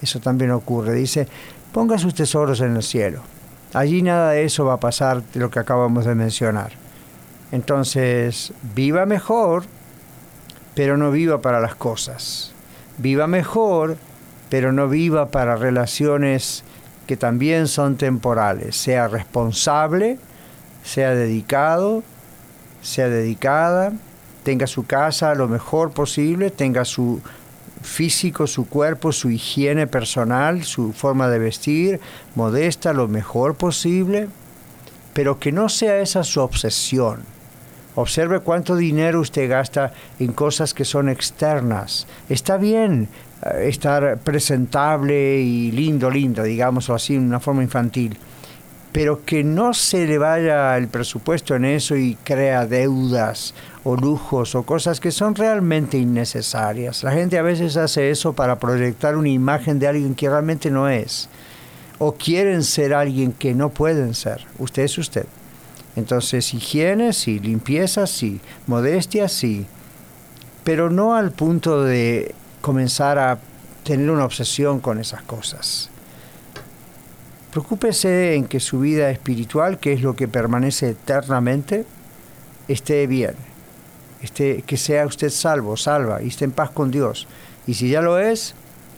Eso 0.00 0.20
también 0.20 0.52
ocurre. 0.52 0.94
Dice, 0.94 1.26
ponga 1.72 1.98
sus 1.98 2.14
tesoros 2.14 2.60
en 2.60 2.76
el 2.76 2.82
cielo. 2.82 3.22
Allí 3.72 4.02
nada 4.02 4.30
de 4.30 4.44
eso 4.44 4.64
va 4.64 4.74
a 4.74 4.80
pasar 4.80 5.22
de 5.22 5.40
lo 5.40 5.50
que 5.50 5.58
acabamos 5.58 6.04
de 6.04 6.14
mencionar. 6.14 6.72
Entonces, 7.50 8.52
viva 8.74 9.04
mejor, 9.04 9.64
pero 10.74 10.96
no 10.96 11.10
viva 11.10 11.40
para 11.40 11.60
las 11.60 11.74
cosas. 11.74 12.52
Viva 12.98 13.26
mejor, 13.26 13.96
pero 14.48 14.72
no 14.72 14.88
viva 14.88 15.30
para 15.30 15.56
relaciones 15.56 16.62
que 17.06 17.16
también 17.16 17.68
son 17.68 17.96
temporales. 17.96 18.76
Sea 18.76 19.08
responsable, 19.08 20.18
sea 20.82 21.14
dedicado, 21.14 22.02
sea 22.82 23.08
dedicada, 23.08 23.92
tenga 24.42 24.66
su 24.66 24.84
casa 24.84 25.34
lo 25.34 25.48
mejor 25.48 25.92
posible, 25.92 26.50
tenga 26.50 26.84
su 26.84 27.20
físico, 27.82 28.46
su 28.46 28.68
cuerpo, 28.68 29.12
su 29.12 29.30
higiene 29.30 29.86
personal, 29.86 30.64
su 30.64 30.92
forma 30.92 31.28
de 31.28 31.38
vestir, 31.38 32.00
modesta, 32.34 32.92
lo 32.92 33.08
mejor 33.08 33.54
posible, 33.54 34.28
pero 35.12 35.38
que 35.38 35.52
no 35.52 35.68
sea 35.68 35.98
esa 36.00 36.24
su 36.24 36.40
obsesión. 36.40 37.20
Observe 37.94 38.40
cuánto 38.40 38.74
dinero 38.74 39.20
usted 39.20 39.48
gasta 39.48 39.92
en 40.18 40.32
cosas 40.32 40.74
que 40.74 40.84
son 40.84 41.08
externas. 41.08 42.06
Está 42.28 42.56
bien 42.56 43.08
estar 43.62 44.18
presentable 44.18 45.40
y 45.40 45.70
lindo, 45.72 46.10
lindo, 46.10 46.42
digámoslo 46.42 46.94
así, 46.94 47.14
en 47.14 47.26
una 47.26 47.40
forma 47.40 47.62
infantil. 47.62 48.18
pero 48.94 49.24
que 49.24 49.42
no 49.42 49.74
se 49.74 50.06
le 50.06 50.18
vaya 50.18 50.76
el 50.76 50.86
presupuesto 50.86 51.56
en 51.56 51.64
eso 51.64 51.96
y 51.96 52.14
crea 52.22 52.64
deudas 52.64 53.52
o 53.82 53.96
lujos 53.96 54.54
o 54.54 54.62
cosas 54.62 55.00
que 55.00 55.10
son 55.10 55.34
realmente 55.34 55.98
innecesarias. 55.98 57.02
La 57.02 57.10
gente 57.10 57.36
a 57.36 57.42
veces 57.42 57.76
hace 57.76 58.10
eso 58.10 58.34
para 58.34 58.60
proyectar 58.60 59.16
una 59.16 59.30
imagen 59.30 59.80
de 59.80 59.88
alguien 59.88 60.14
que 60.14 60.28
realmente 60.30 60.70
no 60.70 60.88
es. 60.88 61.28
O 61.98 62.12
quieren 62.12 62.62
ser 62.62 62.94
alguien 62.94 63.32
que 63.32 63.52
no 63.52 63.70
pueden 63.70 64.14
ser. 64.14 64.46
Usted 64.60 64.84
es 64.84 64.96
usted. 64.96 65.26
Entonces, 65.96 66.54
higiene, 66.54 67.12
sí, 67.12 67.40
limpieza, 67.40 68.06
sí, 68.06 68.40
modestia, 68.68 69.26
sí. 69.28 69.66
Pero 70.62 70.88
no 70.88 71.16
al 71.16 71.32
punto 71.32 71.82
de 71.82 72.32
comenzar 72.64 73.18
a 73.18 73.38
tener 73.84 74.10
una 74.10 74.24
obsesión 74.24 74.80
con 74.80 74.98
esas 74.98 75.20
cosas. 75.20 75.90
Preocúpese 77.50 78.36
en 78.36 78.46
que 78.46 78.58
su 78.58 78.80
vida 78.80 79.10
espiritual, 79.10 79.78
que 79.78 79.92
es 79.92 80.00
lo 80.00 80.16
que 80.16 80.28
permanece 80.28 80.88
eternamente, 80.88 81.84
esté 82.66 83.06
bien, 83.06 83.34
esté, 84.22 84.62
que 84.62 84.78
sea 84.78 85.04
usted 85.04 85.28
salvo, 85.28 85.76
salva, 85.76 86.22
y 86.22 86.28
esté 86.28 86.46
en 86.46 86.52
paz 86.52 86.70
con 86.70 86.90
Dios. 86.90 87.28
Y 87.66 87.74
si 87.74 87.90
ya 87.90 88.00
lo 88.00 88.18
es, 88.18 88.54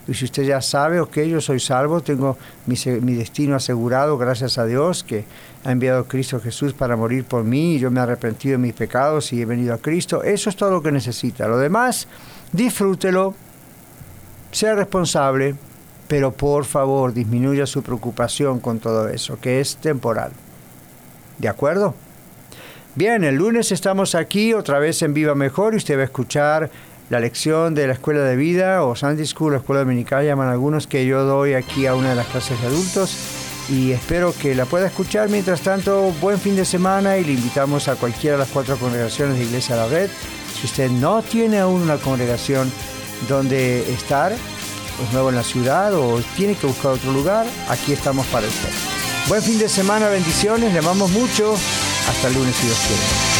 y 0.07 0.15
si 0.15 0.27
usted 0.27 0.45
ya 0.45 0.61
sabe, 0.61 1.01
ok, 1.01 1.19
yo 1.23 1.41
soy 1.41 1.59
salvo, 1.59 2.01
tengo 2.03 2.39
mi, 2.67 2.77
mi, 3.01 3.15
destino 3.15 3.57
asegurado, 3.57 4.17
gracias 4.17 4.59
a 4.59 4.65
Dios, 4.65 5.03
que 5.03 5.25
ha 5.65 5.73
enviado 5.73 6.07
Cristo 6.07 6.39
Jesús 6.39 6.73
para 6.73 6.95
morir 6.95 7.25
por 7.25 7.43
mí, 7.43 7.75
y 7.75 7.79
yo 7.81 7.91
me 7.91 7.99
he 7.99 8.05
arrepentido 8.05 8.53
de 8.53 8.59
mis 8.59 8.75
pecados 8.75 9.33
y 9.33 9.43
he 9.43 9.45
venido 9.45 9.75
a 9.75 9.79
Cristo, 9.79 10.23
eso 10.23 10.51
es 10.51 10.55
todo 10.55 10.71
lo 10.71 10.83
que 10.83 10.93
necesita. 10.93 11.49
Lo 11.49 11.59
demás, 11.59 12.07
disfrútelo, 12.53 13.35
sea 14.57 14.75
responsable, 14.75 15.55
pero 16.09 16.33
por 16.33 16.65
favor 16.65 17.13
disminuya 17.13 17.67
su 17.67 17.83
preocupación 17.83 18.59
con 18.59 18.79
todo 18.79 19.07
eso, 19.09 19.39
que 19.39 19.61
es 19.61 19.77
temporal. 19.77 20.33
¿De 21.37 21.49
acuerdo? 21.49 21.95
Bien, 22.95 23.23
el 23.25 23.35
lunes 23.35 23.71
estamos 23.71 24.15
aquí 24.15 24.55
otra 24.55 24.79
vez 24.79 25.03
en 25.03 25.13
Viva 25.13 25.35
Mejor 25.35 25.75
y 25.75 25.77
usted 25.77 25.99
va 25.99 26.03
a 26.03 26.05
escuchar 26.05 26.71
la 27.11 27.21
lección 27.21 27.75
de 27.75 27.87
la 27.87 27.93
escuela 27.93 28.23
de 28.23 28.35
vida 28.37 28.83
o 28.83 28.97
Sunday 28.97 29.27
School, 29.27 29.53
la 29.53 29.59
escuela 29.59 29.81
dominical, 29.81 30.25
llaman 30.25 30.49
algunos, 30.49 30.87
que 30.87 31.05
yo 31.05 31.25
doy 31.25 31.53
aquí 31.53 31.87
a 31.87 31.95
una 31.95 32.11
de 32.11 32.17
las 32.17 32.27
clases 32.29 32.59
de 32.63 32.69
adultos 32.69 33.15
y 33.69 33.93
espero 33.93 34.33
que 34.41 34.55
la 34.55 34.65
pueda 34.65 34.87
escuchar. 34.87 35.29
Mientras 35.29 35.61
tanto, 35.61 36.13
buen 36.19 36.39
fin 36.39 36.57
de 36.57 36.65
semana 36.65 37.19
y 37.19 37.25
le 37.25 37.33
invitamos 37.33 37.89
a 37.89 37.97
cualquiera 37.97 38.37
de 38.37 38.45
las 38.45 38.49
cuatro 38.49 38.79
congregaciones 38.79 39.37
de 39.37 39.45
Iglesia 39.45 39.77
de 39.77 39.83
la 39.83 39.89
Red. 39.89 40.11
Si 40.59 40.65
usted 40.65 40.91
no 40.91 41.21
tiene 41.21 41.59
aún 41.59 41.83
una 41.83 41.99
congregación 41.99 42.73
donde 43.29 43.93
estar, 43.93 44.33
es 44.33 45.13
nuevo 45.13 45.31
en 45.31 45.37
la 45.37 45.45
ciudad 45.45 45.95
o 45.95 46.21
tiene 46.37 46.55
que 46.55 46.67
buscar 46.67 46.93
otro 46.93 47.13
lugar, 47.13 47.47
aquí 47.69 47.93
estamos 47.93 48.27
para 48.27 48.47
usted. 48.47 48.71
Buen 49.29 49.43
fin 49.43 49.59
de 49.59 49.69
semana, 49.69 50.09
bendiciones, 50.09 50.73
le 50.73 50.79
amamos 50.79 51.11
mucho. 51.11 51.57
Hasta 52.09 52.29
el 52.29 52.35
lunes 52.35 52.55
si 52.55 52.67
Dios 52.67 52.79
quiere. 52.87 53.36